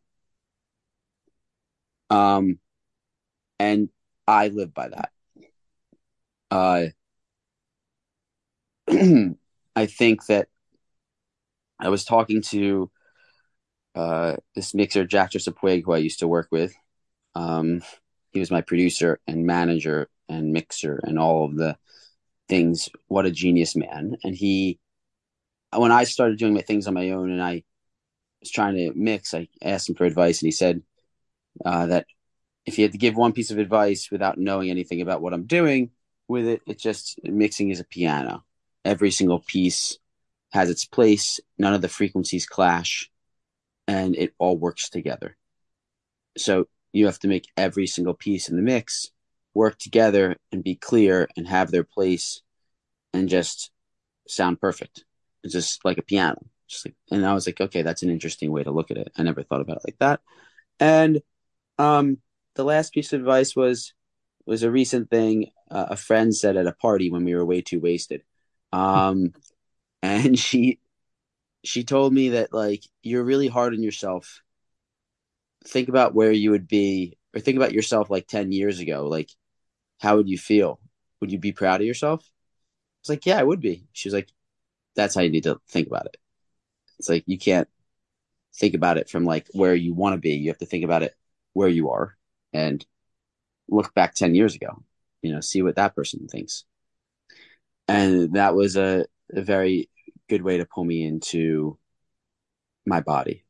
Um, 2.09 2.59
and 3.59 3.89
I 4.27 4.49
live 4.49 4.73
by 4.73 4.89
that. 4.89 5.11
Uh, 6.51 6.87
I 8.89 9.85
think 9.85 10.25
that 10.27 10.47
I 11.79 11.89
was 11.89 12.05
talking 12.05 12.41
to 12.43 12.89
uh, 13.95 14.35
this 14.55 14.73
mixer, 14.73 15.05
Jack 15.05 15.31
Joseph 15.31 15.55
who 15.61 15.91
I 15.91 15.97
used 15.97 16.19
to 16.19 16.27
work 16.27 16.47
with. 16.51 16.73
Um, 17.35 17.81
he 18.31 18.39
was 18.39 18.51
my 18.51 18.61
producer 18.61 19.19
and 19.27 19.45
manager 19.45 20.09
and 20.29 20.53
mixer 20.53 20.99
and 21.03 21.19
all 21.19 21.45
of 21.45 21.55
the 21.55 21.77
things. 22.47 22.89
What 23.07 23.25
a 23.25 23.31
genius 23.31 23.75
man. 23.75 24.17
And 24.23 24.35
he, 24.35 24.79
when 25.75 25.91
I 25.91 26.03
started 26.03 26.37
doing 26.37 26.53
my 26.53 26.61
things 26.61 26.87
on 26.87 26.93
my 26.93 27.11
own 27.11 27.31
and 27.31 27.41
I 27.41 27.63
was 28.41 28.51
trying 28.51 28.75
to 28.75 28.93
mix, 28.95 29.33
I 29.33 29.47
asked 29.61 29.89
him 29.89 29.95
for 29.95 30.05
advice 30.05 30.41
and 30.41 30.47
he 30.47 30.51
said, 30.51 30.81
uh, 31.65 31.87
that 31.87 32.05
if 32.65 32.75
he 32.75 32.81
had 32.81 32.91
to 32.91 32.97
give 32.97 33.15
one 33.15 33.33
piece 33.33 33.51
of 33.51 33.57
advice 33.57 34.09
without 34.11 34.37
knowing 34.37 34.69
anything 34.69 35.01
about 35.01 35.21
what 35.21 35.33
I'm 35.33 35.45
doing 35.45 35.91
with 36.27 36.45
it, 36.45 36.61
it's 36.67 36.83
just 36.83 37.19
mixing 37.23 37.71
is 37.71 37.79
a 37.79 37.85
piano. 37.85 38.43
Every 38.87 39.11
single 39.11 39.39
piece 39.39 39.99
has 40.51 40.69
its 40.69 40.85
place, 40.85 41.41
none 41.57 41.73
of 41.73 41.81
the 41.81 41.89
frequencies 41.89 42.45
clash, 42.45 43.11
and 43.85 44.15
it 44.15 44.33
all 44.39 44.57
works 44.57 44.89
together. 44.89 45.35
So 46.37 46.69
you 46.93 47.05
have 47.07 47.19
to 47.19 47.27
make 47.27 47.49
every 47.57 47.85
single 47.85 48.13
piece 48.13 48.47
in 48.47 48.55
the 48.55 48.61
mix 48.61 49.11
work 49.53 49.77
together 49.77 50.37
and 50.53 50.63
be 50.63 50.75
clear 50.75 51.27
and 51.35 51.45
have 51.47 51.69
their 51.69 51.83
place 51.83 52.41
and 53.13 53.27
just 53.27 53.71
sound 54.25 54.61
perfect. 54.61 55.03
It's 55.43 55.53
just 55.53 55.83
like 55.83 55.97
a 55.97 56.03
piano. 56.03 56.45
Just 56.69 56.85
like, 56.85 56.95
and 57.11 57.25
I 57.25 57.33
was 57.33 57.45
like, 57.45 57.59
okay, 57.59 57.81
that's 57.81 58.03
an 58.03 58.09
interesting 58.09 58.51
way 58.51 58.63
to 58.63 58.71
look 58.71 58.89
at 58.89 58.97
it. 58.97 59.11
I 59.17 59.23
never 59.23 59.43
thought 59.43 59.61
about 59.61 59.77
it 59.77 59.83
like 59.85 59.99
that. 59.99 60.21
And 60.79 61.21
um, 61.77 62.19
the 62.55 62.63
last 62.63 62.93
piece 62.93 63.11
of 63.11 63.19
advice 63.19 63.53
was 63.53 63.93
was 64.45 64.63
a 64.63 64.71
recent 64.71 65.09
thing 65.09 65.51
uh, 65.69 65.87
a 65.89 65.97
friend 65.97 66.33
said 66.33 66.55
at 66.55 66.67
a 66.67 66.71
party 66.71 67.11
when 67.11 67.25
we 67.25 67.35
were 67.35 67.45
way 67.45 67.61
too 67.61 67.81
wasted. 67.81 68.23
Um, 68.77 69.33
and 70.01 70.37
she 70.47 70.79
she 71.63 71.83
told 71.83 72.13
me 72.13 72.29
that 72.29 72.53
like 72.53 72.83
you're 73.01 73.23
really 73.23 73.47
hard 73.47 73.73
on 73.73 73.83
yourself. 73.83 74.41
Think 75.65 75.89
about 75.89 76.13
where 76.13 76.31
you 76.31 76.51
would 76.51 76.67
be, 76.67 77.17
or 77.35 77.41
think 77.41 77.57
about 77.57 77.73
yourself 77.73 78.09
like 78.09 78.27
ten 78.27 78.51
years 78.51 78.79
ago. 78.79 79.07
Like, 79.07 79.29
how 79.99 80.17
would 80.17 80.29
you 80.29 80.37
feel? 80.37 80.79
Would 81.19 81.31
you 81.31 81.39
be 81.39 81.51
proud 81.51 81.81
of 81.81 81.87
yourself? 81.87 82.21
I 82.21 83.01
was 83.03 83.09
like, 83.09 83.25
yeah, 83.25 83.39
I 83.39 83.43
would 83.43 83.59
be. 83.59 83.87
She 83.93 84.07
was 84.07 84.13
like, 84.13 84.29
that's 84.95 85.15
how 85.15 85.21
you 85.21 85.29
need 85.29 85.43
to 85.43 85.59
think 85.67 85.87
about 85.87 86.05
it. 86.05 86.17
It's 86.99 87.09
like 87.09 87.23
you 87.27 87.37
can't 87.37 87.67
think 88.55 88.75
about 88.75 88.97
it 88.97 89.09
from 89.09 89.25
like 89.25 89.47
where 89.53 89.75
you 89.75 89.93
want 89.93 90.13
to 90.13 90.19
be. 90.19 90.31
You 90.33 90.49
have 90.49 90.59
to 90.59 90.65
think 90.65 90.85
about 90.85 91.03
it 91.03 91.15
where 91.53 91.69
you 91.69 91.89
are 91.91 92.17
and 92.53 92.85
look 93.69 93.93
back 93.93 94.15
10 94.15 94.35
years 94.35 94.55
ago, 94.55 94.83
you 95.21 95.31
know, 95.33 95.41
see 95.41 95.61
what 95.61 95.75
that 95.75 95.95
person 95.95 96.27
thinks. 96.27 96.65
And 97.87 98.33
that 98.33 98.55
was 98.55 98.75
a, 98.75 99.05
a 99.33 99.41
very 99.41 99.89
good 100.29 100.41
way 100.41 100.57
to 100.57 100.65
pull 100.65 100.83
me 100.83 101.05
into 101.05 101.77
my 102.85 103.01
body. 103.01 103.43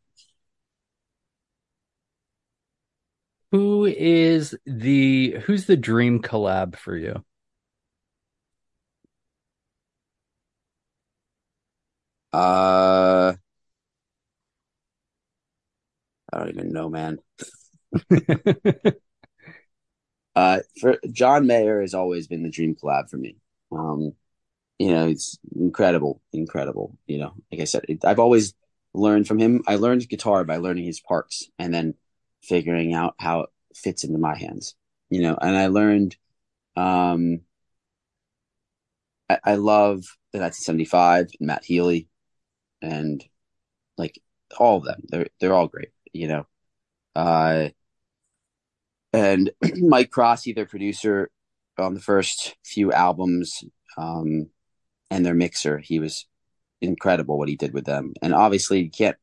Who 3.51 3.85
is 3.85 4.55
the 4.65 5.31
who's 5.45 5.65
the 5.65 5.77
dream 5.77 6.21
collab 6.21 6.75
for 6.75 6.95
you? 6.95 7.23
Uh 12.31 13.33
I 16.31 16.39
don't 16.39 16.49
even 16.49 16.71
know, 16.71 16.89
man. 16.89 17.19
uh 20.35 20.59
for 20.79 20.97
John 21.11 21.47
Mayer 21.47 21.81
has 21.81 21.93
always 21.93 22.27
been 22.27 22.43
the 22.43 22.49
dream 22.49 22.75
collab 22.75 23.09
for 23.09 23.17
me. 23.17 23.37
Um 23.71 24.13
you 24.79 24.91
know, 24.91 25.07
it's 25.07 25.37
incredible, 25.55 26.21
incredible. 26.33 26.97
You 27.07 27.19
know, 27.19 27.33
like 27.51 27.61
I 27.61 27.65
said, 27.65 27.85
it, 27.89 28.05
I've 28.05 28.19
always 28.19 28.53
learned 28.93 29.27
from 29.27 29.39
him. 29.39 29.63
I 29.67 29.75
learned 29.75 30.07
guitar 30.09 30.43
by 30.43 30.57
learning 30.57 30.85
his 30.85 30.99
parts 30.99 31.49
and 31.57 31.73
then 31.73 31.95
figuring 32.43 32.93
out 32.93 33.15
how 33.19 33.41
it 33.41 33.49
fits 33.75 34.03
into 34.03 34.19
my 34.19 34.37
hands. 34.37 34.75
You 35.09 35.21
know, 35.21 35.37
and 35.39 35.55
I 35.55 35.67
learned. 35.67 36.15
Um, 36.75 37.41
I, 39.29 39.39
I 39.43 39.55
love 39.55 40.03
the 40.31 40.39
1975 40.39 41.31
and 41.39 41.47
Matt 41.47 41.65
Healy, 41.65 42.07
and 42.81 43.23
like 43.97 44.19
all 44.59 44.77
of 44.77 44.85
them. 44.85 45.03
They're 45.07 45.27
they're 45.39 45.53
all 45.53 45.67
great. 45.67 45.89
You 46.13 46.27
know, 46.27 46.47
uh, 47.15 47.69
and 49.13 49.51
Mike 49.77 50.11
Crossey, 50.11 50.53
their 50.53 50.65
producer 50.65 51.31
on 51.77 51.93
the 51.93 51.99
first 51.99 52.55
few 52.63 52.91
albums. 52.91 53.63
Um, 53.97 54.49
and 55.09 55.25
their 55.25 55.33
mixer. 55.33 55.77
He 55.77 55.99
was 55.99 56.25
incredible 56.81 57.37
what 57.37 57.49
he 57.49 57.55
did 57.55 57.73
with 57.73 57.85
them. 57.85 58.13
And 58.21 58.33
obviously, 58.33 58.81
you 58.81 58.89
can't. 58.89 59.17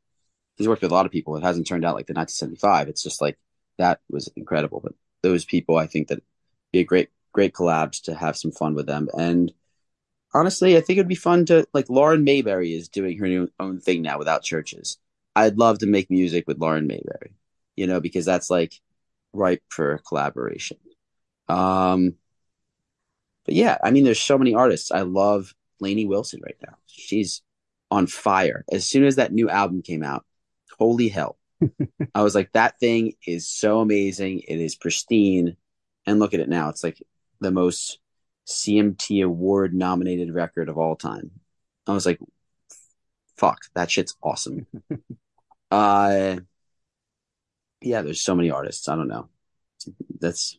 He's 0.57 0.69
worked 0.69 0.83
with 0.83 0.93
a 0.93 0.95
lot 0.95 1.07
of 1.07 1.13
people. 1.13 1.37
It 1.37 1.43
hasn't 1.43 1.67
turned 1.67 1.85
out 1.85 1.97
like 1.97 2.07
the 2.07 2.15
1975. 2.15 2.89
It's 2.89 3.03
just 3.03 3.21
like 3.21 3.39
that 3.79 4.01
was 4.09 4.31
incredible. 4.37 4.81
But 4.81 4.95
those 5.23 5.45
people, 5.45 5.77
I 5.77 5.87
think 5.87 6.09
that 6.09 6.23
be 6.73 6.81
a 6.81 6.85
great, 6.85 7.11
great 7.33 7.55
collabs 7.55 8.03
to 8.03 8.15
have 8.15 8.37
some 8.37 8.53
fun 8.53 8.75
with 8.75 8.87
them. 8.87 9.09
And 9.19 9.53
honestly, 10.33 10.77
I 10.77 10.81
think 10.81 10.99
it'd 10.99 11.09
be 11.09 11.15
fun 11.15 11.47
to 11.47 11.67
like 11.73 11.89
Lauren 11.89 12.25
Mayberry 12.25 12.73
is 12.73 12.89
doing 12.89 13.19
her 13.19 13.49
own 13.59 13.81
thing 13.81 14.03
now 14.03 14.19
without 14.19 14.43
Chvrches. 14.43 14.97
I'd 15.37 15.59
love 15.59 15.79
to 15.79 15.87
make 15.87 16.11
music 16.11 16.47
with 16.47 16.59
Lauren 16.61 16.87
Mayberry, 16.87 17.33
you 17.77 17.87
know, 17.87 18.01
because 18.01 18.25
that's 18.25 18.51
like 18.51 18.81
ripe 19.33 19.63
for 19.69 20.01
collaboration. 20.07 20.79
Um, 21.49 22.15
but 23.45 23.55
yeah, 23.55 23.79
I 23.83 23.91
mean, 23.91 24.05
there's 24.05 24.21
so 24.21 24.39
many 24.39 24.55
artists. 24.55 24.91
I 24.91 25.03
love 25.03 25.55
Lainey 25.81 26.07
Wilson 26.07 26.41
right 26.43 26.57
now. 26.67 26.77
She's 26.87 27.43
on 27.91 28.07
fire. 28.07 28.65
As 28.71 28.87
soon 28.87 29.05
as 29.05 29.17
that 29.17 29.33
new 29.33 29.49
album 29.49 29.83
came 29.83 30.03
out, 30.03 30.25
holy 30.79 31.09
hell. 31.09 31.39
I 32.15 32.23
was 32.23 32.35
like, 32.35 32.53
that 32.53 32.79
thing 32.79 33.15
is 33.27 33.49
so 33.49 33.81
amazing. 33.81 34.41
It 34.49 34.61
is 34.61 34.75
pristine. 34.77 35.57
And 36.07 36.19
look 36.19 36.35
at 36.35 36.41
it 36.41 36.49
now. 36.49 36.69
It's 36.69 36.85
like 36.85 37.03
the 37.41 37.51
most 37.51 37.99
CMT 38.47 39.25
award 39.25 39.75
nominated 39.75 40.35
record 40.35 40.69
of 40.69 40.79
all 40.79 40.97
time. 40.97 41.31
I 41.87 41.93
was 41.93 42.07
like, 42.07 42.19
fuck, 43.37 43.61
that 43.75 43.91
shit's 43.91 44.17
awesome. 44.23 44.67
uh 45.71 46.37
yeah, 47.81 48.03
there's 48.03 48.23
so 48.23 48.35
many 48.35 48.51
artists. 48.51 48.89
I 48.89 48.97
don't 48.97 49.09
know. 49.09 49.29
That's 50.19 50.59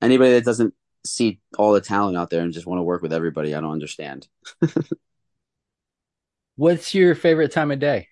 anybody 0.00 0.32
that 0.32 0.44
doesn't 0.44 0.74
see 1.04 1.40
all 1.58 1.72
the 1.72 1.80
talent 1.80 2.16
out 2.16 2.30
there 2.30 2.42
and 2.42 2.52
just 2.52 2.66
want 2.66 2.78
to 2.78 2.84
work 2.84 3.02
with 3.02 3.12
everybody. 3.12 3.54
I 3.54 3.60
don't 3.60 3.72
understand. 3.72 4.28
What's 6.56 6.94
your 6.94 7.14
favorite 7.14 7.52
time 7.52 7.70
of 7.70 7.78
day? 7.78 8.08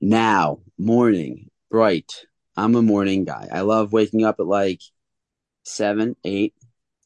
Now, 0.00 0.60
morning, 0.78 1.50
bright. 1.70 2.26
I'm 2.56 2.74
a 2.74 2.82
morning 2.82 3.24
guy. 3.24 3.48
I 3.52 3.60
love 3.60 3.92
waking 3.92 4.24
up 4.24 4.40
at 4.40 4.46
like 4.46 4.80
seven, 5.64 6.16
eight. 6.24 6.54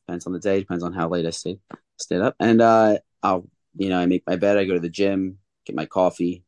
Depends 0.07 0.27
on 0.27 0.33
the 0.33 0.39
day. 0.39 0.61
Depends 0.61 0.83
on 0.83 0.93
how 0.93 1.09
late 1.09 1.27
I 1.27 1.31
stay 1.31 1.59
stayed 1.99 2.21
up. 2.21 2.37
And 2.41 2.61
uh, 2.61 2.99
I'll, 3.23 3.49
you 3.77 3.89
know, 3.89 3.99
I 3.99 4.07
make 4.07 4.25
my 4.27 4.37
bed. 4.37 4.57
I 4.57 4.65
go 4.65 4.75
to 4.75 4.81
the 4.81 4.89
gym, 4.89 5.39
get 5.65 5.77
my 5.77 5.87
coffee, 5.87 6.45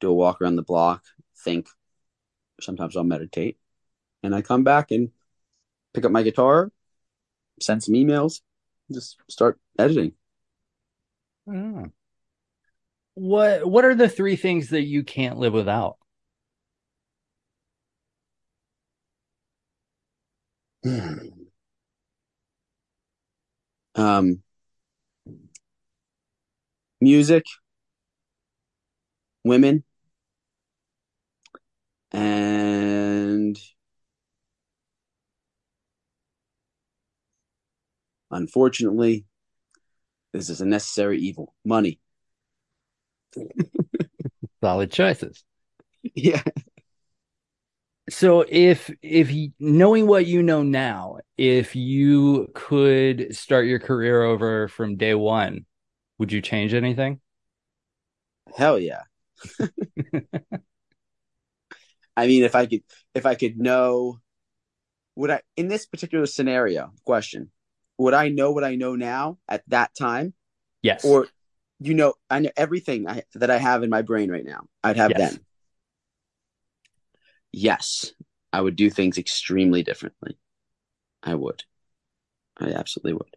do 0.00 0.10
a 0.10 0.14
walk 0.14 0.40
around 0.40 0.56
the 0.56 0.62
block, 0.62 1.04
think. 1.44 1.68
Sometimes 2.60 2.96
I'll 2.96 3.02
meditate, 3.04 3.58
and 4.22 4.34
I 4.34 4.42
come 4.42 4.62
back 4.62 4.90
and 4.90 5.10
pick 5.94 6.04
up 6.04 6.12
my 6.12 6.22
guitar, 6.22 6.70
send 7.60 7.82
some 7.82 7.94
emails, 7.94 8.40
just 8.92 9.16
start 9.28 9.58
editing. 9.78 10.12
Oh. 11.46 11.86
What 13.14 13.68
What 13.68 13.84
are 13.84 13.94
the 13.94 14.08
three 14.08 14.36
things 14.36 14.70
that 14.70 14.82
you 14.82 15.04
can't 15.04 15.38
live 15.38 15.52
without? 15.52 15.96
um, 23.94 24.42
music, 27.00 27.44
women, 29.44 29.84
and 32.12 33.58
Unfortunately, 38.32 39.24
this 40.32 40.50
is 40.50 40.60
a 40.60 40.66
necessary 40.66 41.20
evil. 41.20 41.54
Money. 41.64 42.00
Solid 44.62 44.90
choices. 44.90 45.44
Yeah. 46.14 46.42
So 48.10 48.44
if 48.48 48.90
if 49.00 49.30
knowing 49.60 50.06
what 50.06 50.26
you 50.26 50.42
know 50.42 50.62
now, 50.62 51.18
if 51.36 51.76
you 51.76 52.48
could 52.54 53.34
start 53.36 53.66
your 53.66 53.78
career 53.78 54.22
over 54.22 54.68
from 54.68 54.96
day 54.96 55.14
one, 55.14 55.66
would 56.18 56.32
you 56.32 56.40
change 56.40 56.74
anything? 56.74 57.20
Hell 58.56 58.78
yeah. 58.78 59.02
I 62.16 62.26
mean, 62.26 62.44
if 62.44 62.54
I 62.54 62.66
could, 62.66 62.82
if 63.14 63.24
I 63.24 63.34
could 63.34 63.56
know, 63.56 64.20
would 65.16 65.30
I 65.30 65.42
in 65.56 65.68
this 65.68 65.86
particular 65.86 66.26
scenario 66.26 66.92
question? 67.04 67.50
Would 67.98 68.14
I 68.14 68.28
know 68.28 68.52
what 68.52 68.64
I 68.64 68.74
know 68.74 68.96
now 68.96 69.38
at 69.48 69.62
that 69.68 69.94
time? 69.94 70.34
Yes. 70.82 71.04
Or 71.04 71.28
you 71.78 71.94
know, 71.94 72.14
I 72.30 72.38
know 72.38 72.50
everything 72.56 73.08
I, 73.08 73.22
that 73.34 73.50
I 73.50 73.58
have 73.58 73.82
in 73.82 73.90
my 73.90 74.02
brain 74.02 74.30
right 74.30 74.44
now. 74.44 74.66
I'd 74.84 74.96
have 74.96 75.10
yes. 75.10 75.18
then. 75.18 75.40
Yes, 77.52 78.12
I 78.52 78.60
would 78.60 78.76
do 78.76 78.88
things 78.88 79.18
extremely 79.18 79.82
differently. 79.82 80.38
I 81.22 81.34
would. 81.34 81.64
I 82.58 82.70
absolutely 82.70 83.14
would. 83.14 83.36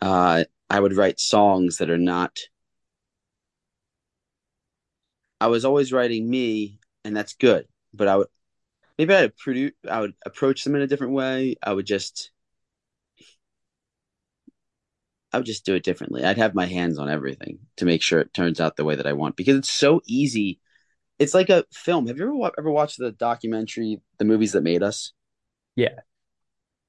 Uh, 0.00 0.44
I 0.70 0.80
would 0.80 0.96
write 0.96 1.20
songs 1.20 1.78
that 1.78 1.90
are 1.90 1.98
not. 1.98 2.38
I 5.40 5.48
was 5.48 5.64
always 5.64 5.92
writing 5.92 6.28
me, 6.28 6.80
and 7.04 7.16
that's 7.16 7.34
good. 7.34 7.66
But 7.92 8.08
I 8.08 8.16
would 8.16 8.28
maybe 8.98 9.14
I'd 9.14 9.36
produce. 9.36 9.72
I 9.88 10.00
would 10.00 10.14
approach 10.24 10.64
them 10.64 10.74
in 10.74 10.82
a 10.82 10.86
different 10.86 11.12
way. 11.12 11.56
I 11.62 11.72
would 11.72 11.86
just 11.86 12.30
I 15.34 15.36
would 15.36 15.46
just 15.46 15.66
do 15.66 15.74
it 15.74 15.82
differently. 15.82 16.24
I'd 16.24 16.38
have 16.38 16.54
my 16.54 16.66
hands 16.66 16.96
on 16.96 17.10
everything 17.10 17.58
to 17.78 17.84
make 17.84 18.02
sure 18.02 18.20
it 18.20 18.32
turns 18.32 18.60
out 18.60 18.76
the 18.76 18.84
way 18.84 18.94
that 18.94 19.06
I 19.06 19.14
want 19.14 19.34
because 19.34 19.56
it's 19.56 19.70
so 19.70 20.00
easy. 20.06 20.60
It's 21.18 21.34
like 21.34 21.50
a 21.50 21.64
film. 21.72 22.06
Have 22.06 22.18
you 22.18 22.24
ever 22.24 22.52
ever 22.56 22.70
watched 22.70 22.98
the 22.98 23.10
documentary, 23.10 24.00
The 24.18 24.24
Movies 24.24 24.52
That 24.52 24.62
Made 24.62 24.84
Us? 24.84 25.12
Yeah. 25.74 25.98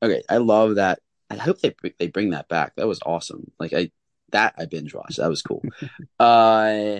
Okay, 0.04 0.22
I 0.30 0.38
love 0.38 0.76
that. 0.76 1.00
I 1.32 1.38
hope 1.38 1.60
they 1.60 1.74
they 1.98 2.08
bring 2.08 2.30
that 2.30 2.48
back. 2.50 2.76
That 2.76 2.88
was 2.88 3.00
awesome. 3.04 3.52
Like 3.60 3.74
I 3.74 3.90
that 4.32 4.54
I 4.60 4.66
binge 4.66 4.94
watched. 4.94 5.18
That 5.18 5.30
was 5.30 5.42
cool. 5.42 5.64
uh 6.20 7.00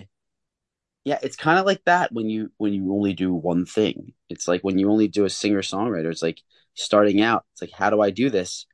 yeah, 1.04 1.20
it's 1.22 1.36
kind 1.36 1.60
of 1.60 1.68
like 1.68 1.84
that 1.86 2.12
when 2.12 2.28
you 2.28 2.52
when 2.58 2.74
you 2.74 2.92
only 2.92 3.14
do 3.14 3.36
one 3.36 3.68
thing. 3.68 4.14
It's 4.30 4.48
like 4.48 4.62
when 4.62 4.80
you 4.80 4.90
only 4.90 5.08
do 5.08 5.26
a 5.26 5.30
singer 5.30 5.62
songwriter. 5.62 6.10
It's 6.10 6.24
like 6.24 6.42
starting 6.74 7.22
out. 7.22 7.46
It's 7.54 7.62
like 7.62 7.72
how 7.72 7.92
do 7.92 8.02
I 8.02 8.10
do 8.10 8.32
this? 8.32 8.66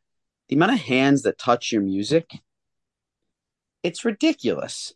The 0.48 0.56
amount 0.56 0.72
of 0.72 0.80
hands 0.80 1.24
that 1.24 1.38
touch 1.38 1.74
your 1.74 1.82
music 1.82 2.32
it's 3.84 4.06
ridiculous. 4.06 4.94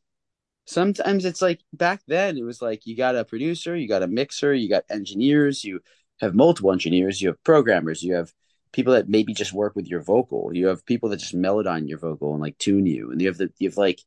Sometimes 0.65 1.25
it's 1.25 1.41
like 1.41 1.61
back 1.73 2.01
then 2.07 2.37
it 2.37 2.43
was 2.43 2.61
like 2.61 2.85
you 2.85 2.97
got 2.97 3.15
a 3.15 3.25
producer, 3.25 3.75
you 3.75 3.87
got 3.87 4.03
a 4.03 4.07
mixer, 4.07 4.53
you 4.53 4.67
got 4.67 4.83
engineers, 4.89 5.63
you 5.63 5.81
have 6.21 6.33
multiple 6.33 6.71
engineers, 6.71 7.21
you 7.21 7.29
have 7.29 7.43
programmers, 7.43 8.01
you 8.01 8.15
have 8.15 8.33
people 8.71 8.93
that 8.93 9.07
maybe 9.07 9.33
just 9.33 9.53
work 9.53 9.75
with 9.75 9.87
your 9.87 10.01
vocal, 10.01 10.51
you 10.53 10.67
have 10.67 10.85
people 10.85 11.09
that 11.09 11.17
just 11.17 11.35
melodyne 11.35 11.87
your 11.87 11.99
vocal 11.99 12.33
and 12.33 12.41
like 12.41 12.57
tune 12.57 12.85
you, 12.85 13.11
and 13.11 13.21
you 13.21 13.27
have 13.27 13.37
the 13.37 13.51
you 13.59 13.69
have 13.69 13.77
like 13.77 14.01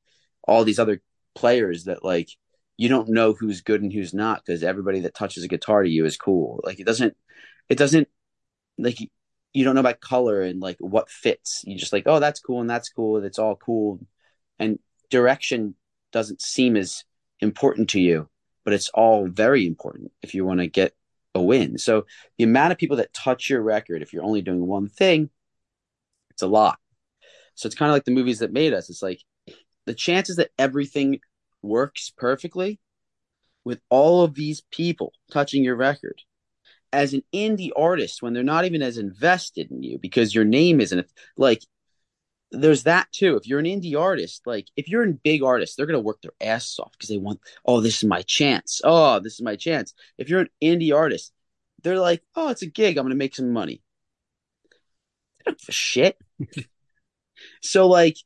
all 0.47 0.65
these 0.65 0.79
other 0.81 1.01
players 1.35 1.85
that 1.85 2.05
like 2.05 2.31
you 2.77 2.89
don't 2.89 3.09
know 3.09 3.35
who's 3.35 3.61
good 3.61 3.83
and 3.83 3.93
who's 3.93 4.15
not 4.15 4.45
because 4.45 4.63
everybody 4.63 5.01
that 5.01 5.15
touches 5.15 5.45
a 5.45 5.49
guitar 5.49 5.83
to 5.85 5.91
you 5.91 6.05
is 6.05 6.17
cool. 6.17 6.61
Like 6.65 6.81
it 6.81 6.87
doesn't 6.87 7.17
it 7.69 7.79
doesn't 7.79 8.09
like 8.79 8.99
you 9.53 9.65
don't 9.65 9.75
know 9.75 9.81
about 9.81 10.01
color 10.01 10.43
and 10.43 10.61
like 10.61 10.77
what 10.81 11.11
fits. 11.11 11.63
You 11.65 11.77
just 11.77 11.93
like, 11.93 12.05
oh, 12.07 12.21
that's 12.21 12.41
cool 12.41 12.61
and 12.61 12.71
that's 12.71 12.89
cool. 12.89 13.23
It's 13.25 13.39
all 13.39 13.57
cool. 13.57 14.01
And 14.59 14.79
direction 15.11 15.75
doesn't 16.13 16.43
seem 16.43 16.77
as 16.77 17.05
important 17.41 17.91
to 17.91 18.01
you, 18.01 18.29
but 18.65 18.75
it's 18.75 18.89
all 18.91 19.27
very 19.29 19.67
important 19.67 20.13
if 20.23 20.35
you 20.35 20.45
want 20.45 20.61
to 20.61 20.67
get 20.67 20.95
a 21.35 21.43
win. 21.43 21.79
So 21.79 22.07
the 22.37 22.45
amount 22.45 22.73
of 22.73 22.79
people 22.79 22.97
that 22.99 23.13
touch 23.13 23.49
your 23.49 23.63
record, 23.63 24.03
if 24.03 24.13
you're 24.13 24.25
only 24.25 24.43
doing 24.43 24.67
one 24.67 24.89
thing, 24.89 25.31
it's 26.31 26.43
a 26.43 26.47
lot. 26.47 26.79
So 27.55 27.67
it's 27.67 27.77
kind 27.77 27.91
of 27.91 27.95
like 27.95 28.05
the 28.05 28.13
movies 28.13 28.39
that 28.41 28.53
made 28.53 28.73
us. 28.73 28.91
It's 28.91 29.03
like 29.03 29.21
the 29.87 29.95
chances 29.95 30.37
that 30.37 30.51
everything 30.59 31.21
works 31.63 32.13
perfectly 32.17 32.79
with 33.65 33.81
all 33.91 34.23
of 34.23 34.35
these 34.35 34.63
people 34.71 35.13
touching 35.33 35.65
your 35.65 35.77
record 35.77 36.23
as 36.93 37.13
an 37.13 37.23
indie 37.35 37.71
artist 37.77 38.23
when 38.23 38.33
they're 38.33 38.43
not 38.43 38.65
even 38.65 38.83
as 38.83 38.97
invested 38.97 39.71
in 39.71 39.83
you 39.83 39.99
because 39.99 40.35
your 40.35 40.45
name 40.45 40.81
isn't 40.81 41.07
like 41.37 41.63
there's 42.51 42.85
that 42.85 43.11
too. 43.13 43.37
If 43.37 43.47
you're 43.47 43.59
an 43.59 43.67
indie 43.67 43.99
artist, 43.99 44.43
like 44.47 44.69
if 44.77 44.89
you're 44.89 45.05
a 45.05 45.13
big 45.13 45.43
artist, 45.43 45.77
they're 45.77 45.87
gonna 45.87 46.01
work 46.01 46.23
their 46.23 46.33
ass 46.41 46.79
off 46.79 46.93
because 46.93 47.09
they 47.09 47.19
want, 47.19 47.41
oh, 47.65 47.81
this 47.81 47.99
is 47.99 48.05
my 48.05 48.23
chance. 48.23 48.81
Oh, 48.85 49.21
this 49.21 49.35
is 49.35 49.43
my 49.43 49.57
chance. 49.57 49.95
If 50.17 50.29
you're 50.29 50.41
an 50.41 50.51
indie 50.63 50.95
artist, 50.95 51.33
they're 51.83 51.99
like, 51.99 52.23
oh, 52.35 52.49
it's 52.49 52.63
a 52.63 52.67
gig. 52.67 52.97
I'm 52.97 53.05
gonna 53.05 53.15
make 53.15 53.35
some 53.35 53.53
money. 53.53 53.83
They 55.39 55.45
don't 55.47 55.59
give 55.59 55.69
a 55.69 55.73
shit. 55.73 56.19
so 57.63 57.87
like, 57.87 58.17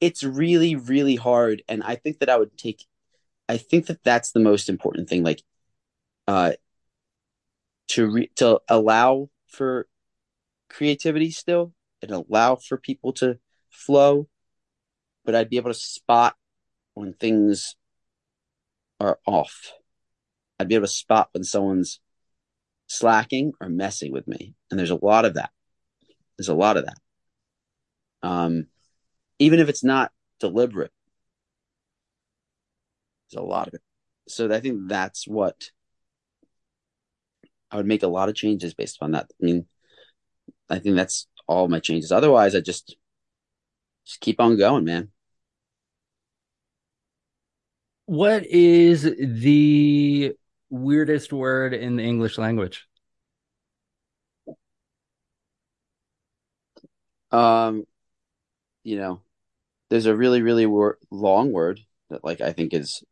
it's 0.00 0.22
really, 0.22 0.76
really 0.76 1.16
hard, 1.16 1.62
and 1.68 1.82
I 1.82 1.96
think 1.96 2.20
that 2.20 2.30
I 2.30 2.38
would 2.38 2.56
take. 2.56 2.84
I 3.48 3.56
think 3.56 3.86
that 3.86 4.04
that's 4.04 4.32
the 4.32 4.40
most 4.40 4.68
important 4.68 5.08
thing. 5.08 5.24
Like, 5.24 5.42
uh, 6.26 6.52
to 7.88 8.06
re- 8.10 8.30
to 8.36 8.60
allow 8.68 9.30
for 9.48 9.88
creativity 10.68 11.30
still 11.30 11.72
and 12.02 12.10
allow 12.10 12.56
for 12.56 12.76
people 12.76 13.12
to 13.14 13.38
flow 13.70 14.28
but 15.24 15.34
i'd 15.34 15.50
be 15.50 15.56
able 15.56 15.70
to 15.70 15.78
spot 15.78 16.34
when 16.94 17.12
things 17.12 17.76
are 19.00 19.18
off 19.26 19.72
i'd 20.58 20.68
be 20.68 20.74
able 20.74 20.86
to 20.86 20.92
spot 20.92 21.28
when 21.32 21.44
someone's 21.44 22.00
slacking 22.86 23.52
or 23.60 23.68
messing 23.68 24.12
with 24.12 24.26
me 24.26 24.54
and 24.70 24.78
there's 24.78 24.90
a 24.90 25.04
lot 25.04 25.24
of 25.24 25.34
that 25.34 25.50
there's 26.36 26.48
a 26.48 26.54
lot 26.54 26.76
of 26.76 26.86
that 26.86 26.98
um 28.22 28.66
even 29.38 29.60
if 29.60 29.68
it's 29.68 29.84
not 29.84 30.10
deliberate 30.40 30.92
there's 33.30 33.42
a 33.42 33.46
lot 33.46 33.68
of 33.68 33.74
it 33.74 33.82
so 34.26 34.52
i 34.52 34.60
think 34.60 34.88
that's 34.88 35.28
what 35.28 35.70
I 37.70 37.76
would 37.76 37.86
make 37.86 38.02
a 38.02 38.08
lot 38.08 38.28
of 38.28 38.34
changes 38.34 38.74
based 38.74 38.98
on 39.00 39.12
that. 39.12 39.30
I 39.40 39.44
mean, 39.44 39.66
I 40.70 40.78
think 40.78 40.96
that's 40.96 41.26
all 41.46 41.68
my 41.68 41.80
changes. 41.80 42.12
Otherwise, 42.12 42.54
I 42.54 42.60
just 42.60 42.96
just 44.08 44.20
keep 44.20 44.40
on 44.40 44.56
going, 44.56 44.84
man. 44.84 45.10
What 48.06 48.46
is 48.46 49.02
the 49.02 50.34
weirdest 50.70 51.30
word 51.30 51.74
in 51.74 51.96
the 51.96 52.02
English 52.02 52.38
language? 52.38 52.86
Um, 57.30 57.84
you 58.82 58.96
know, 58.96 59.20
there's 59.90 60.06
a 60.06 60.16
really, 60.16 60.40
really 60.40 60.64
wor- 60.64 60.98
long 61.10 61.52
word 61.52 61.80
that 62.08 62.24
like 62.24 62.40
I 62.40 62.52
think 62.52 62.72
is 62.72 63.04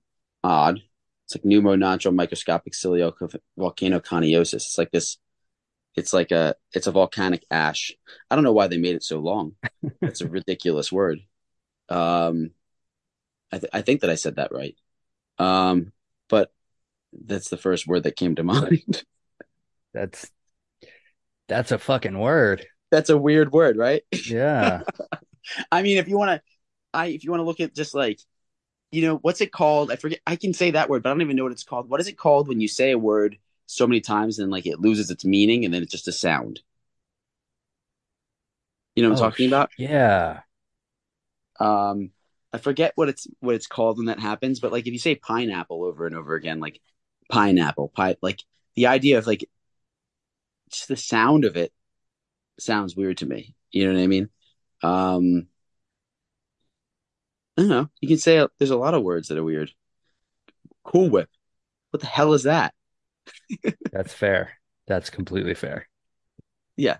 odd. 0.43 0.81
It's 1.27 1.37
like 1.37 1.45
pneumonodule 1.45 2.15
microscopic 2.15 2.73
volcanoconiosis. 2.73 4.55
It's 4.55 4.79
like 4.79 4.93
this. 4.93 5.19
It's 5.97 6.13
like 6.13 6.31
a 6.31 6.55
it's 6.73 6.87
a 6.87 6.93
volcanic 6.93 7.45
ash. 7.51 7.93
I 8.31 8.35
don't 8.35 8.45
know 8.45 8.53
why 8.53 8.67
they 8.67 8.79
made 8.79 8.97
it 8.97 9.03
so 9.03 9.19
long. 9.19 9.55
it's 10.03 10.21
a 10.21 10.29
ridiculous 10.29 10.93
word. 10.93 11.21
Um, 11.89 12.51
I 13.51 13.59
th- 13.59 13.71
I 13.73 13.83
think 13.83 14.03
that 14.03 14.11
I 14.11 14.17
said 14.17 14.37
that 14.37 14.53
right. 14.53 14.77
Um, 15.39 15.93
but 16.29 16.53
that's 17.13 17.49
the 17.49 17.57
first 17.57 17.87
word 17.87 18.03
that 18.03 18.17
came 18.17 18.35
to 18.35 18.43
mind. 18.43 19.05
that's 19.95 20.31
that's 21.49 21.73
a 21.73 21.79
fucking 21.79 22.19
word. 22.19 22.67
That's 22.91 23.11
a 23.11 23.17
weird 23.17 23.53
word, 23.53 23.77
right? 23.77 24.03
Yeah. 24.29 24.83
I 25.73 25.83
mean, 25.83 25.99
if 25.99 26.09
you 26.09 26.19
want 26.19 26.31
to, 26.31 26.43
I 26.93 27.07
if 27.07 27.25
you 27.25 27.31
want 27.31 27.41
to 27.41 27.45
look 27.45 27.61
at 27.61 27.75
just 27.75 27.95
like 27.95 28.21
you 28.93 29.03
know, 29.03 29.17
what's 29.17 29.41
it 29.41 29.53
called? 29.53 29.91
I 29.91 29.97
forget. 29.97 30.21
I 30.27 30.37
can 30.37 30.53
say 30.53 30.73
that 30.73 30.89
word, 30.89 31.03
but 31.03 31.11
I 31.11 31.13
don't 31.13 31.23
even 31.23 31.37
know 31.37 31.43
what 31.45 31.53
it's 31.53 31.65
called. 31.65 31.89
What 31.89 32.01
is 32.01 32.09
it 32.09 32.19
called 32.19 32.49
when 32.49 32.61
you 32.61 32.69
say 32.69 32.93
a 32.93 32.99
word 32.99 33.39
so 33.67 33.87
many 33.87 34.01
times 34.01 34.39
and 34.39 34.51
like 34.51 34.67
it 34.67 34.81
loses 34.81 35.11
its 35.11 35.25
meaning 35.25 35.65
and 35.65 35.75
then 35.75 35.83
it's 35.83 35.93
just 35.93 36.09
a 36.09 36.13
sound? 36.13 36.61
You 38.95 39.03
know 39.03 39.11
what 39.11 39.19
I'm 39.19 39.25
oh, 39.25 39.31
talking 39.31 39.49
about? 39.49 39.71
Yeah. 39.77 40.41
Um, 41.61 42.11
I 42.53 42.59
forget 42.59 42.93
what 42.95 43.09
it's 43.09 43.27
what 43.41 43.55
it's 43.55 43.67
called 43.67 43.99
when 43.99 44.07
that 44.07 44.21
happens, 44.21 44.61
but 44.61 44.73
like 44.73 44.87
if 44.87 44.93
you 44.93 44.99
say 44.99 45.15
pineapple 45.15 45.85
over 45.85 46.07
and 46.07 46.17
over 46.17 46.35
again, 46.35 46.61
like 46.61 46.81
pineapple, 47.31 47.89
pie, 47.89 48.17
like 48.23 48.43
the 48.75 48.87
idea 48.87 49.19
of 49.19 49.27
like 49.27 49.49
just 50.71 50.89
the 50.89 50.97
sound 50.97 51.45
of 51.45 51.57
it 51.57 51.73
sounds 52.59 52.97
weird 52.97 53.19
to 53.19 53.27
me. 53.27 53.55
You 53.71 53.87
know 53.87 53.95
what 53.95 54.03
I 54.03 54.07
mean? 54.07 54.31
Um, 54.83 55.49
I 57.57 57.63
don't 57.63 57.69
know. 57.69 57.91
You 58.01 58.09
can 58.09 58.19
say 58.19 58.47
there's 58.59 58.71
a 58.71 58.77
lot 58.77 58.95
of 58.95 59.03
words 59.03 59.29
that 59.29 59.39
are 59.39 59.45
weird. 59.45 59.71
Cool 60.85 61.11
whip. 61.11 61.29
What 61.91 62.01
the 62.01 62.07
hell 62.07 62.33
is 62.33 62.45
that? 62.45 62.75
That's 63.93 64.13
fair. 64.13 64.59
That's 64.87 65.11
completely 65.11 65.55
fair. 65.55 65.89
Yeah. 66.77 66.99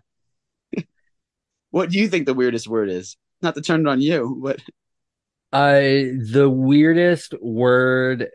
what 1.71 1.91
do 1.91 1.99
you 1.99 2.09
think 2.09 2.27
the 2.27 2.35
weirdest 2.35 2.69
word 2.69 2.91
is? 2.91 3.17
Not 3.43 3.55
to 3.55 3.61
turn 3.61 3.81
it 3.81 3.89
on 3.89 4.01
you, 4.01 4.41
but 4.43 4.61
uh 5.53 5.79
the 6.33 6.51
weirdest 6.51 7.35
word 7.41 8.29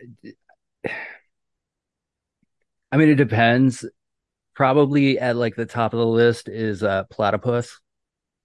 I 2.92 2.98
mean 2.98 3.10
it 3.10 3.16
depends. 3.16 3.86
Probably 4.54 5.20
at 5.20 5.36
like 5.36 5.56
the 5.56 5.66
top 5.66 5.94
of 5.94 6.00
the 6.00 6.06
list 6.06 6.48
is 6.48 6.84
uh 6.84 7.06
platypus. 7.06 7.80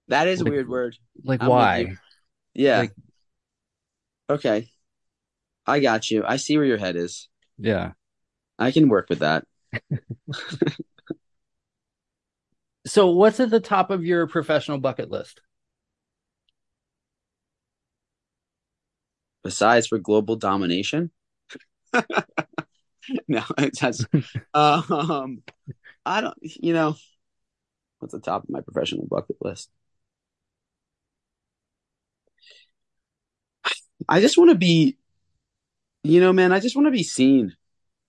That 0.07 0.27
is 0.27 0.39
like, 0.39 0.47
a 0.47 0.51
weird 0.51 0.69
word. 0.69 0.97
Like 1.23 1.41
I'm 1.41 1.49
why? 1.49 1.95
Yeah. 2.53 2.79
Like 2.79 2.93
Okay. 4.29 4.69
I 5.65 5.79
got 5.79 6.09
you. 6.09 6.23
I 6.25 6.37
see 6.37 6.57
where 6.57 6.65
your 6.65 6.77
head 6.77 6.95
is. 6.95 7.29
Yeah. 7.57 7.91
I 8.57 8.71
can 8.71 8.89
work 8.89 9.09
with 9.09 9.19
that. 9.19 9.45
So, 12.85 13.07
what's 13.11 13.39
at 13.39 13.49
the 13.49 13.59
top 13.59 13.91
of 13.91 14.05
your 14.05 14.27
professional 14.27 14.77
bucket 14.77 15.11
list? 15.11 15.41
Besides 19.43 19.87
for 19.87 19.97
global 19.97 20.35
domination? 20.35 21.11
no, 23.27 23.43
that's 23.57 24.05
um 24.53 25.43
I 26.05 26.21
don't 26.21 26.37
you 26.41 26.73
know 26.73 26.95
what's 27.99 28.13
the 28.13 28.19
top 28.19 28.43
of 28.43 28.49
my 28.49 28.61
professional 28.61 29.05
bucket 29.07 29.37
list? 29.41 29.69
I 34.09 34.21
just 34.21 34.37
want 34.37 34.51
to 34.51 34.55
be, 34.57 34.97
you 36.03 36.19
know, 36.21 36.33
man, 36.33 36.51
I 36.53 36.59
just 36.59 36.75
want 36.75 36.87
to 36.87 36.91
be 36.91 37.03
seen. 37.03 37.55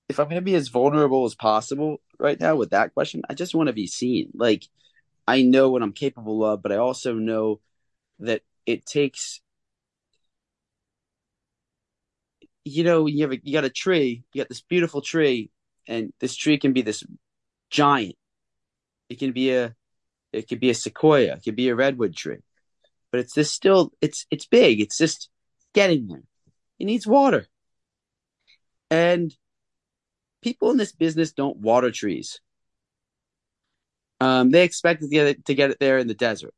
If 0.09 0.19
I'm 0.19 0.27
going 0.27 0.37
to 0.37 0.43
be 0.43 0.55
as 0.55 0.69
vulnerable 0.69 1.25
as 1.27 1.35
possible 1.35 2.01
right 2.19 2.41
now 2.41 2.57
with 2.57 2.71
that 2.71 2.95
question, 2.95 3.23
I 3.29 3.35
just 3.35 3.55
want 3.55 3.67
to 3.67 3.73
be 3.73 3.87
seen. 3.87 4.31
Like, 4.35 4.65
I 5.27 5.43
know 5.43 5.71
what 5.71 5.83
I'm 5.83 5.93
capable 5.93 6.45
of, 6.45 6.63
but 6.63 6.73
I 6.73 6.77
also 6.77 7.13
know 7.15 7.61
that 8.21 8.43
it 8.65 8.87
takes, 8.87 9.41
you 12.65 12.85
know, 12.85 13.07
you 13.07 13.23
have 13.23 13.33
a, 13.33 13.41
you 13.43 13.53
got 13.53 13.65
a 13.65 13.71
tree, 13.71 14.25
you 14.33 14.41
got 14.41 14.49
this 14.49 14.63
beautiful 14.63 15.03
tree, 15.03 15.51
and 15.87 16.13
this 16.21 16.35
tree 16.35 16.59
can 16.59 16.73
be 16.73 16.83
this 16.83 17.05
giant. 17.71 18.17
It 19.11 19.19
can 19.19 19.33
be 19.33 19.53
a, 19.53 19.75
it 20.33 20.49
could 20.49 20.61
be 20.61 20.71
a 20.71 20.75
sequoia, 20.75 21.35
it 21.35 21.43
could 21.45 21.57
be 21.57 21.69
a 21.69 21.75
redwood 21.75 22.17
tree, 22.17 22.43
but 23.11 23.21
it's 23.21 23.35
this 23.35 23.51
still, 23.51 23.93
it's 24.01 24.27
it's 24.31 24.47
big. 24.47 24.81
It's 24.81 24.99
just 24.99 25.31
getting 25.75 26.07
there. 26.07 26.23
It 26.79 26.85
needs 26.85 27.07
water. 27.07 27.47
And 28.91 29.35
people 30.43 30.71
in 30.71 30.77
this 30.77 30.93
business 30.93 31.33
don't 31.33 31.59
water 31.59 31.91
trees. 31.91 32.41
Um, 34.21 34.51
they 34.51 34.65
expect 34.65 35.03
to 35.03 35.09
get 35.09 35.27
it, 35.27 35.45
to 35.47 35.55
get 35.55 35.71
it 35.71 35.79
there 35.79 35.99
in 35.99 36.09
the 36.09 36.15
desert. 36.15 36.55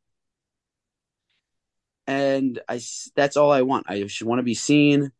And 2.06 2.60
I, 2.68 2.80
that's 3.14 3.36
all 3.36 3.52
I 3.52 3.62
want. 3.62 3.86
I 3.88 4.00
just 4.00 4.22
want 4.22 4.38
to 4.38 4.44
be 4.44 4.54
seen 4.54 5.12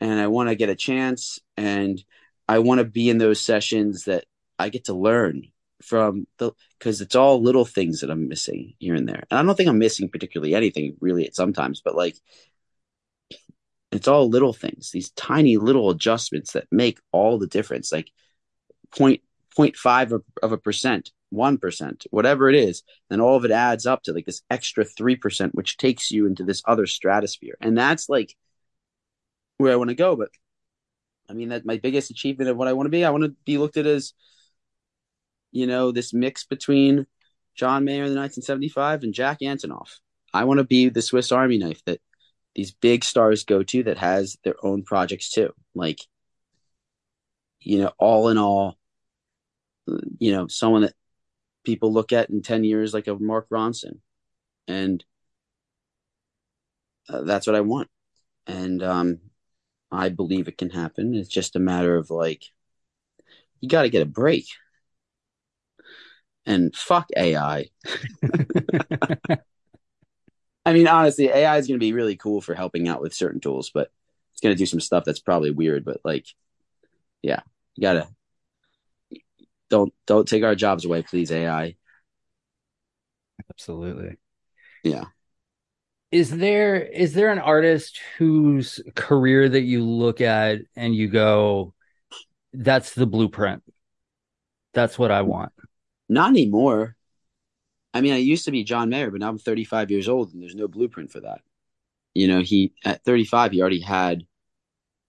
and 0.00 0.20
I 0.20 0.26
want 0.26 0.48
to 0.48 0.54
get 0.54 0.68
a 0.68 0.76
chance 0.76 1.38
and 1.56 2.02
I 2.48 2.58
want 2.60 2.78
to 2.78 2.84
be 2.84 3.08
in 3.08 3.18
those 3.18 3.40
sessions 3.40 4.04
that 4.04 4.24
I 4.58 4.68
get 4.68 4.84
to 4.86 4.94
learn 4.94 5.44
from 5.82 6.26
the 6.38 6.52
because 6.78 7.00
it's 7.00 7.14
all 7.14 7.42
little 7.42 7.64
things 7.64 8.00
that 8.00 8.10
I'm 8.10 8.28
missing 8.28 8.74
here 8.78 8.94
and 8.94 9.08
there. 9.08 9.24
And 9.30 9.38
I 9.38 9.42
don't 9.42 9.54
think 9.54 9.68
I'm 9.68 9.78
missing 9.78 10.08
particularly 10.08 10.54
anything 10.54 10.96
really 11.00 11.26
at 11.26 11.36
sometimes, 11.36 11.80
but 11.80 11.94
like 11.94 12.16
it's 13.90 14.08
all 14.08 14.28
little 14.28 14.52
things, 14.52 14.90
these 14.90 15.10
tiny 15.10 15.56
little 15.56 15.90
adjustments 15.90 16.52
that 16.52 16.66
make 16.70 16.98
all 17.12 17.38
the 17.38 17.46
difference. 17.46 17.90
Like 17.90 18.10
point 18.96 19.22
point 19.56 19.76
five 19.76 20.12
of, 20.12 20.22
of 20.42 20.52
a 20.52 20.58
percent 20.58 21.10
1%, 21.32 22.06
whatever 22.10 22.48
it 22.48 22.54
is. 22.54 22.82
And 23.10 23.20
all 23.20 23.36
of 23.36 23.44
it 23.44 23.50
adds 23.50 23.86
up 23.86 24.02
to 24.04 24.12
like 24.12 24.26
this 24.26 24.42
extra 24.50 24.84
3%, 24.84 25.50
which 25.52 25.76
takes 25.76 26.10
you 26.10 26.26
into 26.26 26.44
this 26.44 26.62
other 26.66 26.86
stratosphere. 26.86 27.56
And 27.60 27.76
that's 27.76 28.08
like 28.08 28.34
where 29.58 29.72
I 29.72 29.76
want 29.76 29.90
to 29.90 29.96
go. 29.96 30.16
But 30.16 30.30
I 31.28 31.34
mean, 31.34 31.50
that 31.50 31.66
my 31.66 31.78
biggest 31.78 32.10
achievement 32.10 32.50
of 32.50 32.56
what 32.56 32.68
I 32.68 32.72
want 32.72 32.86
to 32.86 32.90
be, 32.90 33.04
I 33.04 33.10
want 33.10 33.24
to 33.24 33.34
be 33.44 33.58
looked 33.58 33.76
at 33.76 33.86
as, 33.86 34.14
you 35.52 35.66
know, 35.66 35.92
this 35.92 36.14
mix 36.14 36.44
between 36.44 37.06
John 37.54 37.84
Mayer 37.84 38.04
in 38.04 38.12
the 38.12 38.20
1975 38.20 39.02
and 39.02 39.14
Jack 39.14 39.40
Antonoff. 39.40 39.96
I 40.32 40.44
want 40.44 40.58
to 40.58 40.64
be 40.64 40.88
the 40.88 41.02
Swiss 41.02 41.32
Army 41.32 41.58
knife 41.58 41.82
that 41.86 42.00
these 42.58 42.72
big 42.72 43.04
stars 43.04 43.44
go 43.44 43.62
to 43.62 43.84
that 43.84 43.98
has 43.98 44.36
their 44.42 44.56
own 44.64 44.82
projects 44.82 45.30
too. 45.30 45.54
Like, 45.76 46.00
you 47.60 47.78
know, 47.78 47.92
all 47.98 48.30
in 48.30 48.36
all, 48.36 48.76
you 50.18 50.32
know, 50.32 50.48
someone 50.48 50.82
that 50.82 50.94
people 51.64 51.92
look 51.92 52.12
at 52.12 52.30
in 52.30 52.42
10 52.42 52.64
years 52.64 52.92
like 52.92 53.06
a 53.06 53.14
Mark 53.14 53.46
Ronson. 53.48 54.00
And 54.66 55.04
uh, 57.08 57.22
that's 57.22 57.46
what 57.46 57.54
I 57.54 57.60
want. 57.60 57.88
And 58.48 58.82
um, 58.82 59.20
I 59.92 60.08
believe 60.08 60.48
it 60.48 60.58
can 60.58 60.70
happen. 60.70 61.14
It's 61.14 61.28
just 61.28 61.54
a 61.54 61.60
matter 61.60 61.94
of 61.94 62.10
like, 62.10 62.42
you 63.60 63.68
got 63.68 63.82
to 63.82 63.88
get 63.88 64.02
a 64.02 64.06
break. 64.06 64.46
And 66.44 66.74
fuck 66.74 67.06
AI. 67.16 67.66
I 70.68 70.74
mean, 70.74 70.86
honestly, 70.86 71.28
AI 71.28 71.56
is 71.56 71.66
going 71.66 71.80
to 71.80 71.84
be 71.84 71.94
really 71.94 72.14
cool 72.14 72.42
for 72.42 72.54
helping 72.54 72.88
out 72.88 73.00
with 73.00 73.14
certain 73.14 73.40
tools, 73.40 73.70
but 73.72 73.90
it's 74.32 74.42
going 74.42 74.54
to 74.54 74.58
do 74.58 74.66
some 74.66 74.80
stuff 74.80 75.02
that's 75.02 75.18
probably 75.18 75.50
weird. 75.50 75.82
But 75.82 76.02
like, 76.04 76.26
yeah, 77.22 77.40
you 77.74 77.80
gotta 77.80 78.06
don't 79.70 79.94
don't 80.06 80.28
take 80.28 80.44
our 80.44 80.54
jobs 80.54 80.84
away, 80.84 81.02
please, 81.02 81.32
AI. 81.32 81.74
Absolutely. 83.50 84.18
Yeah. 84.84 85.04
Is 86.10 86.36
there 86.36 86.76
is 86.76 87.14
there 87.14 87.30
an 87.32 87.38
artist 87.38 87.98
whose 88.18 88.78
career 88.94 89.48
that 89.48 89.62
you 89.62 89.82
look 89.82 90.20
at 90.20 90.58
and 90.76 90.94
you 90.94 91.08
go, 91.08 91.72
that's 92.52 92.92
the 92.92 93.06
blueprint. 93.06 93.62
That's 94.74 94.98
what 94.98 95.10
I 95.10 95.22
want. 95.22 95.52
Not 96.10 96.28
anymore. 96.28 96.94
I 97.94 98.00
mean, 98.00 98.12
I 98.12 98.18
used 98.18 98.44
to 98.44 98.50
be 98.50 98.64
John 98.64 98.90
Mayer, 98.90 99.10
but 99.10 99.20
now 99.20 99.28
I'm 99.28 99.38
35 99.38 99.90
years 99.90 100.08
old 100.08 100.32
and 100.32 100.42
there's 100.42 100.54
no 100.54 100.68
blueprint 100.68 101.10
for 101.10 101.20
that. 101.20 101.40
You 102.14 102.28
know, 102.28 102.40
he 102.40 102.72
at 102.84 103.04
35, 103.04 103.52
he 103.52 103.60
already 103.60 103.80
had 103.80 104.26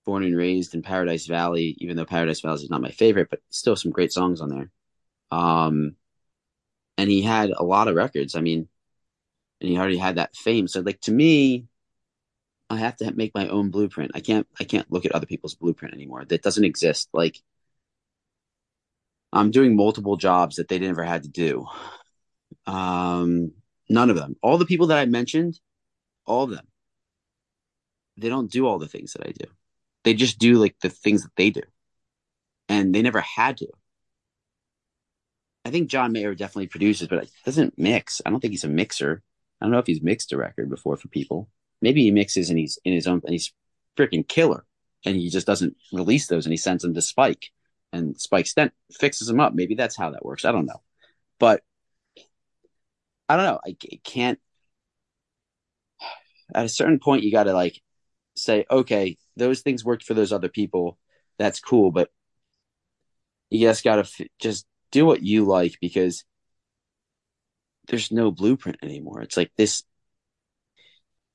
Born 0.06 0.24
and 0.24 0.38
Raised 0.38 0.76
in 0.76 0.82
Paradise 0.82 1.28
Valley, 1.28 1.76
even 1.80 1.98
though 1.98 2.06
Paradise 2.06 2.42
Valley 2.42 2.64
is 2.64 2.70
not 2.70 2.82
my 2.82 2.92
favorite, 2.92 3.30
but 3.30 3.42
still 3.50 3.76
some 3.76 3.92
great 3.92 4.14
songs 4.14 4.42
on 4.42 4.50
there. 4.50 4.72
Um, 5.32 5.96
and 6.98 7.10
he 7.10 7.22
had 7.22 7.52
a 7.52 7.64
lot 7.64 7.88
of 7.88 7.96
records. 7.96 8.36
I 8.36 8.42
mean, 8.42 8.68
and 9.62 9.70
he 9.70 9.78
already 9.78 9.98
had 9.98 10.16
that 10.16 10.36
fame. 10.36 10.68
So, 10.68 10.82
like 10.82 11.02
to 11.02 11.12
me, 11.12 11.68
I 12.70 12.78
have 12.78 12.98
to 12.98 13.12
make 13.12 13.34
my 13.36 13.48
own 13.48 13.70
blueprint. 13.72 14.12
I 14.16 14.20
can't. 14.22 14.48
I 14.60 14.64
can't 14.64 14.92
look 14.92 15.06
at 15.06 15.12
other 15.12 15.26
people's 15.26 15.56
blueprint 15.56 15.94
anymore. 15.94 16.26
That 16.26 16.44
doesn't 16.44 16.64
exist. 16.64 17.10
Like 17.14 17.42
I'm 19.34 19.52
doing 19.52 19.76
multiple 19.76 20.18
jobs 20.18 20.56
that 20.58 20.68
they 20.68 20.80
never 20.80 21.04
had 21.04 21.24
to 21.24 21.30
do. 21.30 21.68
Um, 22.66 23.52
none 23.90 24.10
of 24.10 24.16
them. 24.16 24.36
All 24.42 24.58
the 24.58 24.66
people 24.66 24.88
that 24.88 24.98
I 24.98 25.06
mentioned, 25.06 25.60
all 26.26 26.44
of 26.44 26.52
them, 26.52 26.68
they 28.18 28.30
don't 28.30 28.52
do 28.52 28.68
all 28.68 28.80
the 28.80 28.88
things 28.88 29.14
that 29.14 29.28
I 29.28 29.32
do. 29.32 29.46
They 30.04 30.14
just 30.14 30.40
do 30.40 30.56
like 30.56 30.76
the 30.82 30.90
things 30.90 31.24
that 31.24 31.36
they 31.36 31.50
do, 31.50 31.62
and 32.68 32.94
they 32.94 33.02
never 33.02 33.22
had 33.22 33.58
to. 33.58 33.68
I 35.66 35.72
think 35.72 35.90
John 35.90 36.14
Mayer 36.14 36.36
definitely 36.36 36.68
produces, 36.68 37.08
but 37.08 37.26
he 37.26 37.30
doesn't 37.46 37.78
mix. 37.78 38.22
I 38.26 38.30
don't 38.30 38.40
think 38.40 38.52
he's 38.52 38.64
a 38.64 38.70
mixer. 38.70 39.22
I 39.60 39.66
don't 39.66 39.72
know 39.72 39.80
if 39.80 39.88
he's 39.88 40.02
mixed 40.02 40.32
a 40.32 40.38
record 40.38 40.70
before 40.70 40.96
for 40.96 41.10
people. 41.10 41.50
Maybe 41.82 42.04
he 42.04 42.12
mixes 42.12 42.50
and 42.50 42.58
he's 42.58 42.80
in 42.86 42.94
his 42.94 43.08
own 43.08 43.22
and 43.24 43.34
he's 43.34 43.54
freaking 43.98 44.28
killer, 44.28 44.66
and 45.06 45.16
he 45.16 45.30
just 45.30 45.48
doesn't 45.48 45.76
release 45.92 46.28
those 46.28 46.46
and 46.46 46.54
he 46.54 46.58
sends 46.58 46.84
them 46.84 46.94
to 46.94 47.02
Spike, 47.02 47.52
and 47.92 48.20
Spike 48.20 48.48
Stent 48.48 48.74
fixes 48.92 49.28
them 49.28 49.40
up. 49.40 49.54
Maybe 49.54 49.76
that's 49.76 49.98
how 49.98 50.12
that 50.12 50.26
works. 50.26 50.46
I 50.46 50.52
don't 50.52 50.66
know, 50.66 50.82
but 51.40 51.62
I 53.30 53.38
don't 53.38 53.46
know. 53.46 53.60
I, 53.66 53.78
can't. 54.04 54.40
At 56.54 56.66
a 56.66 56.70
certain 56.70 57.00
point, 57.00 57.24
you 57.24 57.32
got 57.32 57.44
to 57.44 57.54
like 57.54 57.80
say, 58.36 58.66
okay, 58.70 59.18
those 59.38 59.62
things 59.62 59.86
worked 59.86 60.04
for 60.04 60.16
those 60.16 60.34
other 60.34 60.50
people. 60.50 60.98
That's 61.38 61.60
cool, 61.60 61.92
but 61.92 62.10
you 63.50 63.68
just 63.68 63.84
got 63.84 63.96
to 63.96 64.02
f- 64.02 64.28
just 64.40 64.66
do 64.92 65.06
what 65.06 65.22
you 65.22 65.46
like 65.46 65.76
because 65.80 66.24
there's 67.88 68.12
no 68.12 68.32
blueprint 68.32 68.78
anymore. 68.82 69.22
It's 69.22 69.38
like 69.38 69.52
this 69.58 69.84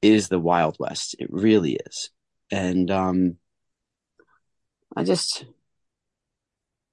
is 0.03 0.29
the 0.29 0.39
Wild 0.39 0.77
West. 0.79 1.17
It 1.19 1.29
really 1.31 1.79
is. 1.87 2.11
And 2.51 2.91
um 2.91 3.37
I 4.97 5.03
just 5.05 5.45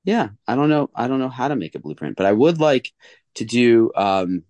yeah, 0.04 0.30
I 0.48 0.56
don't 0.56 0.70
know 0.70 0.90
I 0.96 1.08
don't 1.08 1.20
know 1.20 1.30
how 1.30 1.48
to 1.48 1.56
make 1.56 1.76
a 1.76 1.80
blueprint, 1.80 2.16
but 2.18 2.26
I 2.26 2.32
would 2.32 2.60
like 2.60 2.92
to 3.36 3.46
do 3.46 3.92
um 3.96 4.44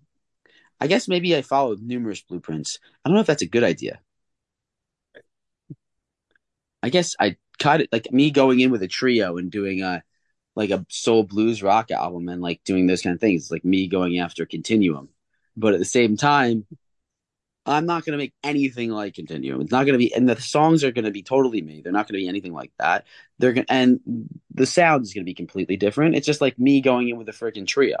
I 0.82 0.88
guess 0.88 1.06
maybe 1.06 1.36
I 1.36 1.42
followed 1.42 1.80
numerous 1.80 2.22
blueprints. 2.22 2.80
I 3.04 3.08
don't 3.08 3.14
know 3.14 3.20
if 3.20 3.26
that's 3.28 3.42
a 3.42 3.46
good 3.46 3.62
idea. 3.62 4.00
I 6.82 6.88
guess 6.88 7.14
I 7.20 7.36
cut 7.60 7.82
it 7.82 7.88
like 7.92 8.10
me 8.12 8.32
going 8.32 8.58
in 8.58 8.72
with 8.72 8.82
a 8.82 8.88
trio 8.88 9.36
and 9.36 9.48
doing 9.48 9.82
a 9.82 10.02
like 10.56 10.70
a 10.70 10.84
soul 10.88 11.22
blues 11.22 11.62
rock 11.62 11.92
album 11.92 12.28
and 12.28 12.42
like 12.42 12.64
doing 12.64 12.88
those 12.88 13.00
kind 13.00 13.14
of 13.14 13.20
things. 13.20 13.48
like 13.48 13.64
me 13.64 13.86
going 13.86 14.18
after 14.18 14.44
Continuum. 14.44 15.08
But 15.56 15.72
at 15.74 15.78
the 15.78 15.84
same 15.84 16.16
time, 16.16 16.66
I'm 17.64 17.86
not 17.86 18.04
going 18.04 18.18
to 18.18 18.18
make 18.18 18.34
anything 18.42 18.90
like 18.90 19.14
Continuum. 19.14 19.60
It's 19.60 19.70
not 19.70 19.84
going 19.84 19.92
to 19.92 19.98
be, 19.98 20.12
and 20.12 20.28
the 20.28 20.40
songs 20.40 20.82
are 20.82 20.90
going 20.90 21.04
to 21.04 21.12
be 21.12 21.22
totally 21.22 21.62
me. 21.62 21.80
They're 21.80 21.92
not 21.92 22.08
going 22.08 22.18
to 22.18 22.24
be 22.24 22.28
anything 22.28 22.52
like 22.52 22.72
that. 22.80 23.06
They're 23.38 23.52
going, 23.52 23.66
and 23.68 24.00
the 24.52 24.66
sound 24.66 25.04
is 25.04 25.14
going 25.14 25.22
to 25.22 25.30
be 25.30 25.34
completely 25.34 25.76
different. 25.76 26.16
It's 26.16 26.26
just 26.26 26.40
like 26.40 26.58
me 26.58 26.80
going 26.80 27.08
in 27.08 27.18
with 27.18 27.28
a 27.28 27.32
freaking 27.32 27.68
trio. 27.68 27.98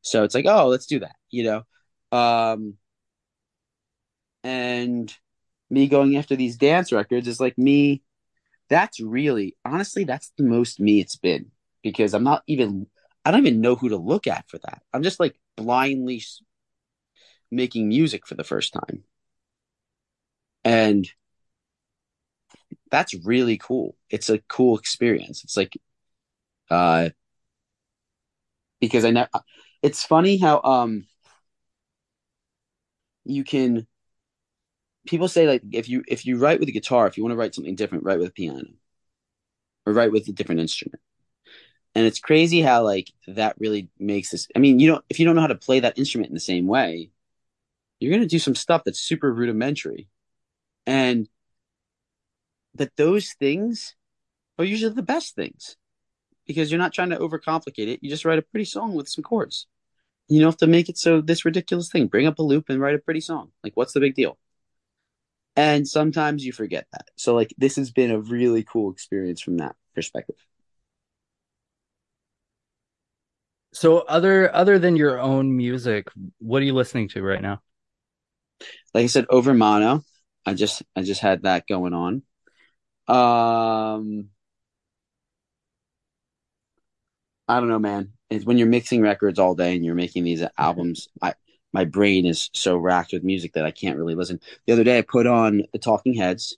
So 0.00 0.24
it's 0.24 0.34
like, 0.34 0.46
oh, 0.48 0.68
let's 0.68 0.86
do 0.86 1.00
that, 1.00 1.16
you 1.30 1.44
know. 1.44 1.64
Um, 2.12 2.78
and 4.44 5.14
me 5.70 5.88
going 5.88 6.16
after 6.16 6.36
these 6.36 6.56
dance 6.56 6.92
records 6.92 7.28
is 7.28 7.40
like 7.40 7.58
me. 7.58 8.02
That's 8.70 9.00
really, 9.00 9.56
honestly, 9.64 10.04
that's 10.04 10.32
the 10.38 10.44
most 10.44 10.80
me 10.80 11.00
it's 11.00 11.16
been 11.16 11.50
because 11.82 12.14
I'm 12.14 12.24
not 12.24 12.42
even 12.48 12.86
I 13.24 13.30
don't 13.32 13.46
even 13.46 13.60
know 13.62 13.76
who 13.76 13.90
to 13.90 13.96
look 13.98 14.26
at 14.26 14.48
for 14.48 14.58
that. 14.60 14.82
I'm 14.94 15.02
just 15.02 15.20
like 15.20 15.36
blindly 15.56 16.22
making 17.50 17.88
music 17.88 18.26
for 18.26 18.34
the 18.34 18.44
first 18.44 18.72
time. 18.72 19.04
And 20.64 21.08
that's 22.90 23.14
really 23.24 23.58
cool. 23.58 23.96
It's 24.10 24.28
a 24.30 24.38
cool 24.48 24.78
experience. 24.78 25.44
It's 25.44 25.56
like 25.56 25.72
uh 26.70 27.10
because 28.80 29.04
I 29.04 29.10
know 29.10 29.26
it's 29.82 30.04
funny 30.04 30.38
how 30.38 30.60
um 30.62 31.06
you 33.24 33.44
can 33.44 33.86
people 35.06 35.28
say 35.28 35.46
like 35.46 35.62
if 35.72 35.88
you 35.88 36.04
if 36.08 36.26
you 36.26 36.38
write 36.38 36.60
with 36.60 36.68
a 36.68 36.72
guitar, 36.72 37.06
if 37.06 37.16
you 37.16 37.22
want 37.22 37.32
to 37.32 37.36
write 37.36 37.54
something 37.54 37.74
different, 37.74 38.04
write 38.04 38.18
with 38.18 38.28
a 38.28 38.32
piano. 38.32 38.64
Or 39.84 39.92
write 39.92 40.12
with 40.12 40.28
a 40.28 40.32
different 40.32 40.60
instrument. 40.60 41.00
And 41.96 42.06
it's 42.06 42.20
crazy 42.20 42.60
how 42.60 42.84
like 42.84 43.10
that 43.26 43.56
really 43.58 43.88
makes 43.98 44.30
this 44.30 44.48
i 44.56 44.58
mean 44.58 44.78
you 44.78 44.88
don't 44.88 45.04
if 45.08 45.18
you 45.18 45.26
don't 45.26 45.34
know 45.34 45.42
how 45.42 45.48
to 45.48 45.54
play 45.54 45.80
that 45.80 45.98
instrument 45.98 46.30
in 46.30 46.34
the 46.34 46.40
same 46.40 46.66
way 46.66 47.10
you're 48.02 48.10
going 48.10 48.22
to 48.22 48.26
do 48.26 48.40
some 48.40 48.56
stuff 48.56 48.82
that's 48.84 48.98
super 48.98 49.32
rudimentary. 49.32 50.08
And 50.86 51.28
that 52.74 52.96
those 52.96 53.34
things 53.34 53.94
are 54.58 54.64
usually 54.64 54.92
the 54.92 55.02
best 55.02 55.36
things 55.36 55.76
because 56.44 56.70
you're 56.70 56.80
not 56.80 56.92
trying 56.92 57.10
to 57.10 57.18
overcomplicate 57.18 57.86
it. 57.86 58.00
You 58.02 58.10
just 58.10 58.24
write 58.24 58.40
a 58.40 58.42
pretty 58.42 58.64
song 58.64 58.94
with 58.94 59.08
some 59.08 59.22
chords 59.22 59.68
you 60.34 60.40
don't 60.40 60.52
have 60.52 60.56
to 60.58 60.66
make 60.66 60.88
it 60.88 60.98
so 60.98 61.20
this 61.20 61.44
ridiculous 61.44 61.90
thing 61.90 62.06
bring 62.06 62.26
up 62.26 62.38
a 62.38 62.42
loop 62.42 62.68
and 62.68 62.80
write 62.80 62.94
a 62.94 62.98
pretty 62.98 63.20
song 63.20 63.50
like 63.64 63.72
what's 63.76 63.92
the 63.92 64.00
big 64.00 64.14
deal 64.14 64.38
and 65.56 65.86
sometimes 65.86 66.44
you 66.44 66.52
forget 66.52 66.86
that 66.92 67.08
so 67.16 67.34
like 67.34 67.52
this 67.58 67.76
has 67.76 67.90
been 67.90 68.10
a 68.10 68.20
really 68.20 68.62
cool 68.62 68.90
experience 68.90 69.40
from 69.40 69.58
that 69.58 69.76
perspective 69.94 70.36
So 73.74 73.98
other 74.00 74.54
other 74.54 74.78
than 74.78 74.96
your 74.96 75.18
own 75.18 75.56
music, 75.56 76.08
what 76.38 76.62
are 76.62 76.64
you 76.64 76.74
listening 76.74 77.08
to 77.10 77.22
right 77.22 77.40
now? 77.40 77.62
Like 78.94 79.04
I 79.04 79.06
said, 79.06 79.26
Overmono. 79.28 80.04
I 80.46 80.54
just 80.54 80.82
I 80.96 81.02
just 81.02 81.20
had 81.20 81.42
that 81.42 81.66
going 81.66 81.94
on. 81.94 82.22
Um 83.08 84.30
I 87.48 87.60
don't 87.60 87.68
know, 87.68 87.78
man. 87.78 88.12
It's 88.32 88.44
when 88.44 88.58
you're 88.58 88.66
mixing 88.68 89.02
records 89.02 89.38
all 89.38 89.54
day 89.54 89.74
and 89.74 89.84
you're 89.84 89.94
making 89.94 90.24
these 90.24 90.42
albums, 90.58 91.08
I 91.20 91.34
my 91.72 91.84
brain 91.84 92.26
is 92.26 92.50
so 92.52 92.76
racked 92.76 93.12
with 93.12 93.24
music 93.24 93.54
that 93.54 93.64
I 93.64 93.70
can't 93.70 93.96
really 93.96 94.14
listen. 94.14 94.40
The 94.66 94.74
other 94.74 94.84
day 94.84 94.98
I 94.98 95.02
put 95.02 95.26
on 95.26 95.62
the 95.72 95.78
Talking 95.78 96.14
Heads. 96.14 96.56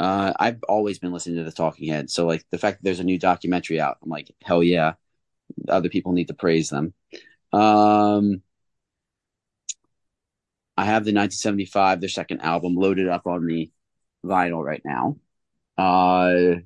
Uh, 0.00 0.32
I've 0.40 0.62
always 0.68 0.98
been 0.98 1.12
listening 1.12 1.36
to 1.36 1.44
the 1.44 1.52
Talking 1.52 1.88
Heads, 1.88 2.14
so 2.14 2.26
like 2.26 2.44
the 2.50 2.58
fact 2.58 2.78
that 2.78 2.84
there's 2.84 3.00
a 3.00 3.04
new 3.04 3.18
documentary 3.18 3.80
out, 3.80 3.98
I'm 4.02 4.08
like, 4.08 4.30
hell 4.42 4.62
yeah 4.62 4.94
other 5.68 5.88
people 5.88 6.12
need 6.12 6.28
to 6.28 6.34
praise 6.34 6.70
them. 6.70 6.94
Um, 7.52 8.42
I 10.76 10.84
have 10.84 11.04
the 11.04 11.12
1975, 11.12 12.00
their 12.00 12.08
second 12.08 12.40
album, 12.40 12.74
loaded 12.76 13.08
up 13.08 13.26
on 13.26 13.46
the 13.46 13.70
vinyl 14.24 14.64
right 14.64 14.82
now. 14.84 15.16
Uh, 15.76 16.60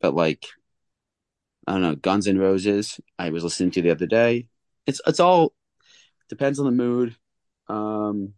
but 0.00 0.14
like, 0.14 0.46
I 1.66 1.72
don't 1.72 1.82
know, 1.82 1.94
Guns 1.94 2.26
N' 2.26 2.38
Roses. 2.38 3.00
I 3.18 3.30
was 3.30 3.44
listening 3.44 3.70
to 3.72 3.82
the 3.82 3.90
other 3.90 4.06
day. 4.06 4.48
It's 4.86 5.00
it's 5.06 5.20
all 5.20 5.54
depends 6.28 6.58
on 6.58 6.66
the 6.66 6.72
mood. 6.72 7.16
Um, 7.68 8.34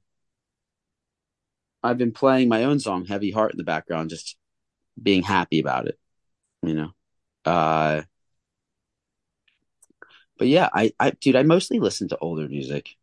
I've 1.82 1.98
been 1.98 2.12
playing 2.12 2.48
my 2.48 2.64
own 2.64 2.80
song, 2.80 3.04
Heavy 3.04 3.30
Heart, 3.30 3.52
in 3.52 3.58
the 3.58 3.64
background, 3.64 4.10
just 4.10 4.36
being 5.00 5.22
happy 5.22 5.60
about 5.60 5.86
it, 5.86 5.98
you 6.62 6.74
know. 6.74 6.90
Uh, 7.44 8.02
but 10.38 10.48
yeah, 10.48 10.68
I, 10.72 10.92
I, 10.98 11.10
dude, 11.10 11.36
I 11.36 11.42
mostly 11.42 11.78
listen 11.78 12.08
to 12.08 12.18
older 12.18 12.48
music. 12.48 12.96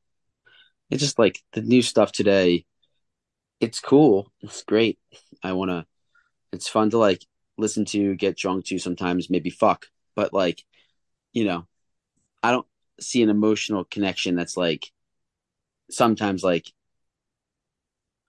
It's 0.89 1.01
just 1.01 1.19
like 1.19 1.41
the 1.53 1.61
new 1.61 1.81
stuff 1.81 2.11
today. 2.11 2.65
It's 3.59 3.79
cool. 3.79 4.31
It's 4.41 4.63
great. 4.63 4.99
I 5.43 5.53
want 5.53 5.69
to, 5.69 5.85
it's 6.51 6.67
fun 6.67 6.89
to 6.89 6.97
like 6.97 7.25
listen 7.57 7.85
to, 7.85 8.15
get 8.15 8.37
drunk 8.37 8.65
to 8.65 8.79
sometimes, 8.79 9.29
maybe 9.29 9.49
fuck. 9.49 9.87
But 10.15 10.33
like, 10.33 10.63
you 11.33 11.45
know, 11.45 11.67
I 12.43 12.51
don't 12.51 12.67
see 12.99 13.23
an 13.23 13.29
emotional 13.29 13.85
connection 13.85 14.35
that's 14.35 14.57
like 14.57 14.91
sometimes 15.89 16.43
like, 16.43 16.71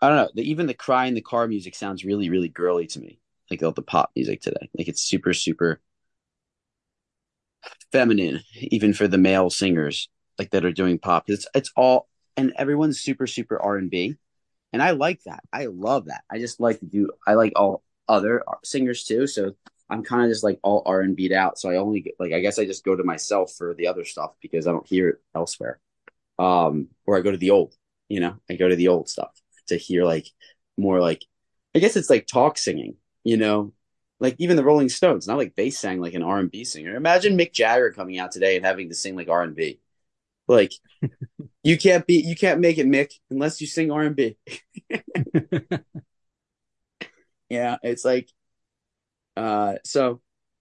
I 0.01 0.09
don't 0.09 0.17
know. 0.17 0.31
The, 0.35 0.51
even 0.51 0.67
the 0.67 0.75
cry 0.75 1.07
in 1.07 1.15
the 1.15 1.21
car 1.21 1.47
music 1.47 1.75
sounds 1.75 2.05
really, 2.05 2.29
really 2.29 2.49
girly 2.49 2.87
to 2.89 3.01
me. 3.01 3.19
Like 3.51 3.63
all 3.63 3.73
the 3.73 3.83
pop 3.83 4.11
music 4.17 4.41
today. 4.41 4.71
Like 4.77 4.89
it's 4.89 5.03
super, 5.03 5.33
super 5.35 5.81
feminine, 7.93 8.41
even 8.57 8.93
for 8.95 9.07
the 9.07 9.19
male 9.19 9.51
singers 9.51 10.09
like 10.39 10.51
that 10.51 10.65
are 10.65 10.73
doing 10.73 10.99
pop. 10.99 11.25
It's 11.29 11.47
it's 11.55 11.71
all 11.77 12.09
and 12.37 12.53
everyone's 12.57 13.01
super 13.01 13.27
super 13.27 13.61
R 13.61 13.77
and 13.77 13.91
B, 13.91 14.17
and 14.73 14.83
I 14.83 14.93
like 14.93 15.23
that. 15.25 15.45
I 15.53 15.67
love 15.67 16.07
that. 16.07 16.25
I 16.31 16.39
just 16.39 16.61
like 16.61 16.81
to 16.81 16.87
do. 16.87 17.11
I 17.27 17.35
like 17.35 17.53
all 17.57 17.83
other 18.09 18.43
uh, 18.49 18.55
singers 18.65 19.05
too. 19.05 19.27
So 19.27 19.53
I'm 19.93 20.03
kind 20.03 20.25
of 20.25 20.31
just 20.31 20.45
like 20.45 20.59
all 20.63 20.83
R 20.87 21.03
and 21.03 21.15
B'd 21.17 21.33
out. 21.33 21.59
So 21.59 21.71
I 21.71 21.77
only 21.77 22.01
get, 22.01 22.15
like 22.19 22.33
I 22.33 22.41
guess 22.41 22.59
I 22.59 22.65
just 22.65 22.85
go 22.85 22.97
to 22.97 23.05
myself 23.05 23.53
for 23.53 23.75
the 23.75 23.89
other 23.89 24.05
stuff 24.05 24.33
because 24.41 24.67
I 24.67 24.73
don't 24.73 24.87
hear 24.87 25.11
it 25.11 25.23
elsewhere. 25.35 25.79
Um, 26.39 26.89
or 27.07 27.17
I 27.17 27.21
go 27.21 27.31
to 27.31 27.37
the 27.37 27.51
old. 27.51 27.75
You 28.09 28.21
know, 28.21 28.37
I 28.51 28.57
go 28.57 28.69
to 28.69 28.77
the 28.77 28.89
old 28.89 29.09
stuff 29.09 29.31
to 29.69 29.77
hear 29.77 30.05
like 30.05 30.27
more 30.77 31.01
like 31.01 31.25
I 31.75 31.79
guess 31.79 31.97
it's 31.97 32.11
like 32.11 32.27
talk 32.27 32.59
singing. 32.59 32.97
You 33.25 33.37
know, 33.37 33.73
like 34.19 34.37
even 34.39 34.57
the 34.57 34.65
Rolling 34.65 34.89
Stones, 34.89 35.27
not 35.29 35.39
like 35.39 35.55
they 35.57 35.71
sang 35.71 36.01
like 36.01 36.15
an 36.15 36.23
R 36.23 36.39
and 36.39 36.51
B 36.51 36.65
singer. 36.65 36.97
Imagine 36.97 37.37
Mick 37.37 37.53
Jagger 37.53 37.93
coming 37.93 38.19
out 38.19 38.33
today 38.33 38.57
and 38.57 38.65
having 38.65 38.89
to 38.89 38.95
sing 38.95 39.15
like 39.15 39.29
R 39.29 39.43
and 39.43 39.55
B. 39.55 39.81
Like 40.49 40.73
you 41.63 41.79
can't 41.79 42.07
be, 42.07 42.15
you 42.15 42.35
can't 42.35 42.61
make 42.61 42.79
it, 42.79 42.87
Mick, 42.87 43.13
unless 43.31 43.61
you 43.61 43.67
sing 43.67 43.91
R 43.91 44.03
and 44.03 44.17
B. 44.17 44.37
Yeah, 47.53 47.77
it's 47.83 48.03
like, 48.03 48.31
uh, 49.37 49.77
so 49.85 50.21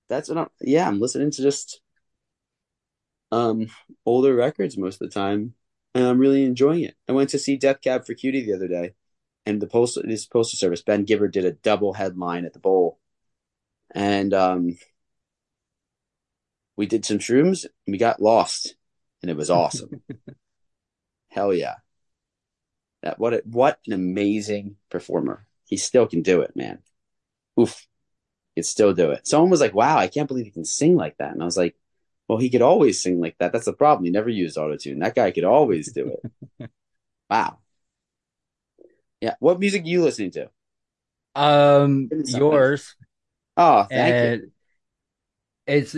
that's 0.09 0.30
what 0.30 0.38
I'm. 0.38 0.49
Yeah, 0.61 0.88
I'm 0.88 0.99
listening 0.99 1.32
to 1.32 1.41
just 1.41 1.82
um 3.32 3.67
older 4.05 4.36
records 4.36 4.78
most 4.78 5.01
of 5.01 5.09
the 5.09 5.13
time, 5.13 5.53
and 5.95 6.05
I'm 6.05 6.19
really 6.19 6.43
enjoying 6.43 6.84
it. 6.84 6.95
I 7.07 7.13
went 7.13 7.30
to 7.32 7.39
see 7.39 7.57
Death 7.57 7.82
Cab 7.82 8.05
for 8.05 8.13
Cutie 8.13 8.45
the 8.45 8.53
other 8.53 8.67
day, 8.67 8.93
and 9.45 9.61
the 9.61 9.67
postal 9.67 10.03
this 10.05 10.26
postal 10.26 10.57
service 10.57 10.82
Ben 10.82 11.05
Gibbard 11.05 11.32
did 11.32 11.45
a 11.45 11.53
double 11.53 11.93
headline 11.93 12.45
at 12.45 12.53
the 12.53 12.59
bowl 12.59 12.99
and 13.93 14.34
um, 14.34 14.78
we 16.76 16.86
did 16.86 17.05
some 17.05 17.19
shrooms 17.19 17.63
and 17.63 17.91
we 17.91 17.97
got 17.97 18.22
lost, 18.22 18.76
and 19.22 19.30
it 19.30 19.38
was 19.38 19.49
awesome. 19.49 20.01
Hell 21.30 21.53
yeah! 21.53 21.76
That 23.03 23.19
what 23.19 23.34
a, 23.34 23.41
what 23.45 23.80
an 23.86 23.93
amazing 23.93 24.78
performer. 24.89 25.45
He 25.65 25.78
still 25.78 26.07
can 26.07 26.22
do 26.22 26.41
it, 26.41 26.55
man. 26.55 26.80
Oof, 27.59 27.88
can 28.56 28.64
still 28.64 28.93
do 28.93 29.12
it. 29.12 29.28
Someone 29.28 29.49
was 29.49 29.62
like, 29.62 29.74
"Wow, 29.74 29.97
I 29.97 30.08
can't 30.08 30.28
believe 30.28 30.45
he 30.45 30.52
can 30.52 30.66
sing 30.66 30.95
like 30.95 31.18
that," 31.18 31.34
and 31.34 31.41
I 31.41 31.45
was 31.45 31.58
like, 31.58 31.76
"Well, 32.28 32.38
he 32.38 32.49
could 32.49 32.62
always 32.62 33.02
sing 33.02 33.20
like 33.20 33.38
that. 33.39 33.52
That's 33.54 33.66
the 33.66 33.74
problem. 33.74 34.06
He 34.06 34.12
never 34.12 34.30
used 34.30 34.58
auto 34.58 34.78
tune. 34.78 34.99
That 34.99 35.16
guy 35.16 35.32
could 35.32 35.43
always 35.43 35.91
do 35.91 36.16
it." 36.60 36.70
wow. 37.30 37.60
Yeah. 39.22 39.36
What 39.39 39.60
music 39.60 39.84
are 39.84 39.88
you 39.88 40.04
listening 40.04 40.32
to? 40.32 40.49
Um, 41.36 42.10
yours. 42.26 42.95
Oh, 43.56 43.84
thank 43.84 44.16
and 44.16 44.41
you. 44.41 44.52
It's 45.68 45.95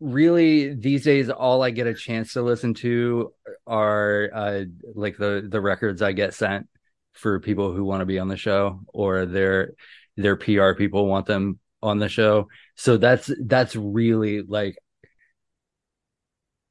really 0.00 0.74
these 0.74 1.04
days 1.04 1.30
all 1.30 1.62
I 1.62 1.70
get 1.70 1.86
a 1.86 1.94
chance 1.94 2.34
to 2.34 2.42
listen 2.42 2.74
to 2.74 3.32
are 3.66 4.30
uh, 4.32 4.64
like 4.94 5.16
the 5.16 5.46
the 5.48 5.60
records 5.60 6.02
I 6.02 6.12
get 6.12 6.34
sent 6.34 6.68
for 7.12 7.40
people 7.40 7.72
who 7.72 7.84
want 7.84 8.00
to 8.00 8.06
be 8.06 8.18
on 8.18 8.28
the 8.28 8.36
show 8.36 8.80
or 8.92 9.24
their 9.24 9.72
their 10.16 10.36
PR 10.36 10.74
people 10.74 11.06
want 11.06 11.26
them 11.26 11.58
on 11.84 11.98
the 11.98 12.08
show. 12.08 12.48
So 12.74 12.96
that's 12.96 13.30
that's 13.44 13.76
really 13.76 14.42
like 14.42 14.76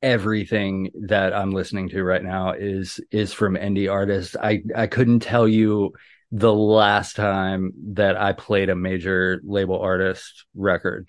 everything 0.01 0.91
that 1.07 1.33
I'm 1.33 1.51
listening 1.51 1.89
to 1.89 2.03
right 2.03 2.23
now 2.23 2.51
is 2.51 2.99
is 3.11 3.31
from 3.33 3.55
indie 3.55 3.91
artists. 3.91 4.35
I 4.35 4.63
I 4.75 4.87
couldn't 4.87 5.21
tell 5.21 5.47
you 5.47 5.93
the 6.35 6.53
last 6.53 7.15
time 7.15 7.71
that 7.93 8.17
I 8.17 8.33
played 8.33 8.69
a 8.69 8.75
major 8.75 9.39
label 9.45 9.79
artist 9.79 10.45
record? 10.55 11.07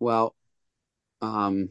Well, 0.00 0.34
um, 1.20 1.68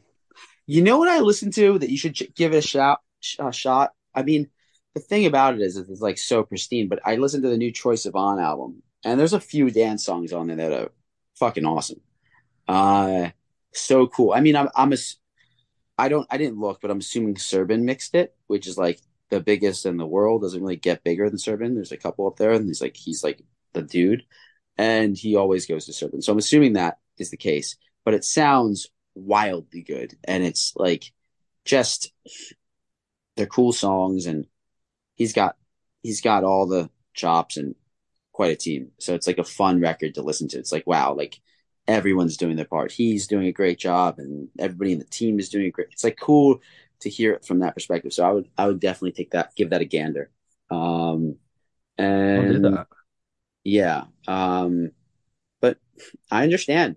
you 0.68 0.84
know 0.84 0.99
what 0.99 1.10
I 1.10 1.20
listened 1.20 1.54
to 1.54 1.80
that 1.80 1.89
you 1.89 1.97
should 1.97 2.14
ch- 2.14 2.32
give 2.36 2.54
it 2.54 2.58
a 2.58 2.62
shot. 2.62 3.02
A 3.39 3.52
shot. 3.52 3.91
I 4.14 4.22
mean, 4.22 4.49
the 4.93 5.02
thing 5.02 5.26
about 5.26 5.56
it 5.56 5.62
is, 5.62 5.78
it's 5.78 5.99
like 5.99 6.20
so 6.20 6.43
pristine. 6.43 6.88
But 6.88 6.99
I 7.04 7.16
listened 7.16 7.41
to 7.41 7.49
the 7.49 7.58
new 7.58 7.74
Troye 7.74 7.95
Sivan 7.95 8.39
album, 8.39 8.84
and 9.04 9.20
there's 9.20 9.34
a 9.34 9.39
few 9.39 9.70
dance 9.72 10.06
songs 10.06 10.34
on 10.34 10.47
there 10.47 10.56
that 10.58 10.72
are 10.72 10.91
fucking 11.36 11.66
awesome. 11.66 12.02
Uh, 12.68 13.30
so 13.74 14.08
cool. 14.08 14.34
I 14.34 14.41
mean, 14.41 14.56
I'm 14.56 14.70
I'm 14.76 14.93
a 14.93 14.97
I 15.97 16.10
don't 16.10 16.28
I 16.30 16.38
didn't 16.38 16.60
look, 16.60 16.82
but 16.82 16.91
I'm 16.91 16.99
assuming 16.99 17.36
Serban 17.36 17.84
mixed 17.84 18.16
it, 18.16 18.36
which 18.47 18.68
is 18.68 18.78
like 18.78 18.99
the 19.30 19.39
biggest 19.39 19.86
in 19.86 19.97
the 19.97 20.06
world. 20.06 20.41
Doesn't 20.41 20.62
really 20.62 20.76
get 20.76 21.04
bigger 21.04 21.30
than 21.30 21.38
Serban. 21.38 21.76
There's 21.76 21.91
a 21.91 21.97
couple 21.97 22.28
up 22.28 22.38
there, 22.38 22.52
and 22.52 22.66
he's 22.66 22.82
like 22.82 22.95
he's 22.95 23.24
like 23.24 23.41
the 23.74 23.82
dude, 23.82 24.24
and 24.78 25.18
he 25.18 25.36
always 25.36 25.66
goes 25.66 25.86
to 25.86 25.91
Serban. 25.91 26.24
So 26.24 26.32
I'm 26.32 26.38
assuming 26.38 26.74
that 26.74 26.99
is 27.18 27.32
the 27.32 27.38
case. 27.38 27.78
But 28.04 28.14
it 28.14 28.26
sounds 28.26 28.88
wildly 29.16 29.84
good, 29.84 30.18
and 30.24 30.43
it's 30.43 30.74
like 30.76 31.12
just 31.66 32.14
they're 33.36 33.45
cool 33.45 33.74
songs, 33.74 34.26
and 34.26 34.47
he's 35.16 35.34
got 35.34 35.56
he's 36.04 36.22
got 36.22 36.43
all 36.43 36.68
the 36.68 36.89
chops 37.14 37.58
and 37.58 37.76
quite 38.34 38.52
a 38.52 38.56
team. 38.56 38.92
So 39.00 39.14
it's 39.14 39.28
like 39.28 39.38
a 39.38 39.44
fun 39.44 39.80
record 39.80 40.16
to 40.16 40.22
listen 40.22 40.48
to. 40.50 40.58
It's 40.60 40.72
like 40.72 40.88
wow, 40.88 41.14
like 41.14 41.40
everyone's 41.88 42.38
doing 42.38 42.56
their 42.56 42.66
part. 42.66 42.92
He's 42.92 43.28
doing 43.28 43.48
a 43.48 43.52
great 43.52 43.80
job, 43.80 44.20
and 44.20 44.50
everybody 44.60 44.94
in 44.94 45.00
the 45.00 45.06
team 45.06 45.40
is 45.40 45.50
doing 45.50 45.66
a 45.68 45.72
great. 45.72 45.88
It's 45.92 46.04
like 46.04 46.20
cool 46.20 46.62
to 47.02 47.10
hear 47.10 47.34
it 47.34 47.46
from 47.46 47.60
that 47.60 47.74
perspective. 47.74 48.14
So 48.14 48.26
I 48.26 48.32
would 48.32 48.50
I 48.58 48.68
would 48.68 48.80
definitely 48.80 49.14
take 49.14 49.32
that, 49.32 49.56
give 49.56 49.72
that 49.72 49.82
a 49.82 49.86
gander. 49.86 50.32
Um, 50.70 51.38
and 51.98 52.86
yeah, 53.64 54.06
um, 54.28 54.92
but 55.60 55.78
I 56.32 56.44
understand 56.44 56.96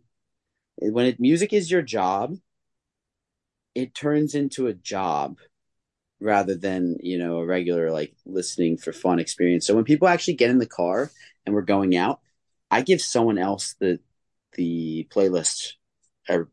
when 0.77 1.07
it, 1.07 1.21
music 1.21 1.53
is 1.53 1.71
your 1.71 1.83
job, 1.83 2.37
it 3.75 3.95
turns 3.95 4.35
into 4.35 4.67
a 4.67 4.75
job 4.75 5.39
rather 6.25 6.55
than 6.55 6.97
you 7.03 7.19
know 7.19 7.39
a 7.39 7.47
regular 7.47 7.91
like 7.93 8.15
listening 8.25 8.79
for 8.79 8.93
fun 8.93 9.21
experience. 9.21 9.67
So 9.67 9.75
when 9.75 9.85
people 9.85 10.09
actually 10.09 10.35
get 10.35 10.51
in 10.51 10.59
the 10.59 10.67
car 10.67 11.11
and 11.45 11.55
we're 11.55 11.63
going 11.63 11.97
out, 11.97 12.21
I 12.71 12.81
give 12.83 13.01
someone 13.01 13.39
else 13.39 13.75
the 13.79 14.01
the 14.55 15.07
playlist 15.11 15.75
uh, 16.29 16.45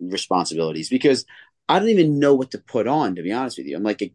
responsibilities 0.00 0.88
because 0.88 1.26
I 1.68 1.78
don't 1.80 1.88
even 1.88 2.20
know 2.20 2.34
what 2.34 2.52
to 2.52 2.58
put 2.58 2.86
on, 2.86 3.16
to 3.16 3.22
be 3.22 3.32
honest 3.32 3.58
with 3.58 3.66
you. 3.66 3.76
I'm 3.76 3.82
like, 3.82 4.02
a, 4.02 4.12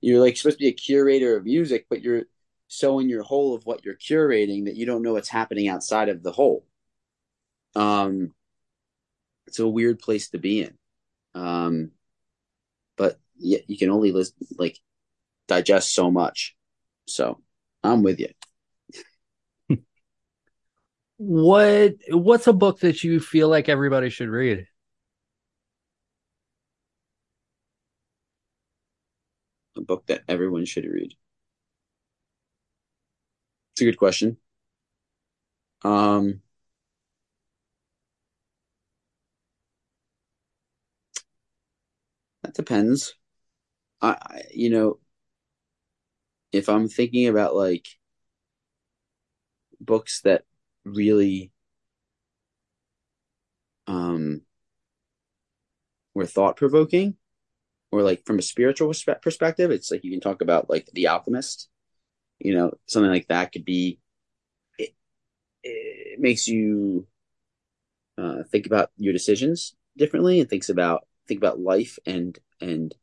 you're 0.00 0.20
like 0.20 0.36
supposed 0.36 0.58
to 0.58 0.64
be 0.64 0.68
a 0.68 0.72
curator 0.72 1.36
of 1.36 1.44
music, 1.44 1.86
but 1.88 2.02
you're 2.02 2.24
so 2.66 2.98
in 2.98 3.08
your 3.08 3.22
hole 3.22 3.54
of 3.54 3.64
what 3.64 3.84
you're 3.84 3.94
curating 3.94 4.64
that 4.64 4.76
you 4.76 4.86
don't 4.86 5.02
know 5.02 5.12
what's 5.12 5.28
happening 5.28 5.68
outside 5.68 6.08
of 6.08 6.22
the 6.22 6.32
hole. 6.32 6.66
Um, 7.76 8.34
it's 9.46 9.60
a 9.60 9.68
weird 9.68 10.00
place 10.00 10.30
to 10.30 10.38
be 10.38 10.62
in. 10.62 10.74
Um, 11.34 11.92
yeah, 13.38 13.58
you 13.66 13.78
can 13.78 13.90
only 13.90 14.12
list, 14.12 14.34
like 14.58 14.78
digest 15.48 15.94
so 15.94 16.10
much. 16.10 16.56
So 17.06 17.40
I'm 17.84 18.02
with 18.02 18.20
you. 18.20 18.28
what 21.16 21.94
What's 22.10 22.46
a 22.46 22.52
book 22.52 22.80
that 22.80 23.02
you 23.04 23.20
feel 23.20 23.48
like 23.48 23.68
everybody 23.68 24.10
should 24.10 24.28
read? 24.28 24.66
a 29.78 29.80
book 29.80 30.06
that 30.06 30.22
everyone 30.28 30.66
should 30.66 30.84
read? 30.84 31.14
It's 33.72 33.80
a 33.82 33.84
good 33.84 33.96
question. 33.96 34.36
Um, 35.82 36.42
That 42.42 42.54
depends. 42.54 43.14
I, 44.00 44.42
you 44.54 44.70
know, 44.70 44.98
if 46.52 46.68
I'm 46.68 46.88
thinking 46.88 47.28
about 47.28 47.54
like 47.54 47.86
books 49.80 50.20
that 50.22 50.44
really 50.84 51.52
um 53.86 54.42
were 56.14 56.26
thought 56.26 56.56
provoking 56.56 57.16
or 57.92 58.02
like 58.02 58.24
from 58.26 58.38
a 58.38 58.42
spiritual 58.42 58.92
perspective 59.22 59.72
it's 59.72 59.90
like 59.90 60.04
you 60.04 60.10
can 60.10 60.20
talk 60.20 60.42
about 60.42 60.70
like 60.70 60.88
the 60.94 61.08
alchemist 61.08 61.68
you 62.40 62.54
know 62.54 62.72
something 62.86 63.10
like 63.10 63.28
that 63.28 63.52
could 63.52 63.66
be 63.66 64.00
it, 64.78 64.94
it 65.64 66.20
makes 66.20 66.48
you 66.48 67.06
uh, 68.16 68.42
think 68.50 68.66
about 68.66 68.90
your 68.96 69.12
decisions 69.12 69.74
differently 69.96 70.40
and 70.40 70.48
thinks 70.48 70.68
about 70.68 71.06
think 71.26 71.38
about 71.38 71.60
life 71.60 71.98
and 72.06 72.38
and 72.60 72.94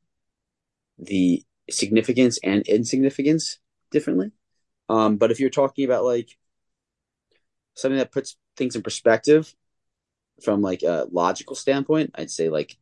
the 0.97 1.43
significance 1.69 2.39
and 2.43 2.67
insignificance 2.67 3.59
differently 3.91 4.31
um 4.89 5.17
but 5.17 5.31
if 5.31 5.39
you're 5.39 5.49
talking 5.49 5.85
about 5.85 6.03
like 6.03 6.29
something 7.73 7.97
that 7.97 8.11
puts 8.11 8.37
things 8.55 8.75
in 8.75 8.81
perspective 8.81 9.53
from 10.43 10.61
like 10.61 10.83
a 10.83 11.07
logical 11.11 11.55
standpoint 11.55 12.11
i'd 12.15 12.31
say 12.31 12.49
like 12.49 12.77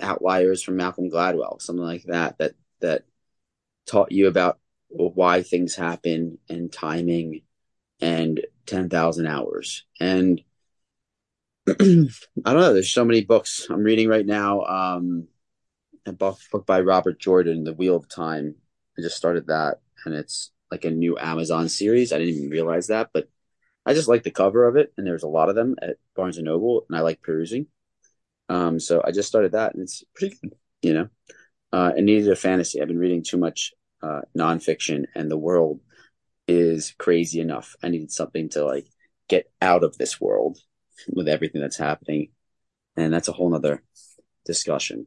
outliers 0.00 0.62
from 0.62 0.76
malcolm 0.76 1.10
gladwell 1.10 1.60
something 1.60 1.84
like 1.84 2.04
that 2.04 2.38
that 2.38 2.54
that 2.80 3.04
taught 3.86 4.12
you 4.12 4.26
about 4.26 4.58
why 4.88 5.42
things 5.42 5.74
happen 5.74 6.38
and 6.48 6.72
timing 6.72 7.42
and 8.00 8.40
10,000 8.66 9.26
hours. 9.26 9.84
And 10.00 10.42
I 11.68 11.72
don't 11.74 12.10
know, 12.44 12.74
there's 12.74 12.92
so 12.92 13.04
many 13.04 13.24
books 13.24 13.66
I'm 13.70 13.82
reading 13.82 14.08
right 14.08 14.26
now. 14.26 14.62
Um, 14.62 15.28
a 16.06 16.12
book, 16.12 16.38
by 16.66 16.80
Robert 16.80 17.18
Jordan, 17.18 17.64
The 17.64 17.74
Wheel 17.74 17.96
of 17.96 18.08
Time. 18.08 18.54
I 18.98 19.02
just 19.02 19.16
started 19.16 19.46
that 19.48 19.80
and 20.04 20.14
it's 20.14 20.50
like 20.70 20.84
a 20.84 20.90
new 20.90 21.18
Amazon 21.18 21.68
series. 21.68 22.12
I 22.12 22.18
didn't 22.18 22.34
even 22.34 22.50
realize 22.50 22.88
that, 22.88 23.10
but 23.12 23.28
I 23.84 23.94
just 23.94 24.08
like 24.08 24.22
the 24.22 24.30
cover 24.30 24.66
of 24.66 24.76
it. 24.76 24.92
And 24.96 25.06
there's 25.06 25.22
a 25.22 25.28
lot 25.28 25.48
of 25.48 25.54
them 25.54 25.76
at 25.80 25.96
Barnes 26.14 26.38
and 26.38 26.46
Noble 26.46 26.86
and 26.88 26.96
I 26.96 27.02
like 27.02 27.22
perusing. 27.22 27.66
Um, 28.48 28.80
so 28.80 29.02
I 29.04 29.10
just 29.10 29.28
started 29.28 29.52
that 29.52 29.74
and 29.74 29.82
it's 29.82 30.04
pretty 30.14 30.36
good, 30.40 30.54
you 30.82 30.94
know. 30.94 31.08
Uh, 31.72 31.92
it 31.96 32.02
needed 32.02 32.30
a 32.30 32.36
fantasy. 32.36 32.80
I've 32.80 32.88
been 32.88 32.98
reading 32.98 33.22
too 33.22 33.36
much 33.36 33.72
uh, 34.02 34.22
nonfiction, 34.36 35.04
and 35.14 35.30
the 35.30 35.36
world 35.36 35.80
is 36.46 36.94
crazy 36.96 37.40
enough. 37.40 37.74
I 37.82 37.88
needed 37.88 38.12
something 38.12 38.48
to 38.50 38.64
like 38.64 38.86
get 39.28 39.50
out 39.60 39.84
of 39.84 39.98
this 39.98 40.20
world 40.20 40.58
with 41.12 41.28
everything 41.28 41.60
that's 41.60 41.76
happening, 41.76 42.28
and 42.96 43.12
that's 43.12 43.28
a 43.28 43.32
whole 43.32 43.50
nother 43.50 43.82
discussion. 44.44 45.06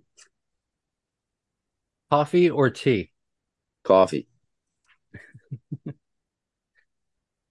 Coffee 2.10 2.50
or 2.50 2.70
tea? 2.70 3.12
Coffee. 3.84 4.28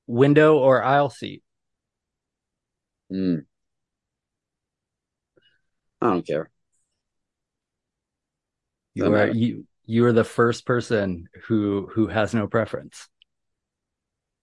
Window 0.06 0.56
or 0.56 0.82
aisle 0.82 1.10
seat? 1.10 1.42
Mm. 3.12 3.44
I 6.00 6.06
don't 6.06 6.26
care. 6.26 6.50
You 8.94 9.14
are 9.14 9.28
you 9.28 9.66
you 9.86 10.04
are 10.06 10.12
the 10.12 10.24
first 10.24 10.66
person 10.66 11.28
who 11.44 11.88
who 11.92 12.08
has 12.08 12.34
no 12.34 12.46
preference. 12.46 13.08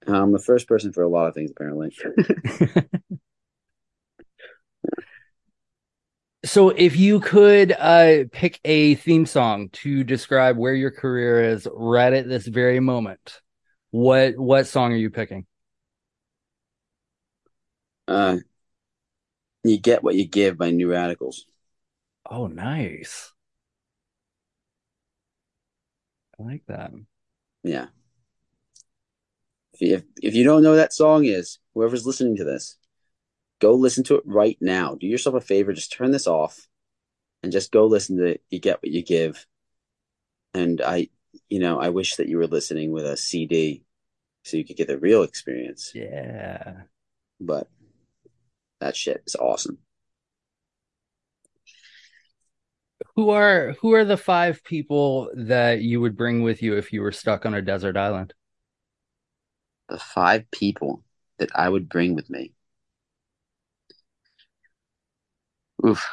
I'm 0.07 0.32
the 0.32 0.39
first 0.39 0.68
person 0.68 0.93
for 0.93 1.03
a 1.03 1.09
lot 1.09 1.28
of 1.28 1.34
things, 1.34 1.51
apparently. 1.51 1.95
so, 6.45 6.69
if 6.69 6.95
you 6.95 7.19
could 7.19 7.73
uh, 7.77 8.25
pick 8.31 8.59
a 8.63 8.95
theme 8.95 9.25
song 9.25 9.69
to 9.69 10.03
describe 10.03 10.57
where 10.57 10.73
your 10.73 10.91
career 10.91 11.43
is 11.43 11.67
right 11.73 12.13
at 12.13 12.27
this 12.27 12.47
very 12.47 12.79
moment, 12.79 13.41
what 13.91 14.37
what 14.37 14.67
song 14.67 14.93
are 14.93 14.97
you 14.97 15.09
picking? 15.09 15.45
Uh, 18.07 18.37
you 19.63 19.79
get 19.79 20.03
what 20.03 20.15
you 20.15 20.27
give 20.27 20.57
by 20.57 20.69
New 20.71 20.91
Radicals. 20.91 21.45
Oh, 22.29 22.47
nice. 22.47 23.33
I 26.39 26.43
like 26.43 26.63
that. 26.67 26.91
Yeah. 27.63 27.87
If 29.73 29.81
if, 29.81 30.03
if 30.21 30.35
you 30.35 30.43
don't 30.43 30.63
know 30.63 30.75
that 30.75 30.93
song 30.93 31.25
is, 31.25 31.59
whoever's 31.73 32.05
listening 32.05 32.37
to 32.37 32.43
this, 32.43 32.77
go 33.59 33.73
listen 33.73 34.03
to 34.05 34.15
it 34.15 34.23
right 34.25 34.57
now. 34.61 34.95
Do 34.95 35.07
yourself 35.07 35.35
a 35.35 35.41
favor, 35.41 35.73
just 35.73 35.91
turn 35.91 36.11
this 36.11 36.27
off 36.27 36.67
and 37.43 37.51
just 37.51 37.71
go 37.71 37.85
listen 37.85 38.17
to 38.17 38.25
it. 38.25 38.43
You 38.49 38.59
get 38.59 38.81
what 38.81 38.91
you 38.91 39.03
give. 39.03 39.45
And 40.53 40.81
I, 40.81 41.09
you 41.49 41.59
know, 41.59 41.79
I 41.79 41.89
wish 41.89 42.15
that 42.15 42.27
you 42.27 42.37
were 42.37 42.47
listening 42.47 42.91
with 42.91 43.05
a 43.05 43.17
CD 43.17 43.83
so 44.43 44.57
you 44.57 44.65
could 44.65 44.77
get 44.77 44.87
the 44.87 44.97
real 44.97 45.23
experience. 45.23 45.91
Yeah. 45.93 46.83
But 47.39 47.67
that 48.79 48.95
shit 48.95 49.23
is 49.25 49.35
awesome. 49.35 49.77
Who 53.15 53.29
are 53.29 53.75
who 53.81 53.93
are 53.93 54.05
the 54.05 54.17
five 54.17 54.63
people 54.63 55.29
that 55.35 55.81
you 55.81 56.01
would 56.01 56.17
bring 56.17 56.41
with 56.41 56.61
you 56.61 56.75
if 56.77 56.91
you 56.91 57.01
were 57.01 57.11
stuck 57.11 57.45
on 57.45 57.53
a 57.53 57.61
desert 57.61 57.95
island? 57.95 58.33
The 59.87 59.99
five 59.99 60.49
people 60.51 61.03
that 61.37 61.49
I 61.55 61.69
would 61.69 61.87
bring 61.87 62.15
with 62.15 62.29
me. 62.29 62.54
Oof. 65.86 66.05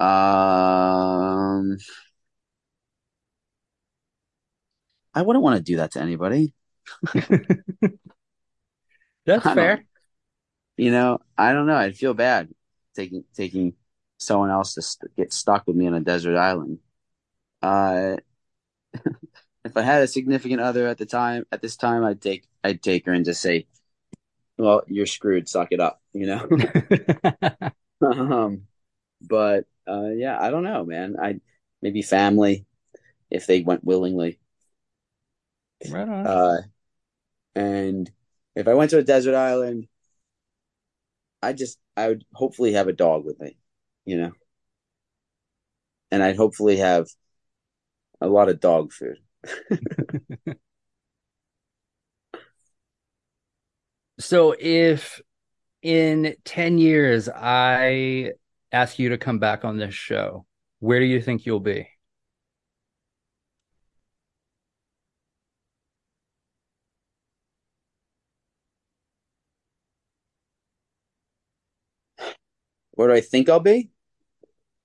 Um, 0.00 1.76
I 5.14 5.22
wouldn't 5.22 5.42
want 5.42 5.56
to 5.56 5.62
do 5.62 5.76
that 5.76 5.92
to 5.92 6.00
anybody. 6.00 6.54
That's 9.26 9.44
fair. 9.50 9.84
You 10.76 10.90
know, 10.90 11.18
I 11.36 11.52
don't 11.52 11.66
know. 11.66 11.76
I'd 11.76 11.96
feel 11.96 12.14
bad 12.14 12.50
taking 12.94 13.24
taking 13.34 13.74
someone 14.18 14.50
else 14.50 14.74
to 14.74 14.82
st- 14.82 15.14
get 15.16 15.32
stuck 15.32 15.66
with 15.66 15.76
me 15.76 15.86
on 15.86 15.94
a 15.94 16.00
desert 16.00 16.36
island. 16.36 16.78
Uh, 17.62 18.16
if 19.64 19.76
I 19.76 19.82
had 19.82 20.02
a 20.02 20.08
significant 20.08 20.60
other 20.60 20.86
at 20.86 20.98
the 20.98 21.06
time, 21.06 21.46
at 21.52 21.62
this 21.62 21.76
time, 21.76 22.04
I'd 22.04 22.22
take 22.22 22.44
I'd 22.64 22.82
take 22.82 23.06
her 23.06 23.12
and 23.12 23.24
just 23.24 23.42
say, 23.42 23.66
"Well, 24.58 24.82
you're 24.86 25.06
screwed. 25.06 25.48
Suck 25.48 25.68
it 25.70 25.80
up," 25.80 26.00
you 26.12 26.26
know. 26.26 26.48
um, 28.02 28.62
but 29.22 29.64
uh, 29.88 30.08
yeah, 30.10 30.38
I 30.40 30.50
don't 30.50 30.64
know, 30.64 30.84
man. 30.84 31.16
I 31.20 31.40
maybe 31.82 32.02
family 32.02 32.66
if 33.30 33.46
they 33.46 33.62
went 33.62 33.84
willingly. 33.84 34.38
Right 35.90 36.08
on. 36.08 36.26
Uh, 36.26 36.62
and 37.54 38.10
if 38.56 38.66
I 38.68 38.74
went 38.74 38.90
to 38.90 38.98
a 38.98 39.02
desert 39.02 39.34
island, 39.34 39.86
I 41.42 41.52
just 41.52 41.78
I 41.96 42.08
would 42.08 42.24
hopefully 42.34 42.72
have 42.72 42.88
a 42.88 42.92
dog 42.92 43.24
with 43.24 43.40
me 43.40 43.56
you 44.08 44.16
know. 44.16 44.32
And 46.10 46.22
I'd 46.22 46.36
hopefully 46.36 46.78
have 46.78 47.06
a 48.22 48.26
lot 48.26 48.48
of 48.48 48.58
dog 48.58 48.92
food. 48.92 49.18
so 54.18 54.54
if 54.58 55.20
in 55.82 56.36
10 56.44 56.78
years 56.78 57.28
I 57.28 58.32
ask 58.72 58.98
you 58.98 59.10
to 59.10 59.18
come 59.18 59.38
back 59.38 59.64
on 59.64 59.78
this 59.78 59.94
show, 59.94 60.46
where 60.80 61.00
do 61.00 61.06
you 61.06 61.20
think 61.22 61.46
you'll 61.46 61.60
be? 61.60 61.88
Where 72.92 73.08
do 73.08 73.14
I 73.14 73.20
think 73.20 73.48
I'll 73.48 73.60
be? 73.60 73.90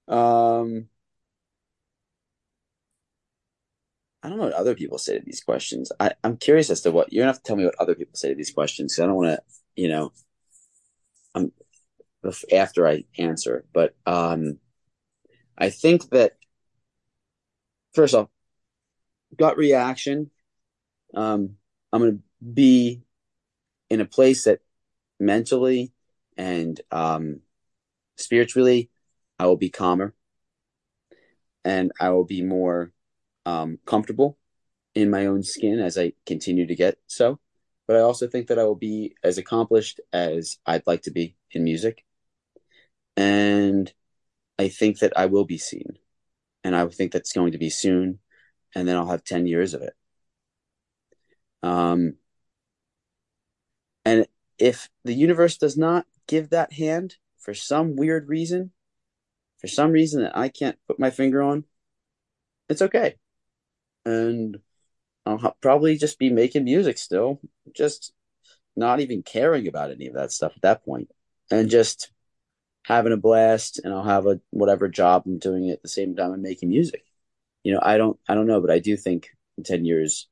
Um, 0.07 0.89
I 4.23 4.29
don't 4.29 4.37
know 4.37 4.45
what 4.45 4.53
other 4.53 4.73
people 4.73 4.97
say 4.97 5.19
to 5.19 5.25
these 5.25 5.43
questions. 5.43 5.91
I, 5.99 6.11
I'm 6.23 6.37
curious 6.37 6.69
as 6.69 6.81
to 6.81 6.91
what 6.91 7.11
you're 7.11 7.23
gonna 7.23 7.33
have 7.33 7.43
to 7.43 7.43
tell 7.43 7.57
me 7.57 7.65
what 7.65 7.75
other 7.79 7.93
people 7.93 8.15
say 8.15 8.29
to 8.29 8.35
these 8.35 8.51
questions. 8.51 8.95
Cause 8.95 9.03
I 9.03 9.07
don't 9.07 9.15
want 9.15 9.37
to, 9.37 9.41
you 9.75 9.89
know, 9.89 10.13
I'm 11.35 11.51
after 12.53 12.87
I 12.87 13.03
answer, 13.17 13.65
but 13.73 13.95
um, 14.05 14.59
I 15.57 15.69
think 15.69 16.09
that 16.11 16.37
first 17.93 18.15
off, 18.15 18.29
gut 19.37 19.57
reaction. 19.57 20.31
Um, 21.13 21.57
I'm 21.91 22.01
gonna 22.01 22.17
be 22.53 23.01
in 23.89 23.99
a 23.99 24.05
place 24.05 24.45
that 24.45 24.61
mentally 25.19 25.91
and 26.37 26.79
um, 26.91 27.41
spiritually 28.17 28.89
I 29.37 29.47
will 29.47 29.57
be 29.57 29.69
calmer 29.69 30.13
and 31.65 31.91
I 31.99 32.09
will 32.09 32.25
be 32.25 32.41
more 32.41 32.91
um, 33.45 33.79
comfortable 33.85 34.37
in 34.95 35.09
my 35.09 35.25
own 35.25 35.43
skin 35.43 35.79
as 35.79 35.97
I 35.97 36.13
continue 36.25 36.67
to 36.67 36.75
get 36.75 36.97
so. 37.07 37.39
But 37.87 37.97
I 37.97 37.99
also 37.99 38.27
think 38.27 38.47
that 38.47 38.59
I 38.59 38.63
will 38.63 38.75
be 38.75 39.15
as 39.23 39.37
accomplished 39.37 39.99
as 40.13 40.57
I'd 40.65 40.87
like 40.87 41.01
to 41.03 41.11
be 41.11 41.35
in 41.51 41.63
music. 41.63 42.05
And 43.17 43.91
I 44.57 44.69
think 44.69 44.99
that 44.99 45.13
I 45.17 45.25
will 45.25 45.45
be 45.45 45.57
seen, 45.57 45.97
and 46.63 46.75
I 46.75 46.87
think 46.87 47.11
that's 47.11 47.33
going 47.33 47.51
to 47.51 47.57
be 47.57 47.69
soon, 47.69 48.19
and 48.75 48.87
then 48.87 48.95
I'll 48.95 49.09
have 49.09 49.23
ten 49.23 49.47
years 49.47 49.73
of 49.73 49.81
it. 49.81 49.93
Um, 51.61 52.15
and 54.05 54.27
if 54.57 54.89
the 55.03 55.13
universe 55.13 55.57
does 55.57 55.77
not 55.77 56.05
give 56.27 56.49
that 56.49 56.73
hand 56.73 57.17
for 57.37 57.53
some 57.53 57.95
weird 57.95 58.29
reason, 58.29 58.71
for 59.59 59.67
some 59.67 59.91
reason 59.91 60.23
that 60.23 60.37
I 60.37 60.49
can't 60.49 60.77
put 60.87 60.99
my 60.99 61.09
finger 61.09 61.41
on, 61.41 61.65
it's 62.69 62.81
okay. 62.81 63.15
And 64.05 64.59
I'll 65.25 65.55
probably 65.61 65.97
just 65.97 66.19
be 66.19 66.29
making 66.29 66.65
music 66.65 66.97
still, 66.97 67.39
just 67.73 68.13
not 68.75 68.99
even 68.99 69.23
caring 69.23 69.67
about 69.67 69.91
any 69.91 70.07
of 70.07 70.15
that 70.15 70.31
stuff 70.31 70.53
at 70.55 70.61
that 70.63 70.85
point, 70.85 71.09
and 71.49 71.69
just 71.69 72.11
having 72.85 73.13
a 73.13 73.17
blast. 73.17 73.79
And 73.83 73.93
I'll 73.93 74.03
have 74.03 74.27
a 74.27 74.41
whatever 74.49 74.89
job 74.89 75.23
I'm 75.25 75.37
doing 75.39 75.69
at 75.69 75.81
the 75.81 75.87
same 75.87 76.15
time 76.15 76.33
I'm 76.33 76.41
making 76.41 76.69
music. 76.69 77.03
You 77.63 77.73
know, 77.73 77.79
I 77.81 77.97
don't, 77.97 78.19
I 78.27 78.35
don't 78.35 78.47
know, 78.47 78.59
but 78.59 78.71
I 78.71 78.79
do 78.79 78.97
think 78.97 79.29
in 79.57 79.63
ten 79.63 79.85
years 79.85 80.27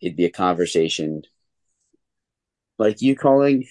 it'd 0.00 0.16
be 0.16 0.24
a 0.24 0.30
conversation 0.30 1.22
like 2.78 3.02
you 3.02 3.14
calling 3.16 3.66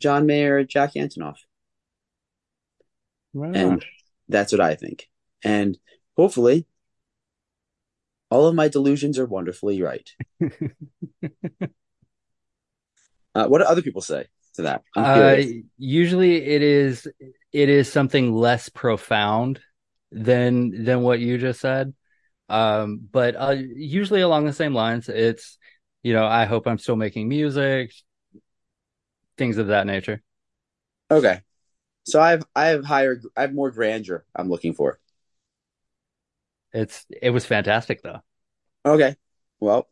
John 0.00 0.26
Mayer 0.26 0.64
Jack 0.64 0.94
Antonoff. 0.94 1.38
Wow. 3.32 3.52
And 3.52 3.84
that's 4.28 4.52
what 4.52 4.60
I 4.60 4.74
think. 4.74 5.08
And 5.44 5.78
hopefully, 6.16 6.66
all 8.30 8.46
of 8.46 8.54
my 8.54 8.68
delusions 8.68 9.18
are 9.18 9.26
wonderfully 9.26 9.82
right. 9.82 10.10
uh, 13.34 13.46
what 13.46 13.58
do 13.58 13.64
other 13.64 13.82
people 13.82 14.02
say 14.02 14.26
to 14.54 14.62
that? 14.62 14.82
Uh, 14.94 15.38
usually 15.76 16.44
it 16.44 16.62
is 16.62 17.08
it 17.52 17.68
is 17.68 17.90
something 17.90 18.32
less 18.32 18.68
profound 18.68 19.60
than 20.12 20.84
than 20.84 21.02
what 21.02 21.20
you 21.20 21.38
just 21.38 21.60
said. 21.60 21.94
Um, 22.48 23.00
but 23.10 23.36
uh, 23.36 23.56
usually 23.58 24.20
along 24.20 24.46
the 24.46 24.52
same 24.52 24.74
lines, 24.74 25.08
it's 25.08 25.58
you 26.02 26.12
know, 26.12 26.26
I 26.26 26.44
hope 26.44 26.66
I'm 26.66 26.78
still 26.78 26.96
making 26.96 27.28
music, 27.28 27.92
things 29.36 29.58
of 29.58 29.68
that 29.68 29.86
nature. 29.86 30.22
okay. 31.10 31.40
So 32.04 32.20
I 32.20 32.30
have 32.30 32.46
I 32.54 32.66
have 32.68 32.84
higher 32.84 33.20
I 33.36 33.42
have 33.42 33.54
more 33.54 33.70
grandeur 33.70 34.24
I'm 34.34 34.48
looking 34.48 34.74
for. 34.74 34.98
It's 36.72 37.06
it 37.22 37.30
was 37.30 37.46
fantastic 37.46 38.02
though. 38.02 38.20
Okay. 38.84 39.16
Well, 39.60 39.88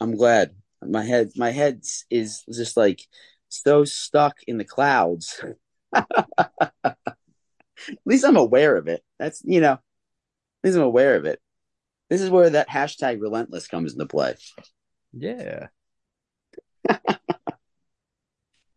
I'm 0.00 0.16
glad. 0.16 0.54
My 0.82 1.04
head 1.04 1.30
my 1.36 1.50
head 1.50 1.82
is 2.10 2.44
just 2.52 2.76
like 2.76 3.02
so 3.48 3.84
stuck 3.84 4.38
in 4.46 4.58
the 4.58 4.64
clouds. 4.64 5.44
At 7.88 7.98
least 8.04 8.24
I'm 8.24 8.36
aware 8.36 8.76
of 8.76 8.88
it. 8.88 9.02
That's 9.18 9.42
you 9.44 9.60
know, 9.60 9.72
at 9.72 9.80
least 10.62 10.76
I'm 10.76 10.84
aware 10.84 11.16
of 11.16 11.24
it. 11.24 11.40
This 12.08 12.20
is 12.20 12.30
where 12.30 12.50
that 12.50 12.68
hashtag 12.68 13.20
relentless 13.20 13.66
comes 13.66 13.92
into 13.92 14.06
play. 14.06 14.34
Yeah. 15.12 15.68